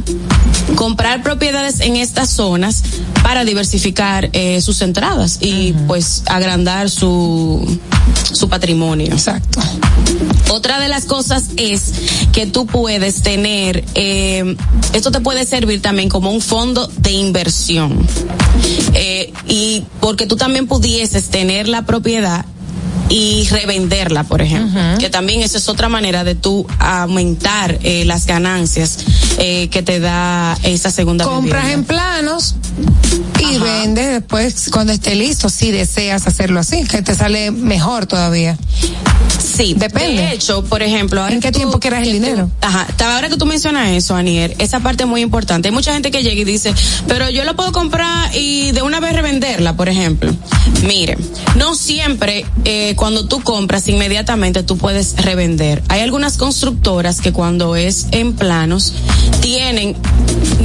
[0.77, 2.83] comprar propiedades en estas zonas
[3.23, 7.79] para diversificar eh, sus entradas y pues agrandar su
[8.33, 9.07] su patrimonio.
[9.13, 9.61] Exacto.
[10.51, 11.93] Otra de las cosas es
[12.33, 14.57] que tú puedes tener, eh,
[14.93, 18.07] esto te puede servir también como un fondo de inversión.
[18.95, 22.45] Eh, y porque tú también pudieses tener la propiedad
[23.09, 24.81] y revenderla, por ejemplo.
[24.99, 28.99] Que también esa es otra manera de tú aumentar eh, las ganancias
[29.39, 31.81] eh, que te da esa segunda Compras vivienda.
[31.81, 32.55] en planos
[33.41, 38.57] y vendes después cuando esté listo, si deseas hacerlo así, que te sale mejor todavía.
[39.39, 40.23] Sí, Depende.
[40.23, 42.51] De hecho, por ejemplo, ¿En qué tú- tiempo quieras el que tú- dinero?
[42.61, 45.69] Ajá, ahora que tú mencionas eso, Anier, esa parte es muy importante.
[45.69, 46.73] Hay mucha gente que llega y dice,
[47.07, 50.33] pero yo lo puedo comprar y de una vez revenderla, por ejemplo.
[50.87, 51.19] Mire,
[51.57, 55.83] no siempre eh, cuando tú compras inmediatamente tú puedes revender.
[55.89, 58.95] Hay algunas constructoras que cuando es en planos
[59.41, 59.97] tienen,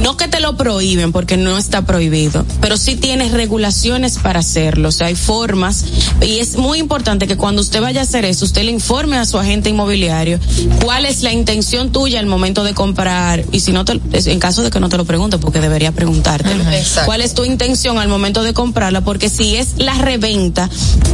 [0.02, 4.88] no que te lo prohíben porque no está prohibido, pero sí tienes regulaciones para hacerlo.
[4.88, 5.84] O sea, hay formas
[6.20, 9.26] y es muy importante que cuando usted vaya a hacer eso, usted le informe a
[9.26, 10.38] su agente inmobiliario
[10.84, 14.62] cuál es la intención tuya al momento de comprar y si no te, en caso
[14.62, 16.64] de que no te lo pregunte porque debería preguntártelo.
[17.04, 19.02] ¿Cuál es tu intención al momento de comprarla?
[19.02, 20.68] Porque si es la reventa,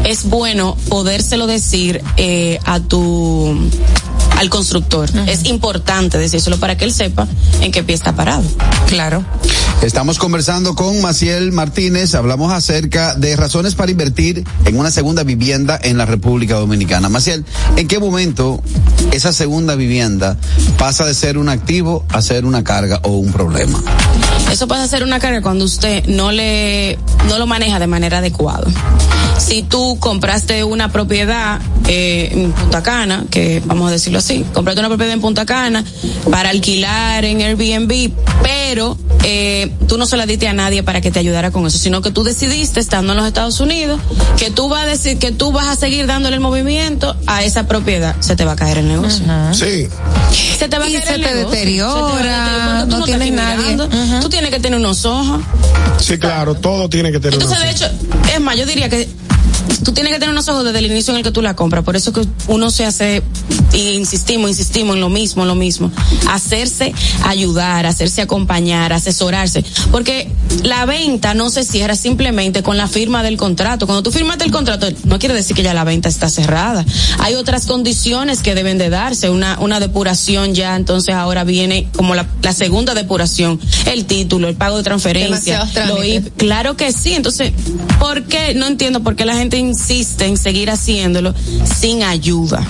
[0.04, 3.56] es bueno podérselo decir eh, a tu
[4.38, 5.08] al constructor.
[5.26, 7.26] Es importante decírselo para que él sepa
[7.60, 8.42] en qué pie está parado.
[8.88, 9.24] Claro.
[9.82, 15.78] Estamos conversando con Maciel Martínez, hablamos acerca de razones para invertir en una segunda vivienda
[15.82, 17.08] en la República Dominicana.
[17.08, 17.44] Maciel,
[17.76, 18.62] ¿en qué momento
[19.12, 20.38] esa segunda vivienda
[20.78, 23.82] pasa de ser un activo a ser una carga o un problema?
[24.54, 26.96] Eso pasa a ser una carga cuando usted no le
[27.28, 28.64] no lo maneja de manera adecuada.
[29.36, 34.78] Si tú compraste una propiedad eh, en Punta Cana, que vamos a decirlo así, compraste
[34.80, 35.84] una propiedad en Punta Cana
[36.30, 38.12] para alquilar en Airbnb,
[38.44, 41.78] pero eh, tú no se la diste a nadie para que te ayudara con eso,
[41.78, 44.00] sino que tú decidiste estando en los Estados Unidos
[44.38, 47.66] que tú vas a decir que tú vas a seguir dándole el movimiento a esa
[47.66, 49.24] propiedad, se te va a caer el negocio.
[49.52, 49.88] Sí.
[50.58, 51.50] Se te va a Y caer se el te negocio.
[51.50, 53.72] deteriora, Se te va a deteriorar, porque tú no te tienes nadie.
[53.74, 54.20] mirando.
[54.20, 55.40] Tú tienes que tener unos ojos.
[55.98, 57.90] Sí, claro, todo tiene que tener Entonces, una de hecho,
[58.34, 59.08] es más, yo diría que
[59.84, 61.84] tú tienes que tener unos ojos desde el inicio en el que tú la compras.
[61.84, 63.22] Por eso que uno se hace,
[63.72, 65.92] y insistimos, insistimos en lo mismo, en lo mismo.
[66.30, 66.92] Hacerse
[67.24, 69.64] ayudar, hacerse acompañar, asesorarse.
[69.90, 70.30] Porque
[70.62, 73.86] la venta no se cierra simplemente con la firma del contrato.
[73.86, 76.84] Cuando tú firmaste el contrato, no quiere decir que ya la venta está cerrada.
[77.18, 79.30] Hay otras condiciones que deben de darse.
[79.30, 83.60] Una, una depuración ya, entonces ahora viene como la, la segunda depuración.
[83.86, 85.68] El título, el pago de transferencia.
[85.86, 86.02] Lo.
[86.02, 86.36] IP.
[86.36, 87.12] Claro que sí.
[87.12, 87.52] Entonces,
[87.98, 88.54] ¿por qué?
[88.54, 91.34] No entiendo por qué la gente insiste en seguir haciéndolo
[91.64, 92.64] sin ayuda.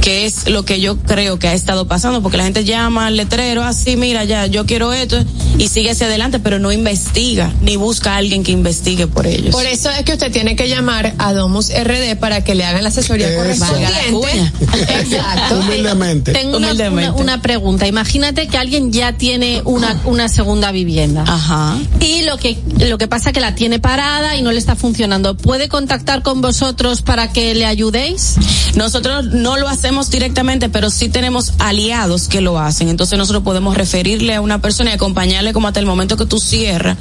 [0.00, 3.16] Que es lo que yo creo que ha estado pasando, porque la gente llama al
[3.16, 5.22] letrero, así, mira, ya, yo quiero esto,
[5.58, 9.54] y sigue hacia adelante, pero no investiga, ni busca a alguien que investigue por ellos.
[9.54, 12.82] Por eso es que usted tiene que llamar a Domus RD para que le hagan
[12.82, 13.36] la asesoría Eso.
[13.38, 14.52] correspondiente.
[14.88, 15.60] Exacto.
[15.60, 16.32] Humildemente.
[16.32, 17.10] Tengo Humildemente.
[17.10, 17.86] una- una pregunta.
[17.86, 21.24] Imagínate que alguien ya tiene una, una segunda vivienda.
[21.26, 21.76] Ajá.
[22.00, 25.36] Y lo que, lo que pasa que la tiene parada y no le está funcionando.
[25.36, 28.36] ¿Puede contactar con vosotros para que le ayudéis?
[28.76, 32.88] Nosotros no lo hacemos directamente, pero sí tenemos aliados que lo hacen.
[32.88, 36.38] Entonces nosotros podemos referirle a una persona y acompañarle como hasta el momento que tú
[36.38, 36.96] cierras,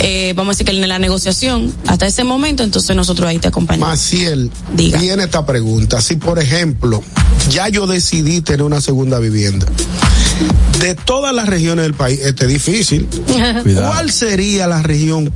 [0.00, 3.48] eh, vamos a decir que en la negociación, hasta ese momento, entonces nosotros ahí te
[3.48, 3.88] acompañamos.
[3.88, 6.00] Maciel, viene esta pregunta.
[6.00, 7.02] Si, por ejemplo,
[7.48, 9.66] ya yo decidí tener una segunda vivienda,
[10.80, 13.08] de todas las regiones del país, este es difícil.
[13.74, 15.32] ¿Cuál sería la región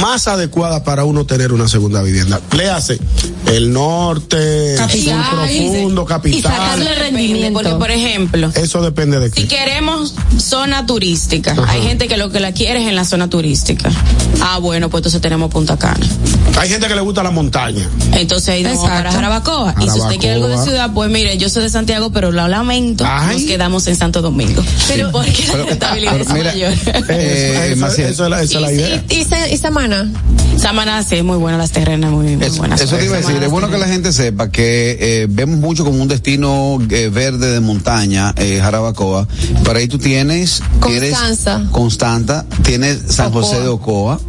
[0.00, 2.40] más adecuada para uno tener una segunda vivienda?
[2.56, 2.98] Le hace
[3.52, 6.23] el norte, el sur profundo, capital.
[6.24, 9.42] Depende, Porque, por ejemplo, Eso depende de qué.
[9.42, 11.70] Si queremos zona turística, Ajá.
[11.70, 13.90] hay gente que lo que la quiere es en la zona turística.
[14.40, 16.06] Ah, bueno, pues entonces tenemos Punta Cana.
[16.58, 17.88] Hay gente que le gusta la montaña.
[18.12, 19.74] Entonces ahí vamos para Jarabacoa.
[19.80, 22.46] Y si usted quiere algo de ciudad, pues mire, yo soy de Santiago, pero lo
[22.48, 24.62] lamento, nos quedamos en Santo Domingo.
[24.88, 26.72] Pero porque la rentabilidad es mayor.
[27.08, 28.10] Eh, Maciel.
[28.10, 29.04] Esa es la, esa es la idea.
[29.10, 30.10] ¿Y, y Samana?
[30.56, 32.80] Samana sí, muy buena, las terrenas muy, muy buenas.
[32.80, 35.84] Eso te iba a decir, es bueno que la gente sepa que eh, vemos mucho
[35.84, 39.26] como un destino eh, verde de montaña, eh, Jarabacoa,
[39.64, 41.66] pero ahí tú tienes, Constanza.
[41.72, 44.20] Constanta, tienes San José de Ocoa,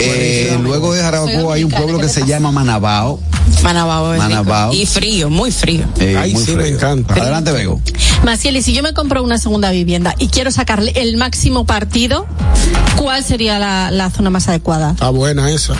[0.00, 3.20] eh, luego de Jarabacoa hay un pueblo que se llama Manabao,
[3.62, 4.18] Manabao es.
[4.18, 4.72] Manabao.
[4.72, 5.84] Y frío, muy frío.
[6.00, 6.76] eh, Ay, muy sí, me frío.
[6.76, 7.14] encanta.
[7.14, 7.80] Adelante, Bego.
[8.24, 12.26] Maciel, y si yo me compro una segunda vivienda y quiero sacarle el máximo partido,
[12.96, 14.92] ¿cuál sería la, la zona más adecuada?
[14.92, 15.74] Está buena esa.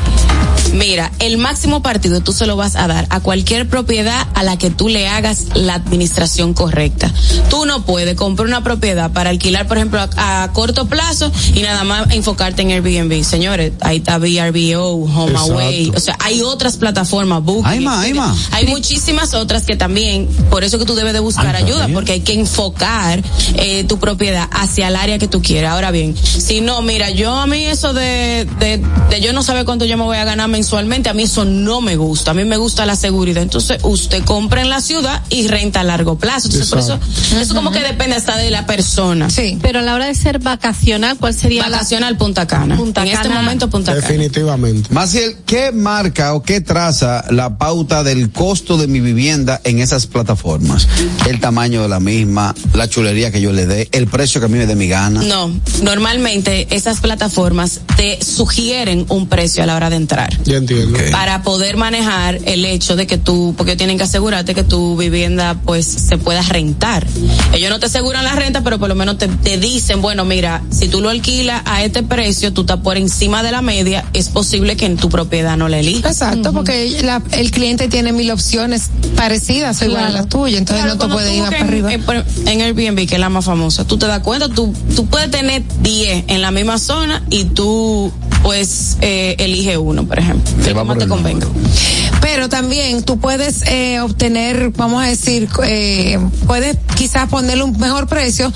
[0.74, 4.56] Mira, el máximo partido tú se lo vas a dar a cualquier propiedad a la
[4.56, 7.12] que tú le hagas la administración correcta.
[7.50, 11.60] Tú no puedes comprar una propiedad para alquilar, por ejemplo, a, a corto plazo y
[11.60, 13.22] nada más enfocarte en Airbnb.
[13.22, 15.98] Señores, ahí está VRBO, HomeAway, Exacto.
[15.98, 17.66] o sea, hay otras plataformas, Booking.
[17.66, 18.36] Hay más, hay más.
[18.52, 21.94] Hay muchísimas otras que también, por eso que tú debes de buscar Ay, ayuda, también.
[21.94, 23.22] porque hay que enfocar
[23.54, 25.72] eh, tu propiedad hacia el área que tú quieras.
[25.72, 29.64] Ahora bien, si no, mira, yo a mí eso de, de, de yo no saber
[29.64, 32.32] cuánto yo me voy a ganar mensualmente, a mí eso no me gusta.
[32.32, 33.42] A mí me gusta la seguridad.
[33.42, 36.48] Entonces, usted compra en la ciudad y renta a largo plazo.
[36.48, 36.98] Entonces, por eso,
[37.40, 39.30] eso como que depende hasta de la persona.
[39.30, 39.58] Sí.
[39.62, 42.76] Pero a la hora de ser vacacional, ¿cuál sería la Vacacional Punta Cana.
[42.76, 43.40] Punta en este Cana.
[43.68, 44.06] Punta Cana.
[44.06, 44.92] Definitivamente.
[44.92, 50.06] Maciel, ¿qué marca o qué traza la pauta del costo de mi vivienda en esas
[50.06, 50.88] plataformas?
[51.28, 54.48] El tamaño de la misma, la chulería que yo le dé, el precio que a
[54.48, 55.22] mí me dé mi gana.
[55.22, 55.50] No,
[55.82, 60.36] normalmente esas plataformas te sugieren un precio a la hora de entrar.
[60.44, 60.98] Ya entiendo.
[61.10, 65.56] para poder manejar el hecho de que tú, porque tienen que asegurarte que tu vivienda
[65.64, 67.06] pues se pueda rentar.
[67.52, 70.62] Ellos no te aseguran la renta, pero por lo menos te, te dicen, bueno, mira,
[70.70, 74.28] si tú lo alquilas a este precio, tú estás por encima de la media, es
[74.28, 76.12] posible que en tu propiedad no le elijas.
[76.12, 80.84] Exacto, porque la- el cliente tiene mil opciones parecidas o igual a las tuyas, entonces
[80.84, 81.92] Claro, no te puede ir para arriba.
[81.92, 82.02] En,
[82.48, 85.62] en Airbnb, que es la más famosa, tú te das cuenta, tú, tú puedes tener
[85.82, 88.12] 10 en la misma zona y tú
[88.42, 91.46] pues eh, elige uno, por ejemplo, Te por te convenga.
[92.20, 98.06] Pero también tú puedes eh, obtener, vamos a decir, eh, puedes quizás ponerle un mejor
[98.06, 98.52] precio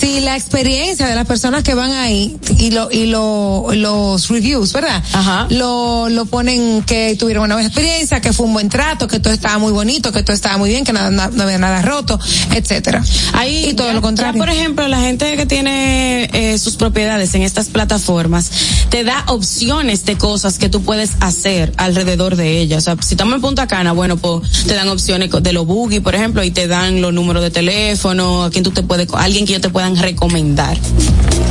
[0.00, 4.72] si la experiencia de las personas que van ahí y lo y lo, los reviews,
[4.72, 5.02] ¿verdad?
[5.12, 5.46] Ajá.
[5.50, 9.32] Lo lo ponen que tuvieron una buena experiencia, que fue un buen trato, que todo
[9.34, 12.18] estaba muy bonito, que todo estaba muy bien, que nada, na- no había nada roto,
[12.54, 13.02] etcétera.
[13.34, 14.40] Ahí, y todo ya- lo contrario.
[14.40, 18.50] Ya, por ejemplo, la gente que tiene eh, sus propiedades en estas plataformas
[18.88, 22.78] te da opciones de cosas que tú puedes hacer alrededor de ellas.
[22.78, 26.00] O sea, si estamos en Punta Cana, bueno, pues te dan opciones de los buggy,
[26.00, 29.46] por ejemplo, y te dan los números de teléfono, a quien tú te puedes, alguien
[29.46, 30.76] que ellos te puedan recomendar.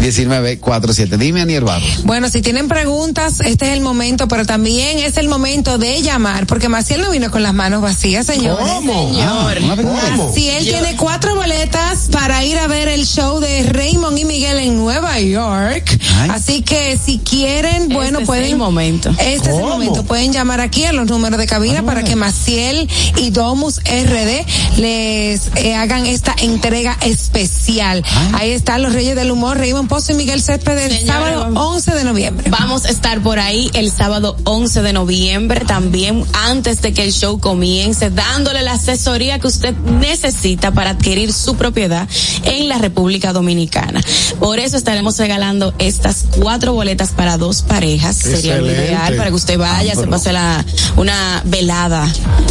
[0.00, 1.16] 1947.
[1.18, 1.84] Dime, Aniel Barro.
[2.04, 6.46] Bueno, si tienen preguntas, este es el momento, pero también es el momento de llamar,
[6.46, 8.58] porque Maciel no vino con las manos vacías, señor.
[8.58, 9.10] ¿Cómo?
[9.10, 9.58] Señor.
[9.62, 14.58] Ah, él tiene cuatro boletas para ir a ver el show de Raymond y Miguel
[14.58, 15.98] en Nueva York.
[16.20, 16.30] Ay.
[16.30, 18.44] Así que si quieren, bueno, es pueden.
[18.44, 19.10] el momento.
[19.10, 20.04] Este es el momento.
[20.04, 25.50] Pueden llamar aquí a los números de cabina para que Maciel y Domus RD les
[25.56, 28.04] eh, hagan esta entrega especial.
[28.34, 31.74] Ahí están los Reyes del Humor, Raymond Pozo y Miguel Céspedes, el sábado vamos.
[31.74, 32.48] 11 de noviembre.
[32.48, 37.12] Vamos a estar por ahí el sábado 11 de noviembre, también antes de que el
[37.12, 42.08] show comience, dándole la asesoría que usted necesita para adquirir su propiedad
[42.44, 44.00] en la República Dominicana.
[44.38, 48.14] Por eso estaremos regalando estas cuatro boletas para dos parejas.
[48.14, 50.64] Sería lo ideal para que usted vaya, Ah, se pase la,
[50.96, 52.06] una velada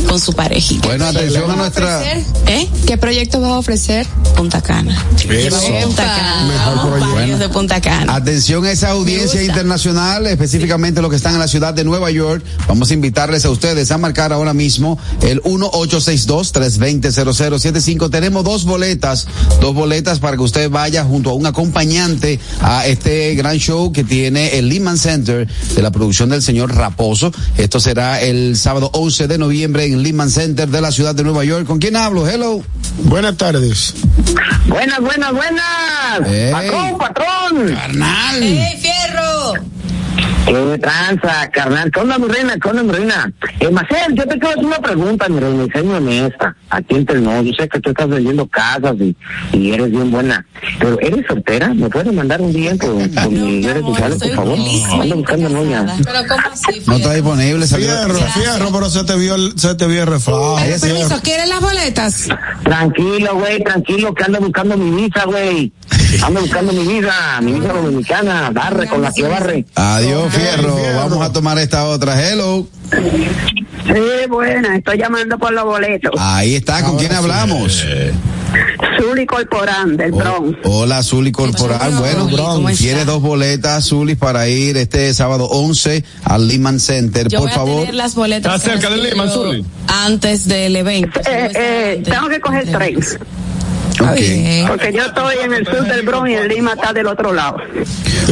[0.09, 0.89] con su parejita.
[0.89, 2.03] Bueno, atención a nuestra.
[2.47, 2.67] ¿Eh?
[2.85, 4.05] ¿Qué proyecto vas a ofrecer?
[4.35, 5.01] Punta Cana.
[5.29, 5.57] Eso.
[5.83, 6.43] Punta Cana.
[6.47, 7.12] Mejor proyecto.
[7.13, 8.15] De Punta Cana.
[8.15, 12.43] Atención a esa audiencia internacional, específicamente los que están en la ciudad de Nueva York.
[12.67, 18.09] Vamos a invitarles a ustedes a marcar ahora mismo el 1862-320-0075.
[18.09, 19.27] Tenemos dos boletas,
[19.61, 24.03] dos boletas para que usted vaya junto a un acompañante a este gran show que
[24.03, 27.31] tiene el Lehman Center de la producción del señor Raposo.
[27.57, 31.45] Esto será el sábado 11 de noviembre en Lehman Center de la ciudad de Nueva
[31.45, 31.67] York.
[31.67, 32.27] ¿Con quién hablo?
[32.27, 32.63] Hello.
[33.03, 33.93] Buenas tardes.
[34.67, 37.02] Buenas, buenas, buenas.
[37.03, 37.75] Patrón.
[37.75, 38.41] Carnal.
[38.41, 39.55] ¡Ey, fierro!
[40.45, 41.89] Qué tranza, carnal.
[41.91, 42.55] ¿Qué onda, mi reina?
[42.61, 43.33] ¿Qué onda, mi reina?
[43.59, 46.55] Eh, Marcel, yo te quiero hacer una pregunta, mi reina, y honesta.
[46.69, 49.15] Aquí entre nos, yo sé que tú estás vendiendo casas y,
[49.53, 50.45] y eres bien buena.
[50.79, 51.73] Pero, ¿eres soltera?
[51.73, 54.57] ¿Me puedes mandar un día por, por mis redes sociales, por favor?
[55.01, 55.85] Ando buscando novia.
[56.03, 56.81] Pero ¿cómo así?
[56.85, 57.67] No está disponible.
[57.67, 60.57] Fierro, fierro, pero se te vio el, se te vio el reflejo.
[60.81, 62.27] Permiso, ¿quieren las boletas?
[62.63, 65.71] Tranquilo, güey, tranquilo, que ando buscando mi visa, güey.
[66.23, 69.65] Ando buscando mi visa, mi visa dominicana, barre con la que barre.
[70.03, 70.75] Adiós, Fierro.
[70.77, 70.97] Fierro.
[70.97, 72.19] Vamos a tomar esta otra.
[72.21, 72.67] Hello.
[72.91, 76.11] Sí, buena, estoy llamando por los boletos.
[76.17, 76.83] Ahí está.
[76.83, 77.83] ¿Con quién hablamos?
[78.99, 80.59] Zuli Corporán, del Oh, Bronx.
[80.63, 81.91] Hola, Zuli Corporal.
[81.95, 82.81] Bueno, ¿Cómo está?
[82.81, 87.27] tiene dos boletas, Zuli, para ir este sábado 11 al Lehman Center.
[87.27, 87.79] Yo Por voy a favor.
[87.81, 88.55] tener las boletas.
[88.55, 89.65] ¿Está cerca del Lehman, Zuli?
[89.87, 91.19] Antes del evento.
[91.21, 92.99] Eh, eh, tengo que coger tren,
[94.11, 94.15] Ok.
[94.19, 94.67] Bien.
[94.67, 97.57] porque yo estoy en el sur del Bronx y el Lima está del otro lado.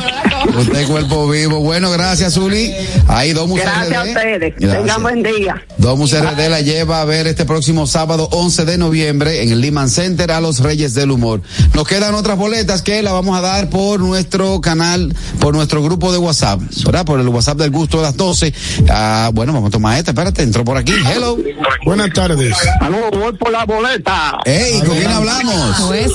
[0.59, 1.61] Usted cuerpo vivo.
[1.61, 2.73] Bueno, gracias, Zuli.
[3.09, 4.09] Ahí Domus Gracias a RD.
[4.09, 4.55] ustedes.
[4.59, 4.83] Gracias.
[4.83, 5.65] Tengan buen día.
[5.79, 9.89] Domus RD la lleva a ver este próximo sábado 11 de noviembre en el Lehman
[9.89, 11.43] Center a los Reyes del Humor.
[11.75, 14.96] Nos quedan otras boletas que la vamos a dar por nuestro canal,
[15.41, 17.05] por nuestro grupo de WhatsApp, ¿verdad?
[17.05, 18.53] Por el WhatsApp del gusto de las 12.
[18.89, 20.11] Ah, bueno, vamos a tomar esta.
[20.11, 20.93] Espérate, entró por aquí.
[21.13, 21.37] Hello.
[21.85, 22.55] Buenas tardes.
[22.81, 24.39] Aló, voy por la boleta.
[24.45, 25.81] Hey, ¿con quién hablamos?
[25.87, 26.13] Pues.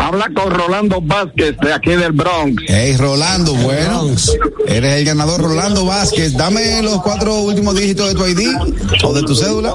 [0.00, 2.62] Habla con Rolando Vázquez de aquí del Bronx.
[2.66, 4.06] Hey, Rolando, bueno.
[4.66, 6.36] Eres el ganador, Rolando Vázquez.
[6.36, 8.48] Dame los cuatro últimos dígitos de tu ID
[9.04, 9.72] o de tu cédula.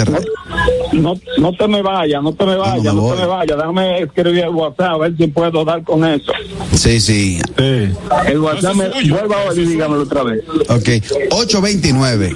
[0.94, 3.58] No, no te me vayas, no te me vayas, me no, te me vayas.
[3.58, 6.32] Déjame escribir el WhatsApp a ver si puedo dar con eso.
[6.74, 7.40] Sí, sí.
[7.58, 10.42] El WhatsApp me vuelva a y dígamelo otra vez.
[10.70, 10.90] Ok.
[11.32, 12.36] 829.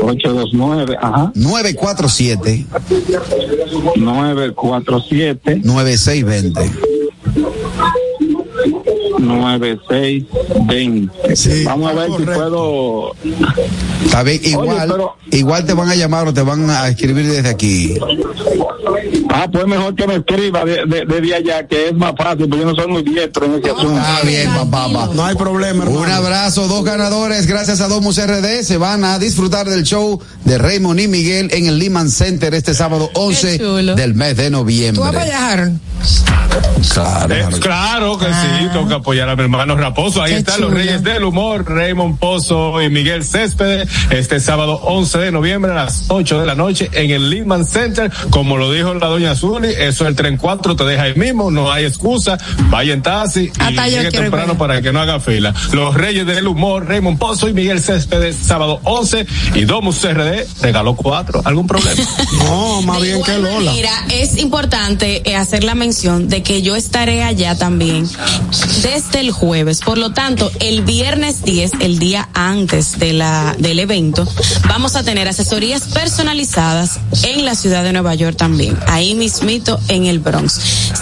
[0.00, 1.17] 829, ajá.
[1.34, 2.66] 947.
[3.96, 5.62] 947.
[5.64, 6.97] 9620.
[9.18, 11.64] 9620.
[11.64, 13.14] Vamos a ver si puedo.
[14.04, 17.48] Está bien, igual, pero- igual te van a llamar o te van a escribir desde
[17.48, 17.94] aquí.
[19.30, 22.64] Ah, pues mejor que me escriba de, de, desde allá, que es más fácil, porque
[22.64, 23.98] yo no soy muy diestro en ese asunto.
[23.98, 24.88] Está bien, papá.
[24.92, 25.10] papá.
[25.14, 26.00] No hay problema, hermano.
[26.00, 30.58] Un abrazo, dos ganadores, gracias a Domus RD, se van a disfrutar del show de
[30.58, 33.58] Raymond y Miguel en el Lehman Center este sábado 11
[33.94, 35.02] del mes de noviembre.
[35.04, 35.78] ¿Tú vas Harold?
[36.94, 40.22] Claro, Eh, claro que sí, toca apoyar a mi hermano Raposo.
[40.22, 40.72] Ahí Qué están los.
[40.72, 46.04] Reyes del Humor, Raymond Pozo y Miguel Céspedes, este sábado 11 de noviembre a las
[46.08, 48.10] 8 de la noche en el Lehman Center.
[48.30, 51.72] Como lo dijo la doña Zuli, eso el tren 4 te deja ahí mismo, no
[51.72, 52.38] hay excusa,
[52.70, 55.54] vaya en taxi y Hasta llegue ir temprano para que no haga fila.
[55.72, 60.94] Los Reyes del Humor, Raymond Pozo y Miguel Céspedes, sábado 11 y Domus RD regaló
[60.94, 61.42] 4.
[61.44, 62.00] ¿Algún problema?
[62.38, 63.72] No, más bien que Lola.
[63.72, 68.08] Mira, es importante eh, hacer la mención de que yo estaré allá también
[68.88, 69.80] desde el jueves.
[69.80, 74.26] Por lo tanto, el viernes 10, el día antes de la, del evento,
[74.66, 78.78] vamos a tener asesorías personalizadas en la ciudad de Nueva York también.
[78.86, 80.54] Ahí mismito en el Bronx.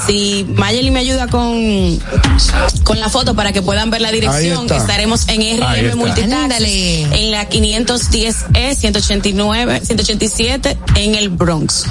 [0.07, 1.99] Si Mayeli me ayuda con,
[2.83, 4.79] con la foto para que puedan ver la dirección, está.
[4.79, 7.03] estaremos en RM Ándale.
[7.03, 11.87] en la 510E 189, 187 en el Bronx.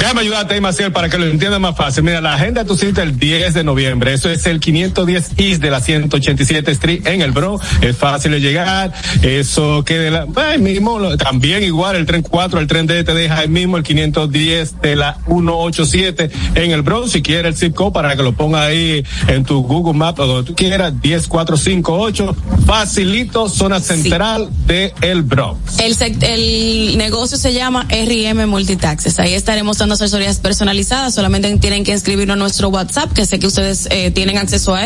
[0.00, 2.02] Déjame ayudarte Maciel, para que lo entiendas más fácil.
[2.02, 4.12] Mira, la agenda de tu cita el 10 de noviembre.
[4.12, 4.58] Eso es el
[4.96, 7.64] 510 East de la 187 Street en el Bronx.
[7.82, 8.92] Es fácil de llegar.
[9.22, 11.16] Eso queda ahí mismo.
[11.16, 14.96] También igual el tren 4, el tren D te deja ahí mismo el 510 de
[14.96, 17.12] la 187 en el Bronx.
[17.12, 20.26] Si quieres el zip code para que lo ponga ahí en tu Google Maps o
[20.26, 22.36] donde tú quieras, 10458.
[22.66, 25.78] Facilito, zona central de el Bronx.
[25.78, 29.18] El negocio se llama RM Multitaxes.
[29.18, 31.14] Ahí estaremos dando asesorías personalizadas.
[31.14, 34.85] Solamente tienen que inscribirnos a nuestro WhatsApp, que sé que ustedes eh, tienen acceso a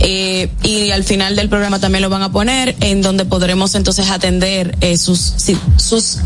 [0.00, 4.10] Eh, y al final del programa también lo van a poner, en donde podremos entonces
[4.10, 5.34] atender eh, sus,
[5.76, 6.18] sus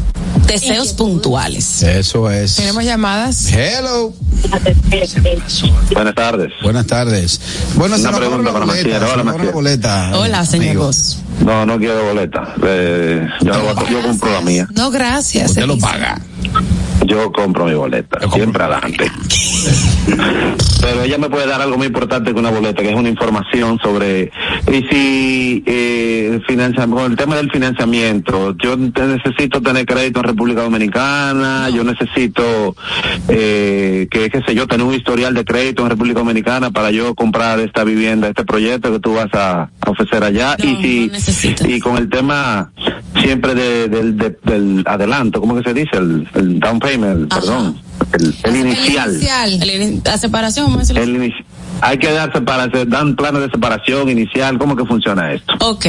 [0.46, 1.82] deseos puntuales.
[1.82, 2.54] Eso es.
[2.56, 3.52] Tenemos llamadas.
[3.52, 4.14] Hello.
[5.92, 6.52] Buenas tardes.
[6.62, 7.40] Buenas tardes.
[7.74, 10.10] Bueno, Una pregunta para boleta, se Hola, boleta.
[10.14, 10.76] Hola, señor.
[10.76, 11.18] Vos.
[11.44, 12.54] No, no quiero boleta.
[12.64, 14.68] Eh, yo, lo- yo compro la mía.
[14.74, 15.50] No, gracias.
[15.50, 16.20] Usted lo paga.
[17.06, 18.18] Yo compro mi boleta.
[18.32, 19.10] Siempre adelante.
[20.80, 23.78] Pero ella me puede dar algo muy importante que una boleta, que es una información
[23.82, 24.30] sobre
[24.70, 26.40] y si eh,
[26.90, 32.76] con el tema del financiamiento, yo te- necesito tener crédito en República Dominicana, yo necesito
[33.28, 37.14] eh, que qué sé yo tener un historial de crédito en República Dominicana para yo
[37.14, 40.56] comprar esta vivienda, este proyecto que tú vas a, a ofrecer allá.
[40.62, 41.08] Y si
[41.68, 42.70] y con el tema
[43.20, 45.96] siempre de- del, de- del adelanto, ¿cómo que se dice?
[45.96, 47.76] El, el down payment, perdón,
[48.12, 49.62] el, el inicial.
[49.62, 51.02] El la separación, vamos a decirlo.
[51.02, 51.32] El
[51.80, 55.54] hay que dar separación, dan planes de separación inicial, ¿cómo que funciona esto?
[55.60, 55.86] Ok,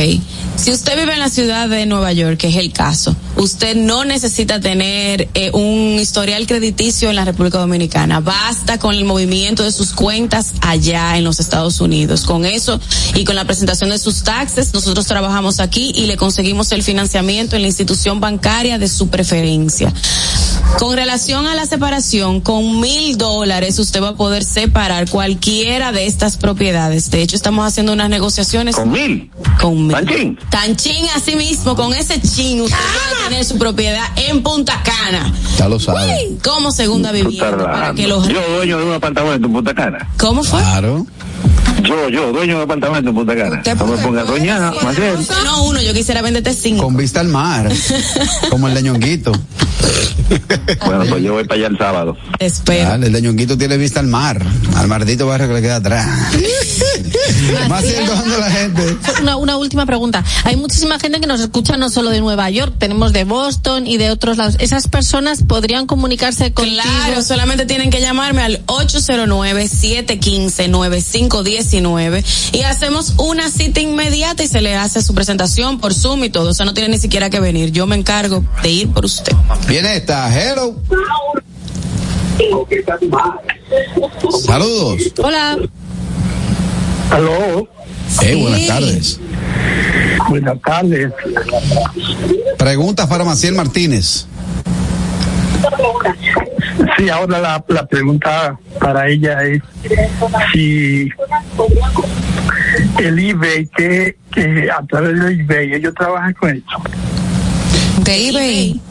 [0.58, 4.04] si usted vive en la ciudad de Nueva York, que es el caso, usted no
[4.04, 8.20] necesita tener eh, un historial crediticio en la República Dominicana.
[8.20, 12.26] Basta con el movimiento de sus cuentas allá en los Estados Unidos.
[12.26, 12.80] Con eso
[13.16, 17.56] y con la presentación de sus taxes, nosotros trabajamos aquí y le conseguimos el financiamiento
[17.56, 19.94] en la institución bancaria de su preferencia.
[20.80, 26.06] Con relación a la separación, con mil dólares usted va a poder separar cualquiera de
[26.06, 27.10] estas propiedades.
[27.10, 28.76] De hecho, estamos haciendo unas negociaciones.
[28.76, 29.32] ¿Con mil?
[29.60, 29.96] Con mil.
[29.96, 30.40] ¿Tanchín?
[30.50, 35.34] Tanchín, así mismo, con ese chin, usted puede tener su propiedad en Punta Cana.
[35.58, 36.38] Ya lo sabe.
[36.44, 37.58] Como segunda vivienda.
[37.58, 38.28] Para que los...
[38.28, 40.10] Yo dueño de un apartamento en Punta Cana.
[40.18, 40.60] ¿Cómo fue?
[40.60, 41.08] Claro.
[41.84, 43.62] Yo, yo, dueño de un apartamento en Punta Cana.
[43.78, 44.72] No me pongas doña.
[45.44, 46.84] No uno, yo quisiera venderte cinco.
[46.84, 47.72] Con vista al mar.
[48.49, 49.32] como el de Ñonguito.
[50.86, 52.18] Bueno, pues yo voy para allá el sábado.
[52.40, 52.90] Espero.
[52.90, 54.41] Dale, el de Ñonguito tiene vista al mar,
[54.76, 56.06] al maldito barrio que le queda atrás.
[57.70, 58.98] Más siendo la gente.
[59.22, 60.24] Una, una última pregunta.
[60.44, 63.98] Hay muchísima gente que nos escucha no solo de Nueva York, tenemos de Boston y
[63.98, 64.56] de otros lados.
[64.60, 66.82] ¿Esas personas podrían comunicarse contigo?
[66.82, 68.62] Claro, solamente tienen que llamarme al
[71.68, 76.30] 809-715-9519 y hacemos una cita inmediata y se le hace su presentación por Zoom y
[76.30, 76.49] todo.
[76.49, 77.72] O sea, no tiene ni siquiera que venir.
[77.72, 79.34] Yo me encargo de ir por usted.
[79.68, 80.76] Viene esta, hello.
[84.45, 85.02] Saludos.
[85.18, 85.57] Hola.
[87.10, 87.68] Aló.
[88.23, 89.19] Eh, buenas tardes.
[90.30, 91.11] Buenas tardes.
[92.57, 94.27] Pregunta para Maciel Martínez.
[96.98, 99.62] Sí, ahora la, la pregunta para ella es
[100.54, 101.10] si
[102.99, 106.82] el eBay, que, que a través del eBay, ellos trabajan con eso.
[108.04, 108.82] De eBay.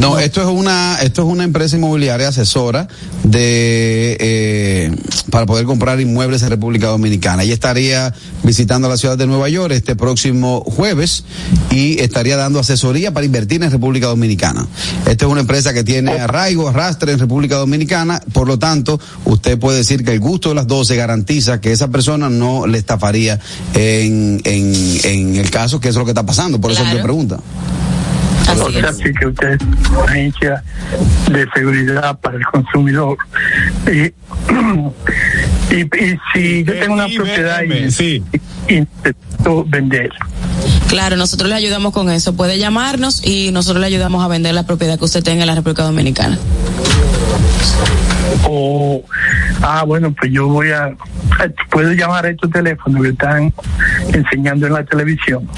[0.00, 2.88] No, esto es una, esto es una empresa inmobiliaria asesora
[3.22, 4.96] de eh,
[5.30, 7.42] para poder comprar inmuebles en República Dominicana.
[7.42, 11.24] Ella estaría visitando la ciudad de Nueva York este próximo jueves
[11.70, 14.66] y estaría dando asesoría para invertir en República Dominicana.
[15.06, 19.58] Esta es una empresa que tiene arraigo, arrastre en República Dominicana, por lo tanto, usted
[19.58, 23.38] puede decir que el gusto de las 12 garantiza que esa persona no le estafaría
[23.74, 26.58] en, en, en el caso que eso es lo que está pasando.
[26.58, 27.38] Por eso me pregunta.
[28.52, 30.62] O sea, sí que usted es una agencia
[31.30, 33.16] de seguridad para el consumidor.
[33.86, 34.12] Y,
[35.74, 38.22] y, y si yo tengo una propiedad y,
[38.68, 40.10] y necesito vender,
[40.88, 42.34] Claro, nosotros le ayudamos con eso.
[42.34, 45.54] Puede llamarnos y nosotros le ayudamos a vender la propiedad que usted tenga en la
[45.54, 46.38] República Dominicana.
[48.48, 49.02] o
[49.62, 50.90] ah bueno pues yo voy a
[51.70, 53.52] puedo llamar a estos teléfonos que están
[54.12, 55.48] enseñando en la televisión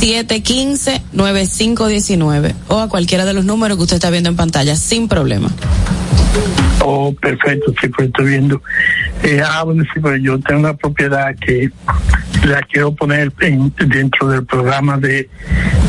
[0.00, 5.50] 809-715-9519 o a cualquiera de los números que usted está viendo en pantalla, sin problema.
[6.82, 8.62] oh perfecto sí pues estoy viendo.
[9.22, 11.70] Eh, ah bueno sí pues yo tengo una propiedad que
[12.46, 15.28] la quiero poner en- dentro del programa de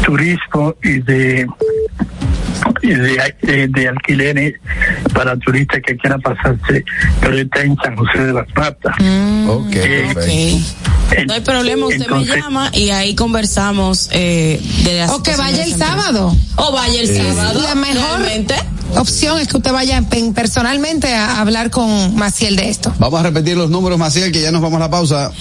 [0.06, 1.48] turismo y de
[2.84, 4.54] y de, de, de alquileres
[5.14, 6.84] para turistas que quieran pasarse.
[7.22, 8.96] Pero está en San José de las Matas
[9.48, 9.76] ok,
[11.28, 15.36] No hay problema, usted Entonces- me llama y ahí conversamos eh, de las O que
[15.36, 16.36] vaya el sábado.
[16.56, 17.34] O vaya el Eh.
[17.36, 17.62] sábado.
[17.62, 18.56] La mejor realmente.
[18.98, 20.04] opción es que usted vaya
[20.36, 22.94] personalmente a hablar con Maciel de esto.
[23.00, 25.32] Vamos a repetir los números, Maciel, que ya nos vamos a la pausa.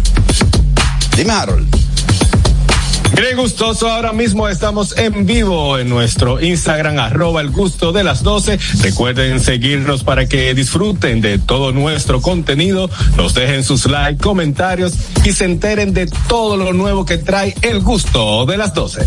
[1.15, 1.67] Dime Harold.
[3.15, 8.23] Miren gustoso, ahora mismo estamos en vivo en nuestro Instagram, arroba el gusto de las
[8.23, 8.57] 12.
[8.81, 14.93] Recuerden seguirnos para que disfruten de todo nuestro contenido, nos dejen sus likes, comentarios
[15.23, 19.05] y se enteren de todo lo nuevo que trae el gusto de las 12.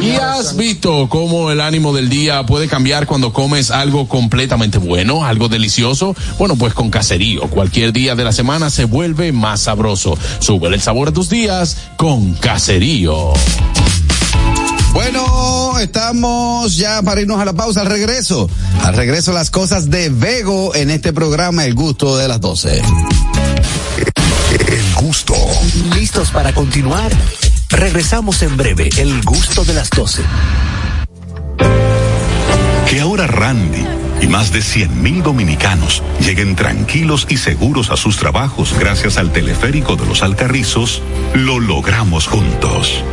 [0.00, 5.24] ¿Y has visto cómo el ánimo del día puede cambiar cuando comes algo completamente bueno,
[5.24, 6.14] algo delicioso?
[6.38, 10.16] Bueno, pues con Caserío, cualquier día de la semana se vuelve más sabroso.
[10.38, 13.32] Sube el sabor a tus días con Caserío.
[14.92, 18.48] Bueno, estamos ya para irnos a la pausa al regreso.
[18.84, 22.82] Al regreso las cosas de Vego en este programa El Gusto de las 12.
[24.68, 25.34] El gusto.
[25.94, 27.10] ¿Listos para continuar?
[27.70, 28.88] Regresamos en breve.
[28.96, 30.22] El gusto de las 12.
[32.88, 33.84] Que ahora Randy
[34.22, 39.32] y más de 100 mil dominicanos lleguen tranquilos y seguros a sus trabajos gracias al
[39.32, 41.02] teleférico de los Alcarrizos,
[41.34, 43.04] lo logramos juntos.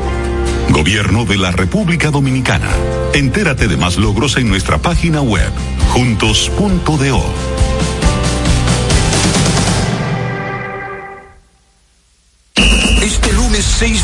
[0.69, 2.69] Gobierno de la República Dominicana.
[3.13, 5.51] Entérate de más logros en nuestra página web,
[5.89, 7.64] juntos.do.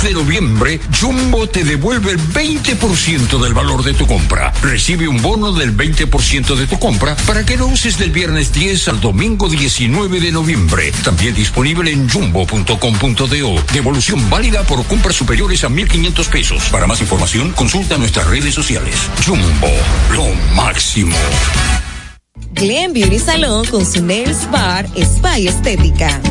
[0.01, 4.51] Lunes 6 mes de noviembre, Jumbo te devuelve el 20% del valor de tu compra.
[4.61, 8.87] Recibe un bono del 20% de tu compra para que lo uses del viernes 10
[8.89, 10.91] al domingo 19 de noviembre.
[11.03, 13.63] También disponible en jumbo.com.do.
[13.73, 16.63] Devolución válida por compras superiores a 1.500 pesos.
[16.71, 18.95] Para más información, consulta nuestras redes sociales.
[19.25, 19.69] Jumbo,
[20.13, 21.15] lo máximo.
[22.53, 26.21] Glen Beauty Salon con su Nails Bar Spa y Estética.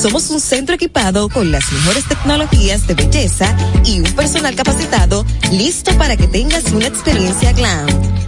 [0.00, 5.90] Somos un centro equipado con las mejores tecnologías de belleza y un personal capacitado listo
[5.98, 8.27] para que tengas una experiencia glam.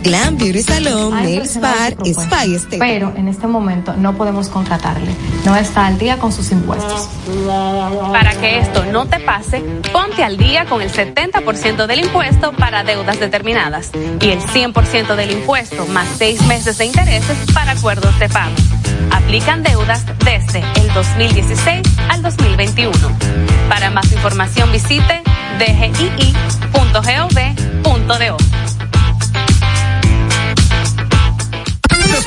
[0.03, 2.85] Glam Beauty Salon, Nails Bar, Spa y Estética.
[2.85, 5.15] Pero en este momento no podemos contratarle.
[5.45, 7.07] No está al día con sus impuestos.
[8.11, 9.61] Para que esto no te pase,
[9.91, 15.31] ponte al día con el 70% del impuesto para deudas determinadas y el 100% del
[15.31, 18.55] impuesto más seis meses de intereses para acuerdos de pago.
[19.11, 22.91] Aplican deudas desde el 2016 al 2021.
[23.69, 25.21] Para más información visite
[25.59, 26.31] dgii.gov.do.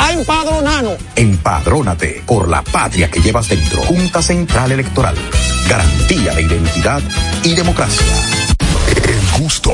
[0.00, 0.96] a empadronarnos.
[1.14, 3.82] Empadrónate por la patria que llevas dentro.
[3.82, 5.14] Junta Central Electoral.
[5.68, 7.02] Garantía de identidad
[7.44, 8.06] y democracia.
[9.04, 9.72] El gusto.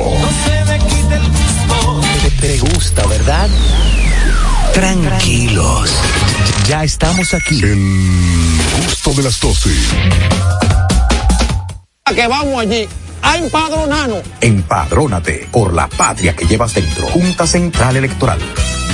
[2.21, 3.49] Te, te gusta, ¿verdad?
[4.73, 5.89] Tranquilos.
[6.67, 7.61] Ya estamos aquí.
[7.63, 9.69] El gusto de las 12.
[12.13, 12.87] Que vamos allí
[13.21, 14.23] a empadronarnos.
[14.41, 17.07] Empadrónate por la patria que llevas dentro.
[17.07, 18.39] Junta Central Electoral.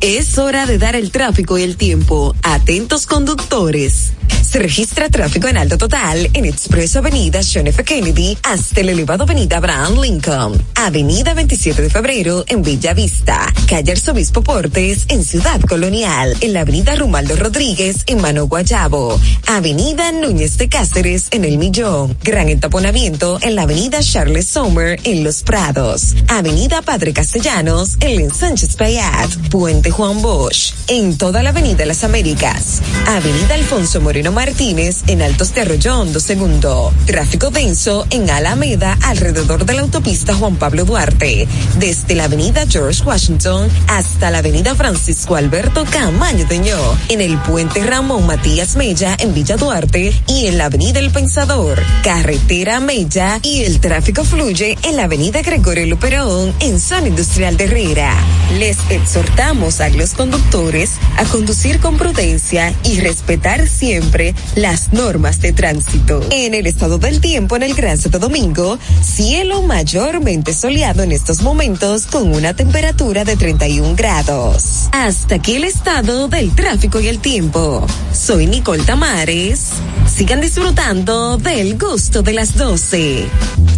[0.00, 2.32] Es hora de dar el tráfico y el tiempo.
[2.44, 4.12] Atentos conductores.
[4.48, 7.84] Se registra tráfico en alto total en Expreso Avenida John F.
[7.84, 10.62] Kennedy hasta el elevado Avenida Abraham Lincoln.
[10.74, 13.52] Avenida 27 de Febrero en Bella Vista.
[13.66, 16.34] Calle Arzobispo Portes en Ciudad Colonial.
[16.40, 19.20] En la Avenida Rumaldo Rodríguez en Mano Guayabo.
[19.46, 22.16] Avenida Núñez de Cáceres en El Millón.
[22.22, 26.14] Gran entaponamiento en la Avenida Charles Sommer en Los Prados.
[26.28, 29.30] Avenida Padre Castellanos en Sánchez Payat.
[29.50, 30.74] Puente Juan Bosch.
[30.86, 32.80] En toda la Avenida Las Américas.
[33.06, 36.92] Avenida Alfonso Moreno Martínez en Altos de Arroyo Hondo Segundo.
[37.06, 41.46] Tráfico denso en Alameda alrededor de la autopista Juan Pablo Duarte.
[41.78, 46.78] Desde la avenida George Washington hasta la avenida Francisco Alberto Camaño Deñó.
[47.08, 51.82] En el puente Ramón Matías Mella en Villa Duarte y en la avenida El Pensador.
[52.02, 57.64] Carretera Mella y el tráfico fluye en la avenida Gregorio Luperón en zona industrial de
[57.64, 58.14] Herrera.
[58.58, 65.52] Les exhortamos a los conductores a conducir con prudencia y respetar siempre las normas de
[65.52, 66.20] tránsito.
[66.30, 71.42] En el estado del tiempo en el Gran Santo Domingo, cielo mayormente soleado en estos
[71.42, 74.88] momentos con una temperatura de 31 grados.
[74.90, 77.86] Hasta aquí el estado del tráfico y el tiempo.
[78.12, 79.66] Soy Nicole Tamares.
[80.12, 83.26] Sigan disfrutando del gusto de las 12.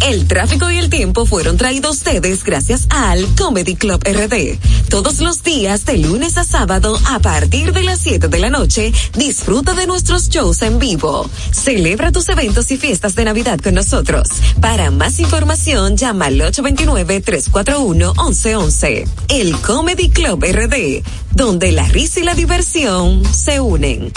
[0.07, 4.57] El tráfico y el tiempo fueron traídos ustedes gracias al Comedy Club RD.
[4.89, 8.91] Todos los días de lunes a sábado a partir de las 7 de la noche,
[9.13, 11.29] disfruta de nuestros shows en vivo.
[11.51, 14.27] Celebra tus eventos y fiestas de Navidad con nosotros.
[14.61, 19.07] Para más información, llama al 829-341-1111.
[19.29, 24.11] El Comedy Club RD, donde la risa y la diversión se unen.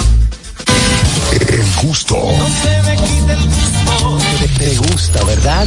[1.32, 2.16] El gusto.
[4.38, 5.66] Te, te gusta, ¿verdad?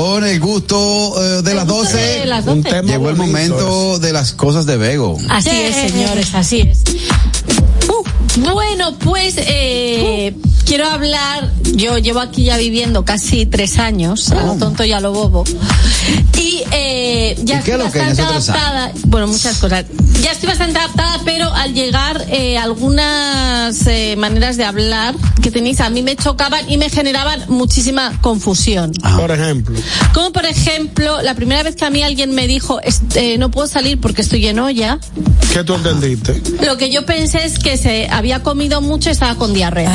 [0.00, 1.98] Con el gusto eh, de las 12.
[1.98, 2.56] de las 12.
[2.56, 5.18] Un tema Llegó el momento de las cosas de Bego.
[5.28, 6.82] Así es, señores, así es.
[7.86, 10.34] Uh, bueno, pues eh,
[10.70, 11.50] quiero hablar.
[11.74, 15.42] Yo llevo aquí ya viviendo casi tres años, a lo tonto y a lo bobo.
[16.38, 18.92] Y eh, ya ¿Y qué estoy es lo que en bastante adaptada.
[19.06, 19.84] Bueno, muchas cosas.
[20.22, 25.80] Ya estoy bastante adaptada, pero al llegar eh, algunas eh, maneras de hablar que tenéis
[25.80, 28.92] a mí me chocaban y me generaban muchísima confusión.
[29.16, 29.76] Por ejemplo.
[30.14, 33.50] Como por ejemplo, la primera vez que a mí alguien me dijo, "Es- eh, no
[33.50, 34.98] puedo salir porque estoy en olla,
[35.52, 36.40] ¿Qué tú entendiste?
[36.64, 39.90] lo que yo pensé es que se había comido mucho y estaba con diarrea.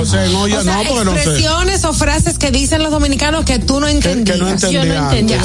[0.00, 1.16] O sea, en olla O sea, no, porque no sé.
[1.18, 4.38] expresiones o frases que dicen los dominicanos que tú no entendías.
[4.38, 5.42] no Yo no entendía.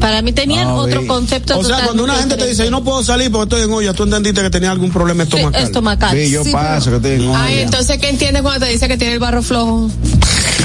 [0.00, 3.02] Para mí tenían otro concepto O sea, cuando una gente te dice, yo no puedo
[3.02, 5.62] salir porque estoy en olla, tú entendiste que tenía algún problema estomacal.
[5.62, 6.10] estomacal.
[6.16, 7.42] Sí, yo Sí, paso, que estoy en olla.
[7.44, 9.90] Ay, entonces, ¿qué entiendes cuando te dice que tiene el barro flojo?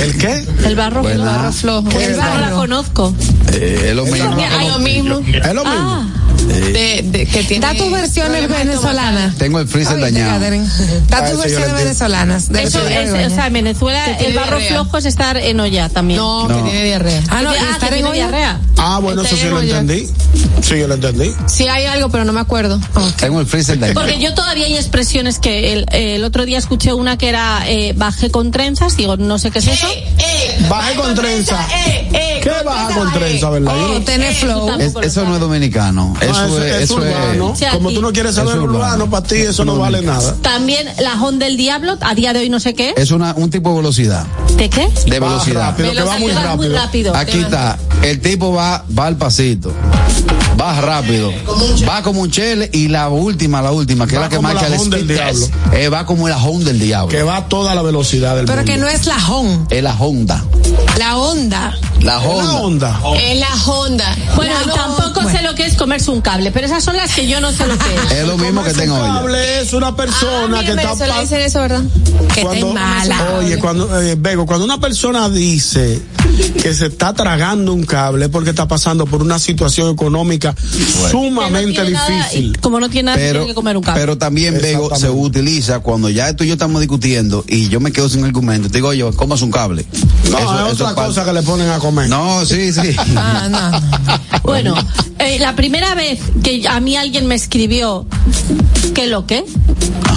[0.04, 0.46] ¿El qué?
[0.66, 1.22] El barro, Bueno.
[1.24, 1.90] el barro flojo.
[1.90, 3.14] ¿Qué El es barro la conozco.
[3.54, 4.36] Eh, es lo mismo.
[4.58, 5.20] Ay, lo mismo.
[5.20, 5.66] Es lo mismo.
[5.66, 6.08] Ah,
[6.48, 9.36] De, de, que tiene da tus versiones venezolanas.
[9.38, 10.46] Tengo el freezer Ay, dañado.
[10.46, 10.50] Ah,
[11.10, 12.50] Da tus lo versiones venezolanas.
[12.50, 14.70] De eso es, o sea, en Venezuela el barro diarrea.
[14.84, 16.20] flojo es estar en olla también.
[16.20, 16.58] No, No.
[16.64, 17.22] que tiene diarrea.
[17.30, 18.14] Ah, no, ah, estar en olla.
[18.14, 18.60] diarrea.
[18.78, 19.80] Ah, bueno, eso sí lo olla.
[19.80, 20.08] entendí.
[20.62, 21.32] Sí, yo lo entendí.
[21.48, 22.80] Sí hay algo, pero no me acuerdo.
[23.18, 24.00] Tengo el freezer dañado.
[24.00, 27.94] Porque yo todavía hay expresiones que el, el otro día escuché una que era eh,
[27.96, 29.88] bajé con trenzas, digo, no sé qué es eso.
[30.70, 31.60] Baje con trenza.
[32.12, 33.74] ¿Qué baja con trenza, verdad?
[33.76, 34.80] Oh, no- tener flow.
[34.80, 36.14] Es- eso no es dominicano.
[36.22, 37.54] No, Eso es, eso urbano.
[37.60, 37.68] es.
[37.72, 39.10] Como tú no quieres saber Es urbano, urbano.
[39.10, 40.36] para ti eso no vale nada.
[40.42, 42.94] También la Honda del Diablo, a día de hoy no sé qué.
[42.98, 44.26] Es una, un tipo de velocidad.
[44.58, 44.88] ¿De qué?
[45.08, 45.70] De Va velocidad.
[45.72, 47.14] rápido, que va muy Velocidad muy rápido.
[47.14, 47.16] rápido.
[47.16, 47.78] Aquí está.
[48.02, 49.72] El tipo va, va al pasito.
[50.60, 51.32] Va rápido.
[51.90, 54.62] Va como un chele y la última, la última, que Va es la que marca
[54.70, 55.40] la el del speed diablo.
[55.40, 55.54] test.
[55.74, 57.08] Eh, va como el ajón del diablo.
[57.10, 58.72] Que va a toda la velocidad del Pero mundo.
[58.72, 60.44] que no es la Hon, Es la Honda.
[60.98, 61.78] la Honda.
[62.02, 63.00] La Es la Honda.
[63.02, 63.20] onda.
[63.20, 64.18] Es la Honda.
[64.36, 67.14] Bueno, La y tampoco sé lo que es comerse un cable, pero esas son las
[67.14, 68.12] que yo no sé lo que es.
[68.20, 69.08] Es lo mismo que tengo un hoy.
[69.10, 71.82] cable es una persona Ah, que está pa- dicen eso, ¿verdad?
[72.34, 73.34] Que cuando, mala.
[73.40, 76.02] Oye, cuando, eh, Bego, cuando una persona dice
[76.62, 80.54] que se está tragando un cable porque está pasando por una situación económica
[81.10, 82.58] sumamente no nada- difícil.
[82.60, 84.00] como no tiene nada, Pero, tiene que comer un cable.
[84.02, 87.92] pero también Bego se utiliza cuando ya tú y yo estamos discutiendo y yo me
[87.92, 88.70] quedo sin argumento.
[88.70, 89.86] Te digo, oye, comas un cable.
[90.30, 92.10] No, Eso- es eso otra cosa que le ponen a comer.
[92.10, 92.96] No, sí, sí.
[93.16, 94.22] Ah, no.
[94.44, 94.74] Bueno,
[95.22, 98.06] eh, la primera vez que a mí alguien me escribió
[98.94, 99.44] ¿qué lo que?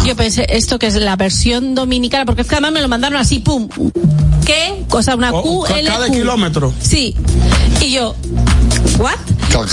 [0.05, 3.19] Yo pensé, esto que es la versión dominicana, porque es que además me lo mandaron
[3.19, 3.69] así, pum.
[4.45, 4.85] ¿Qué?
[4.91, 6.13] O sea, una O- Q, L, cada Q.
[6.13, 6.73] kilómetro.
[6.81, 7.15] Sí.
[7.81, 8.15] Y yo,
[8.99, 9.13] ¿what?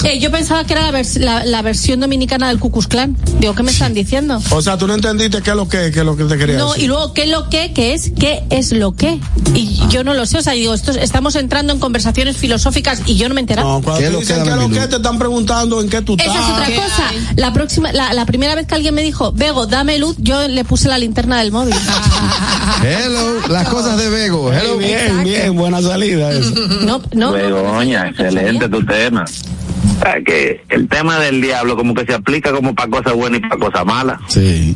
[0.04, 3.18] Eh, yo pensaba que era la, vers- la, la versión dominicana del Cucus Clan.
[3.40, 4.40] Digo, ¿qué me están diciendo?
[4.52, 6.58] O sea, tú no entendiste qué es lo que, qué es lo que te quería
[6.58, 6.84] No, decir.
[6.84, 7.72] y luego, ¿qué lo que?
[7.74, 8.12] ¿Qué es?
[8.18, 9.20] ¿Qué es lo que?
[9.56, 13.16] Y yo no lo sé, o sea, digo, esto, estamos entrando en conversaciones filosóficas y
[13.16, 13.68] yo no me he enterado.
[13.70, 15.82] No, cuando ¿Qué te es lo dicen que, qué es lo que te están preguntando
[15.82, 16.46] en qué tú Esa estás.
[16.48, 17.10] es otra ¿Qué cosa.
[17.10, 17.28] hay?
[17.38, 20.64] La próxima, la, la primera vez que alguien me dijo, Bego, dame luz, yo le
[20.64, 21.74] puse la linterna del móvil.
[22.84, 24.52] Hello, las cosas de Bego.
[24.52, 24.78] Hello.
[24.78, 26.52] bien, bien, buena salida eso.
[26.86, 27.32] No, no.
[27.32, 29.26] Begoña, excelente tu tema.
[30.26, 33.58] Que el tema del diablo como que se aplica como para cosas buenas y para
[33.58, 34.20] cosas malas.
[34.28, 34.76] Sí.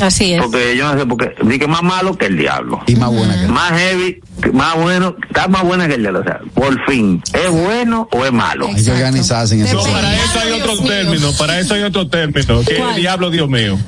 [0.00, 0.42] Así es.
[0.42, 1.34] Porque yo no sé por qué.
[1.42, 2.80] Dije más malo que el diablo.
[2.86, 4.20] Y más buena que Más heavy,
[4.52, 6.20] más bueno, está más buena que el diablo.
[6.20, 8.68] O sea, por fin, ¿es bueno o es malo?
[8.74, 9.76] Hay que organizarse en eso.
[9.76, 13.48] No, para eso hay otro término, para eso hay otro término, es el diablo, Dios
[13.48, 13.78] mío.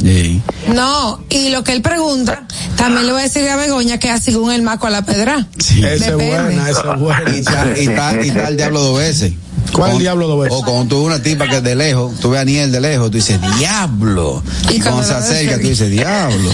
[0.00, 0.40] Sí.
[0.74, 4.32] No, y lo que él pregunta, también le voy a decir a Begoña que así
[4.32, 5.46] según el maco a la pedra.
[5.58, 7.30] Esa es buena, esa es buena.
[7.36, 7.66] Y está,
[8.22, 9.32] y está, el diablo dos veces.
[9.72, 10.58] ¿Cuál Con- diablo dos veces?
[10.58, 13.10] O cuando tú ves una tipa que de lejos, tú ves a Niel de lejos,
[13.10, 14.42] tú dices, diablo.
[14.70, 16.50] Y, Y cuando cuando se ves acerca, tú dices, diablo.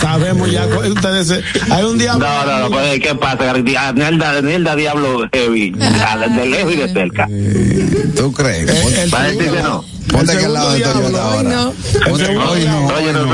[0.00, 2.26] Sabemos ya, ustedes, hay un diablo.
[2.26, 3.52] No, no, no, pues, ¿qué pasa?
[3.54, 5.70] Nilda, Nilda Diablo Heavy,
[6.36, 7.28] de lejos y de cerca.
[8.16, 8.70] ¿Tú crees?
[9.12, 9.84] A decir que no.
[10.12, 11.42] Ponte aquí al lado de Toyota ahora.
[11.42, 11.68] no.
[12.12, 13.24] Hoy no, Oye, no.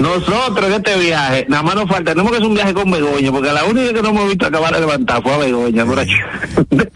[0.00, 3.30] nosotros en este viaje, nada más nos falta, tenemos que hacer un viaje con Begoña,
[3.30, 5.84] porque la única que no hemos visto acabar de levantar fue a Begoña.
[5.86, 6.14] por aquí.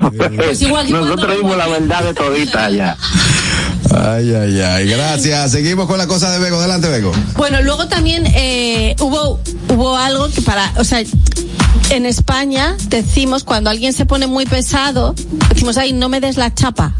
[0.48, 2.96] Pues nosotros vimos la verdad de todita allá.
[3.90, 4.86] Ay, ay, ay.
[4.88, 5.52] Gracias.
[5.52, 6.58] Seguimos con la cosa de Bego.
[6.58, 7.12] Adelante, Bego.
[7.36, 11.02] Bueno, luego también eh, hubo hubo algo que para, o sea,
[11.90, 15.14] en España decimos cuando alguien se pone muy pesado,
[15.50, 16.94] decimos, ay, no me des la chapa.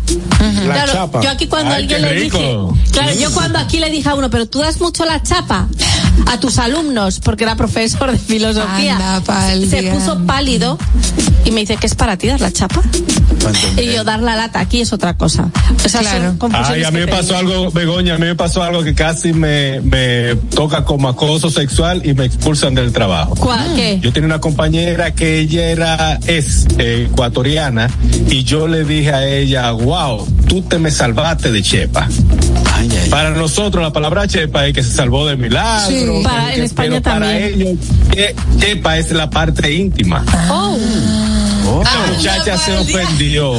[0.66, 1.20] La claro, chapa.
[1.22, 2.56] yo aquí cuando Ay, alguien le dije,
[2.92, 5.68] claro, yo cuando aquí le dije a uno, pero tú das mucho la chapa
[6.26, 10.78] a tus alumnos, porque era profesor de filosofía, Anda se puso pálido
[11.44, 12.82] y me dice, ¿qué es para ti dar la chapa?
[13.76, 15.50] Y yo dar la lata aquí es otra cosa.
[16.00, 16.36] Claro.
[16.52, 17.52] Ay, a mí que me pasó tengo.
[17.52, 22.02] algo, Begoña, a mí me pasó algo que casi me, me toca como acoso sexual
[22.04, 23.34] y me expulsan del trabajo.
[23.36, 23.74] ¿Cuál?
[23.76, 23.98] ¿Qué?
[24.00, 27.90] Yo tenía una compañera que ella era, es eh, ecuatoriana
[28.30, 32.08] y yo le dije a ella, wow, tú te me salvaste de Chepa.
[32.74, 33.10] Ay, ay, ay.
[33.10, 35.88] Para nosotros la palabra Chepa es que se salvó de milagro.
[35.88, 36.03] Sí.
[36.22, 37.78] Para- en que- España pero Para ellos,
[38.10, 40.24] que- Chepa es la parte íntima.
[40.50, 40.76] Oh.
[41.82, 43.54] Esa muchacha se ofendió.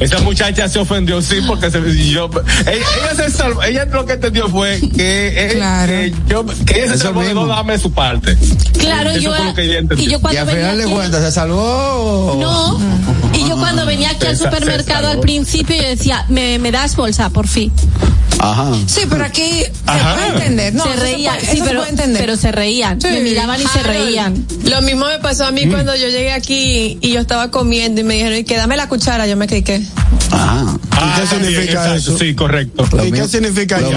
[0.00, 1.78] Esa muchacha se ofendió, sí, porque se,
[2.10, 2.28] yo,
[2.66, 5.92] ella, ella se salvó, ella lo que entendió fue que, Claro.
[6.28, 7.42] yo, que ella se Eso salvó de mismo.
[7.46, 8.36] no darme su parte.
[8.78, 10.06] Claro, Eso yo, fue lo que ella entendió.
[10.06, 12.36] y yo Y cuando al venía final de cuentas, ¿se salvó?
[12.40, 12.78] No.
[13.38, 16.96] Y yo cuando venía aquí al Se supermercado al principio yo decía, me, me das
[16.96, 17.70] bolsa, por fin.
[18.38, 18.72] Ajá.
[18.86, 20.74] Sí, pero aquí se puede entender.
[20.74, 21.02] No, se eso
[21.36, 22.20] reían, sí, eso se pero, puede entender.
[22.20, 23.00] pero se reían.
[23.00, 23.08] Sí.
[23.08, 24.46] Me miraban y se reían.
[24.64, 28.04] Lo mismo me pasó a mí cuando yo llegué aquí y yo estaba comiendo y
[28.04, 29.82] me dijeron, y que dame la cuchara, yo me cliqué.
[30.30, 30.78] Ajá.
[30.92, 32.18] Ah, qué también, significa eso?
[32.18, 32.88] Sí, correcto.
[33.04, 33.90] ¿Y qué significa Lo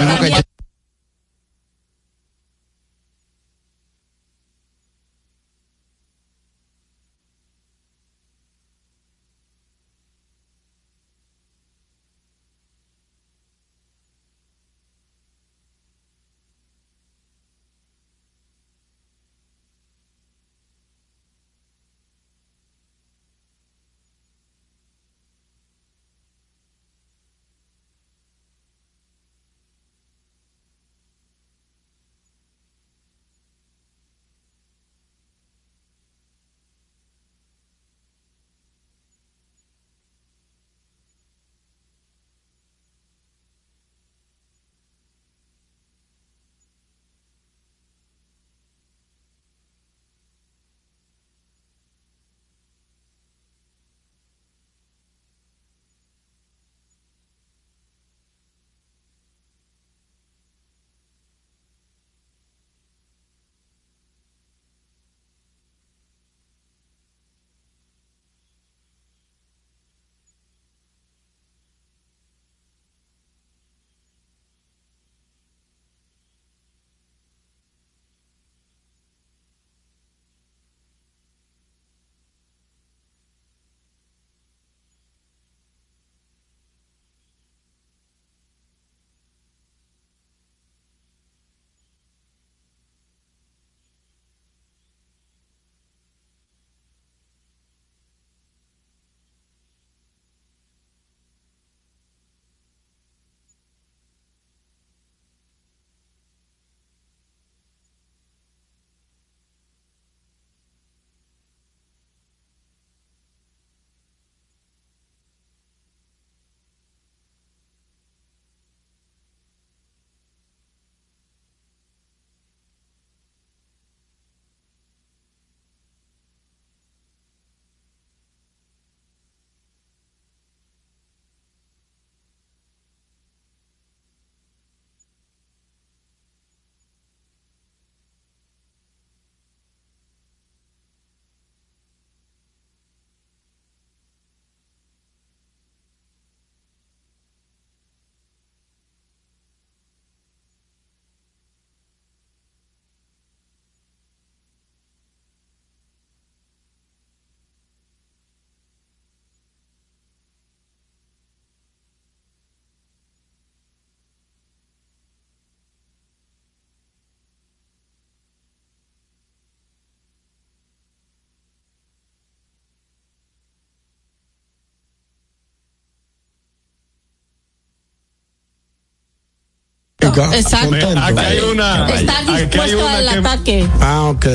[180.30, 180.74] que Exacto.
[181.00, 181.86] Aquí hay una.
[181.88, 183.68] Estar dispuesto una al que- ataque.
[183.80, 184.26] Ah, ok.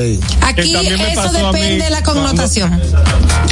[0.42, 2.80] Aquí también me eso pasó a mí depende de la connotación.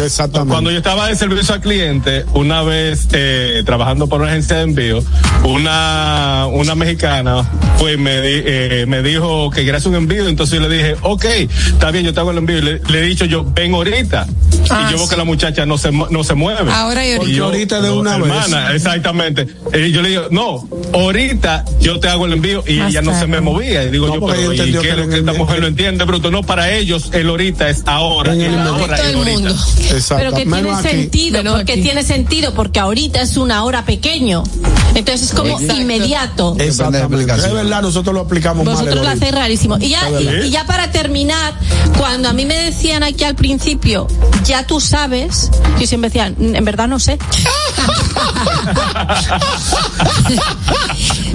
[0.02, 0.51] Exactamente.
[0.52, 4.62] Cuando yo estaba de servicio al cliente, una vez eh, trabajando por una agencia de
[4.62, 5.05] envío,
[5.44, 7.48] una, una mexicana
[7.78, 11.24] fue me, eh, me dijo que quería hacer un envío, entonces yo le dije, ok,
[11.24, 12.59] está bien, yo te hago el envío.
[12.59, 14.27] Y le, le he dicho yo, ven ahorita.
[14.70, 15.11] Ah, y yo veo sí.
[15.11, 16.70] que la muchacha no se, no se mueve.
[16.73, 17.32] Ahora y ahorita.
[17.36, 18.27] yo, ahorita de no, una vez.
[18.27, 19.47] hermana, exactamente.
[19.74, 23.18] Y yo le digo, no, ahorita yo te hago el envío y Más ella no
[23.18, 23.84] se me movía.
[23.84, 26.30] Y digo No, yo, pero ella ¿y qué que lo esta mujer lo entiende, bruto?
[26.30, 28.32] No, para ellos el ahorita es ahora.
[28.34, 29.38] El ahora es el ahorita.
[29.38, 29.55] mundo.
[29.90, 30.16] Exacto.
[30.16, 30.88] Pero que tiene aquí.
[30.88, 31.82] sentido, Menos porque aquí.
[31.82, 34.42] tiene sentido, porque ahorita es una hora pequeño.
[34.94, 35.80] Entonces es como Exacto.
[35.80, 36.56] inmediato.
[36.59, 37.32] Exactamente.
[37.32, 38.74] Es verdad, nosotros lo aplicamos mal.
[38.74, 39.26] Vosotros lo ahorita.
[39.26, 39.78] hacéis rarísimo.
[39.80, 41.55] Y ya, y, y ya para terminar,
[41.97, 44.06] cuando a mí me decían aquí al principio,
[44.44, 47.18] ya tú sabes, yo siempre decía, "Mm, en verdad no sé.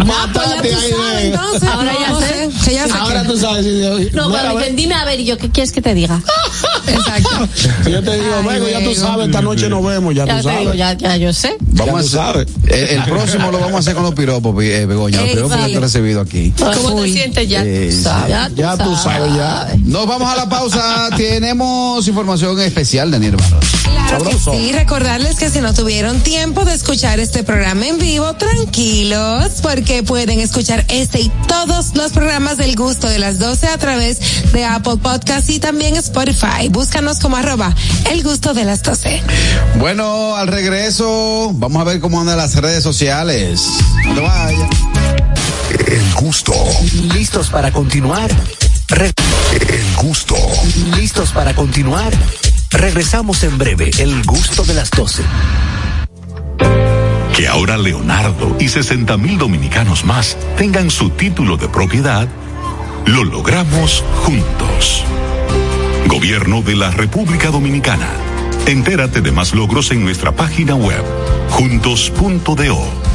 [0.07, 1.70] Ah, pues tú sabes, entonces.
[1.70, 2.74] Ahora No, ya no sé.
[2.74, 3.66] Ya sé Ahora que- tú sabes.
[3.66, 4.40] si- No, ve.
[4.58, 6.22] dicen, dime a ver, y yo, ¿qué quieres que te diga?
[6.88, 7.48] Exacto.
[7.84, 10.38] Si yo te digo, vengo, ya tú sabes, esta noche nos vemos, ya, Ya tú
[10.38, 10.60] te sabes.
[10.60, 11.56] digo, ya, ya yo sé.
[11.60, 12.48] Vamos Ya tú a hacer, sabes.
[12.68, 15.22] el, el próximo lo vamos a hacer con los piropos, eh, Begoña.
[15.22, 16.54] Los piropos que tú has recibido aquí.
[16.58, 17.64] ¿Cómo te sientes ya?
[17.64, 18.04] Eh, sí.
[18.04, 19.68] Ya, Ya tú sabes, ya.
[19.84, 21.10] Nos vamos a la pausa.
[21.18, 23.66] Tenemos información especial, Daniel Barros.
[24.07, 28.34] Claro que sí, recordarles que si no tuvieron tiempo de escuchar este programa en vivo,
[28.36, 33.77] tranquilos, porque pueden escuchar este y todos los programas del gusto de las 12 a
[33.77, 36.69] través de Apple Podcast y también Spotify.
[36.69, 37.73] Búscanos como arroba
[38.11, 39.22] el gusto de las 12.
[39.80, 43.61] Bueno, al regreso, vamos a ver cómo andan las redes sociales.
[44.14, 44.69] No vaya.
[45.88, 46.53] El gusto,
[47.14, 48.30] ¿Listos para continuar?
[48.88, 49.11] Re-
[49.69, 50.36] el gusto.
[50.95, 52.14] ¿Listos para continuar?
[52.78, 55.24] Regresamos en breve, el gusto de las 12.
[57.36, 62.28] Que ahora Leonardo y 60 mil dominicanos más tengan su título de propiedad,
[63.06, 65.04] lo logramos juntos.
[66.08, 68.10] Gobierno de la República Dominicana.
[68.68, 71.04] Entérate de más logros en nuestra página web,
[71.52, 73.15] juntos.do.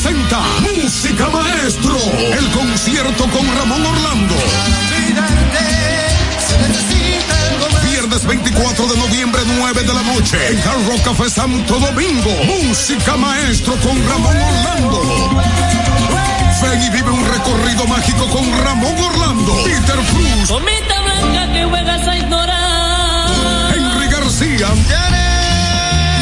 [0.00, 4.34] Presenta Música Maestro, el concierto con Ramón Orlando.
[7.90, 12.30] Viernes 24 de noviembre, 9 de la noche, en Hard Rock Café Santo Domingo.
[12.44, 15.02] Música Maestro con Ramón Orlando.
[16.62, 22.06] Ven y vive un recorrido mágico con Ramón Orlando, Peter Cruz, Comita blanca que juegas
[22.06, 23.74] a ignorar.
[23.74, 24.68] Henry García,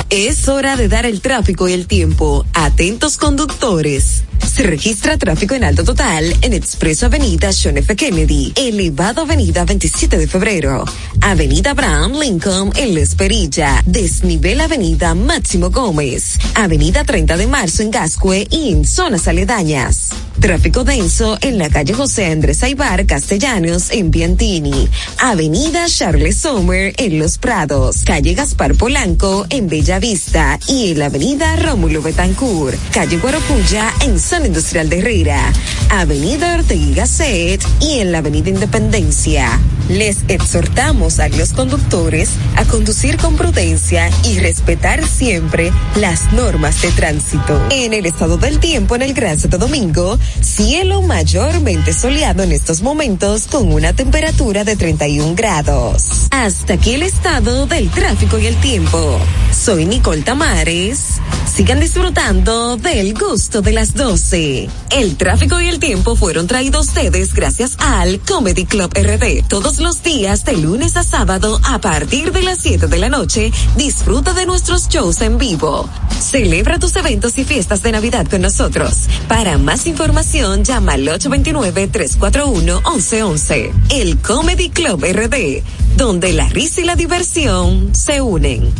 [0.09, 2.43] Es hora de dar el tráfico y el tiempo.
[2.55, 4.23] Atentos conductores.
[4.59, 7.95] Se registra tráfico en alto total en Expreso Avenida John F.
[7.95, 10.83] Kennedy, Elevado Avenida 27 de Febrero,
[11.21, 17.91] Avenida Abraham Lincoln en La Esperilla, Desnivel Avenida Máximo Gómez, Avenida 30 de Marzo en
[17.91, 20.09] Gascue y en zonas aledañas.
[20.39, 24.87] Tráfico denso en la calle José Andrés Aibar Castellanos en Piantini,
[25.17, 31.07] Avenida Charles Sommer en Los Prados, calle Gaspar Polanco en Bella Vista y en la
[31.07, 35.51] Avenida Rómulo Betancourt, calle Guarocuya en Zona Industrial de Herrera,
[35.89, 39.59] Avenida Ortega Gasset y en la Avenida Independencia.
[39.89, 46.91] Les exhortamos a los conductores a conducir con prudencia y respetar siempre las normas de
[46.91, 47.59] tránsito.
[47.71, 52.81] En el estado del tiempo en el Gran Santo Domingo, cielo mayormente soleado en estos
[52.81, 56.27] momentos con una temperatura de 31 grados.
[56.31, 59.19] Hasta aquí el estado del tráfico y el tiempo.
[59.51, 61.19] Soy Nicole Tamares.
[61.53, 64.69] Sigan disfrutando del gusto de las 12.
[64.91, 69.47] El tráfico y el tiempo fueron traídos ustedes gracias al Comedy Club RD.
[69.47, 73.51] Todos los días de lunes a sábado a partir de las 7 de la noche,
[73.77, 75.87] disfruta de nuestros shows en vivo.
[76.19, 79.07] Celebra tus eventos y fiestas de Navidad con nosotros.
[79.27, 80.18] Para más información,
[80.63, 83.71] llama al 829-341-1111.
[83.89, 85.63] El Comedy Club RD,
[85.95, 88.71] donde la risa y la diversión se unen.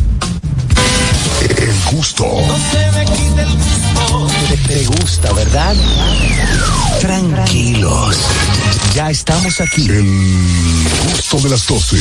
[1.40, 2.24] El gusto.
[4.48, 5.74] Te, te gusta, ¿verdad?
[7.00, 8.16] Tranquilos.
[8.94, 9.88] Ya estamos aquí.
[9.88, 11.96] El gusto de las 12.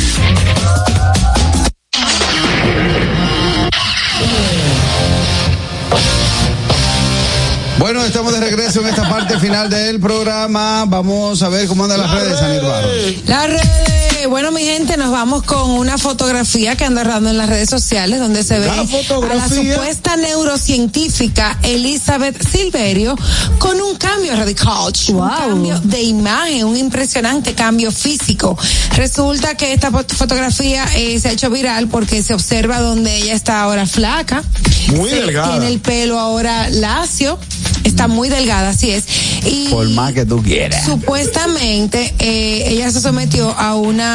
[7.80, 10.84] Bueno, estamos de regreso en esta parte final del programa.
[10.86, 12.90] Vamos a ver cómo andan las redes, Anir Barro.
[13.26, 17.50] Las redes, bueno mi gente, nos vamos con una fotografía que anda rodando en las
[17.50, 23.16] redes sociales donde se ve a la supuesta neurocientífica Elizabeth Silverio
[23.58, 28.58] con un cambio radical, un cambio de imagen, un impresionante cambio físico.
[28.96, 33.34] Resulta que esta fot- fotografía eh, se ha hecho viral porque se observa donde ella
[33.34, 34.44] está ahora flaca.
[34.96, 35.52] Muy Se- delgada.
[35.52, 37.38] Tiene el pelo ahora lacio,
[37.84, 39.04] está muy delgada, así es.
[39.46, 40.86] Y Por más que tú quieras.
[40.86, 44.10] Supuestamente eh, ella se sometió a una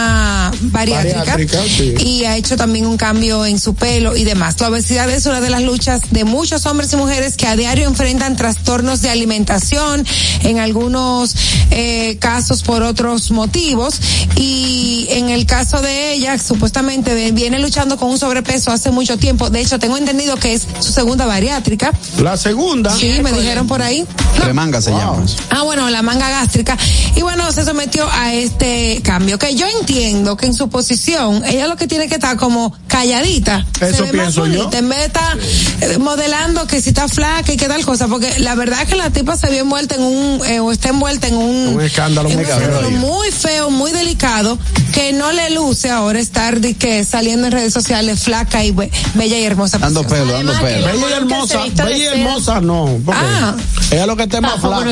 [0.60, 1.94] bariátrica, Bariátrica, sí.
[1.98, 4.60] y ha hecho también un cambio en su pelo y demás.
[4.60, 7.89] La obesidad es una de las luchas de muchos hombres y mujeres que a diario
[7.89, 10.06] enfrentan trastornos de alimentación,
[10.43, 11.35] en algunos
[11.70, 14.01] eh, casos por otros motivos
[14.36, 19.51] y en el caso de ella supuestamente viene luchando con un sobrepeso hace mucho tiempo.
[19.51, 21.93] De hecho tengo entendido que es su segunda bariátrica.
[22.20, 22.94] La segunda.
[22.94, 24.06] Sí, me dijeron por ahí.
[24.40, 25.24] Tremanga se llama.
[25.51, 26.76] Ah, bueno, la manga gástrica.
[27.16, 29.39] Y bueno, se sometió a este cambio.
[29.39, 33.66] Que yo entiendo que en su posición, ella lo que tiene que estar como calladita.
[33.81, 34.59] Eso se ve pienso más yo.
[34.61, 35.39] bonita, En vez de estar
[35.81, 38.07] eh, modelando que si está flaca y qué tal cosa.
[38.09, 40.91] Porque la verdad es que la tipa se vio envuelta en un, eh, o está
[40.91, 42.71] envuelta en un, Un escándalo en muy un cabrón.
[42.71, 44.59] escándalo muy feo, muy delicado.
[44.93, 48.91] que no le luce ahora estar de que saliendo en redes sociales flaca y be-
[49.15, 49.79] bella y hermosa.
[49.79, 50.87] Dando pelo, dando pelo.
[50.87, 53.01] Bella y hermosa, bella y hermosa no.
[53.05, 53.57] porque Ah.
[53.91, 54.85] Ella lo que está más flaca.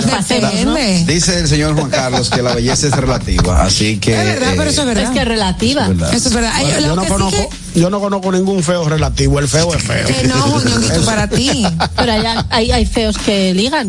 [1.06, 4.12] Dice el señor Juan Carlos que la belleza es relativa, así que.
[4.18, 5.04] Es verdad, pero eso es verdad.
[5.04, 5.82] Es que es relativa.
[5.82, 6.14] Es verdad.
[6.14, 6.52] Eso es verdad.
[6.60, 10.06] Bueno, yo, no sí conozco, yo no conozco ningún feo relativo, el feo es feo.
[10.06, 11.64] Que no, Eso- para ti.
[11.96, 13.88] Pero hay, hay, hay feos que ligan.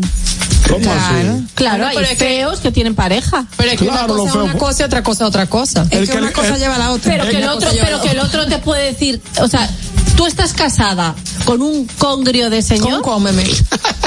[0.68, 1.00] ¿Cómo Claro.
[1.00, 1.46] así?
[1.54, 3.44] Claro, Bueno, hay pero es que- feos que tienen pareja.
[3.56, 5.86] Pero es que Claro, una cosa es una cosa y otra cosa es otra cosa.
[5.90, 7.12] Es El que que una cosa el- lleva a la otra.
[7.12, 9.68] Pero que el otro, pero que el otro te puede decir, o sea,
[10.16, 11.14] tú estás casada
[11.44, 13.44] con un congrio de señor Con cómeme.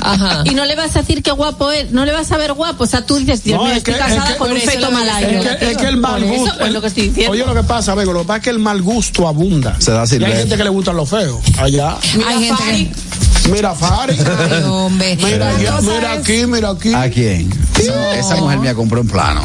[0.02, 0.42] Ajá.
[0.46, 2.84] y no le vas a decir qué guapo es, no le vas a ver guapo,
[2.86, 4.58] o sea, tú dices, Dios No, mío, es estoy que- casada es que- con un
[4.58, 5.28] eso feto malayo.
[5.28, 6.56] Es que, es que el mal eso, gusto.
[6.58, 7.32] pues, el- lo que estoy diciendo.
[7.34, 9.76] Oye, lo que pasa, Bego, lo que pasa es que el mal gusto abunda.
[9.80, 11.40] Se da y hay gente que le gustan los feos.
[11.58, 11.98] Allá.
[12.28, 14.18] Hay gente que- Mira, Fari.
[14.18, 15.16] Ay, hombre.
[15.24, 16.94] Mira, mira es- aquí, mira aquí.
[16.94, 17.50] ¿A quién?
[17.80, 19.42] Esa, esa mujer me compró en plano.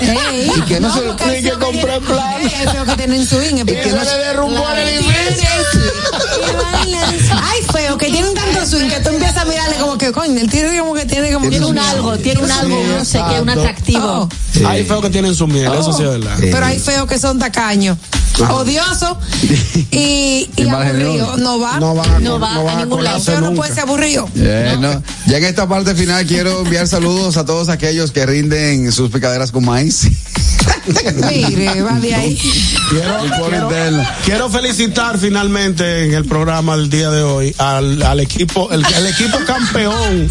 [0.00, 2.40] Ey, Y que no se- que feos compré tienen- plan.
[2.40, 3.56] Ey, hay feos que tienen swing.
[3.56, 5.48] Y que no se derrumbó el edificio.
[7.42, 10.50] Ay, feo, que tienen tanto swing que tú empiezas a mirarle como que, coño, el
[10.50, 13.40] tío como que tiene como Tiene que un algo, tiene un algo, no sé qué,
[13.40, 14.28] un atractivo.
[14.52, 14.64] Sí.
[14.64, 16.36] Hay feos que tienen su miel, eso sí es verdad.
[16.38, 16.48] Sí.
[16.50, 17.98] Pero hay feos que son tacaños,
[18.50, 19.16] odiosos
[19.90, 21.36] y, genioso.
[21.36, 21.78] No va.
[21.78, 22.82] No van a, No va a ningún lado.
[22.82, 23.60] El colarse feo no nunca.
[23.62, 24.28] puede ser aburrido.
[24.36, 25.02] Eh, no.
[25.26, 29.52] Ya en esta parte final quiero enviar saludos a todos aquellos que rinden sus picaderas
[29.52, 30.08] con maíz.
[31.30, 32.38] Mire, va de ahí.
[34.24, 39.06] Quiero, felicitar finalmente en el programa del día de hoy al, al equipo, el, el
[39.06, 40.28] equipo campeón,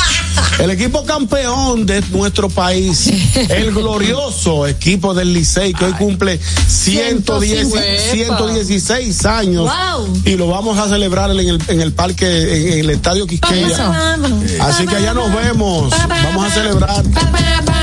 [0.59, 3.07] el equipo campeón de nuestro país,
[3.49, 7.67] el glorioso equipo del Licey que hoy cumple 110,
[8.11, 10.21] 116 años Wow.
[10.25, 14.15] y lo vamos a celebrar en el, en el parque, en, en el estadio Quisqueya.
[14.61, 15.93] Así que allá nos vemos,
[16.23, 17.03] vamos a celebrar.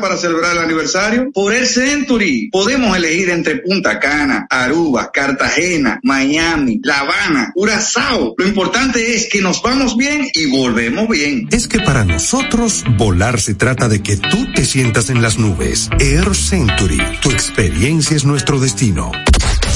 [0.00, 1.30] para celebrar el aniversario.
[1.32, 2.48] Por el Century.
[2.50, 8.34] Podemos elegir entre Punta Cana, Aruba, Cartagena, Miami, La Habana, Curazao.
[8.36, 11.48] Lo importante es que nos vamos bien y volvemos bien.
[11.50, 15.88] Es que para nosotros volar se trata de que tú te sientas en las nubes.
[15.98, 19.12] Air Century, tu experiencia es nuestro destino.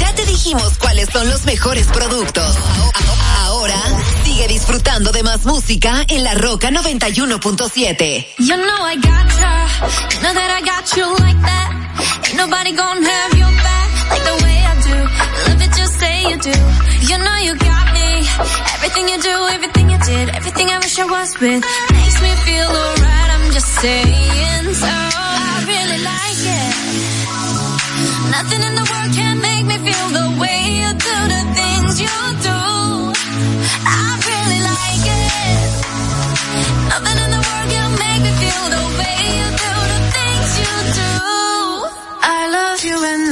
[0.00, 2.56] Ya te dijimos cuáles son los mejores productos.
[4.42, 8.26] Sigue disfrutando de más música en La Roca 91.7.
[8.38, 9.68] You know I gotcha.
[10.10, 11.70] You know that I got you like that.
[12.26, 14.98] Ain't nobody gonna have your back like the way I do.
[15.46, 16.50] Love it, just say you do.
[17.06, 18.26] You know you got me.
[18.74, 21.62] Everything you do, everything you did, everything I wish I was with
[21.92, 23.30] makes me feel alright.
[23.30, 24.90] I'm just saying so.
[24.90, 26.74] I really like it.
[28.34, 30.21] Nothing in the world can make me feel the
[43.02, 43.31] love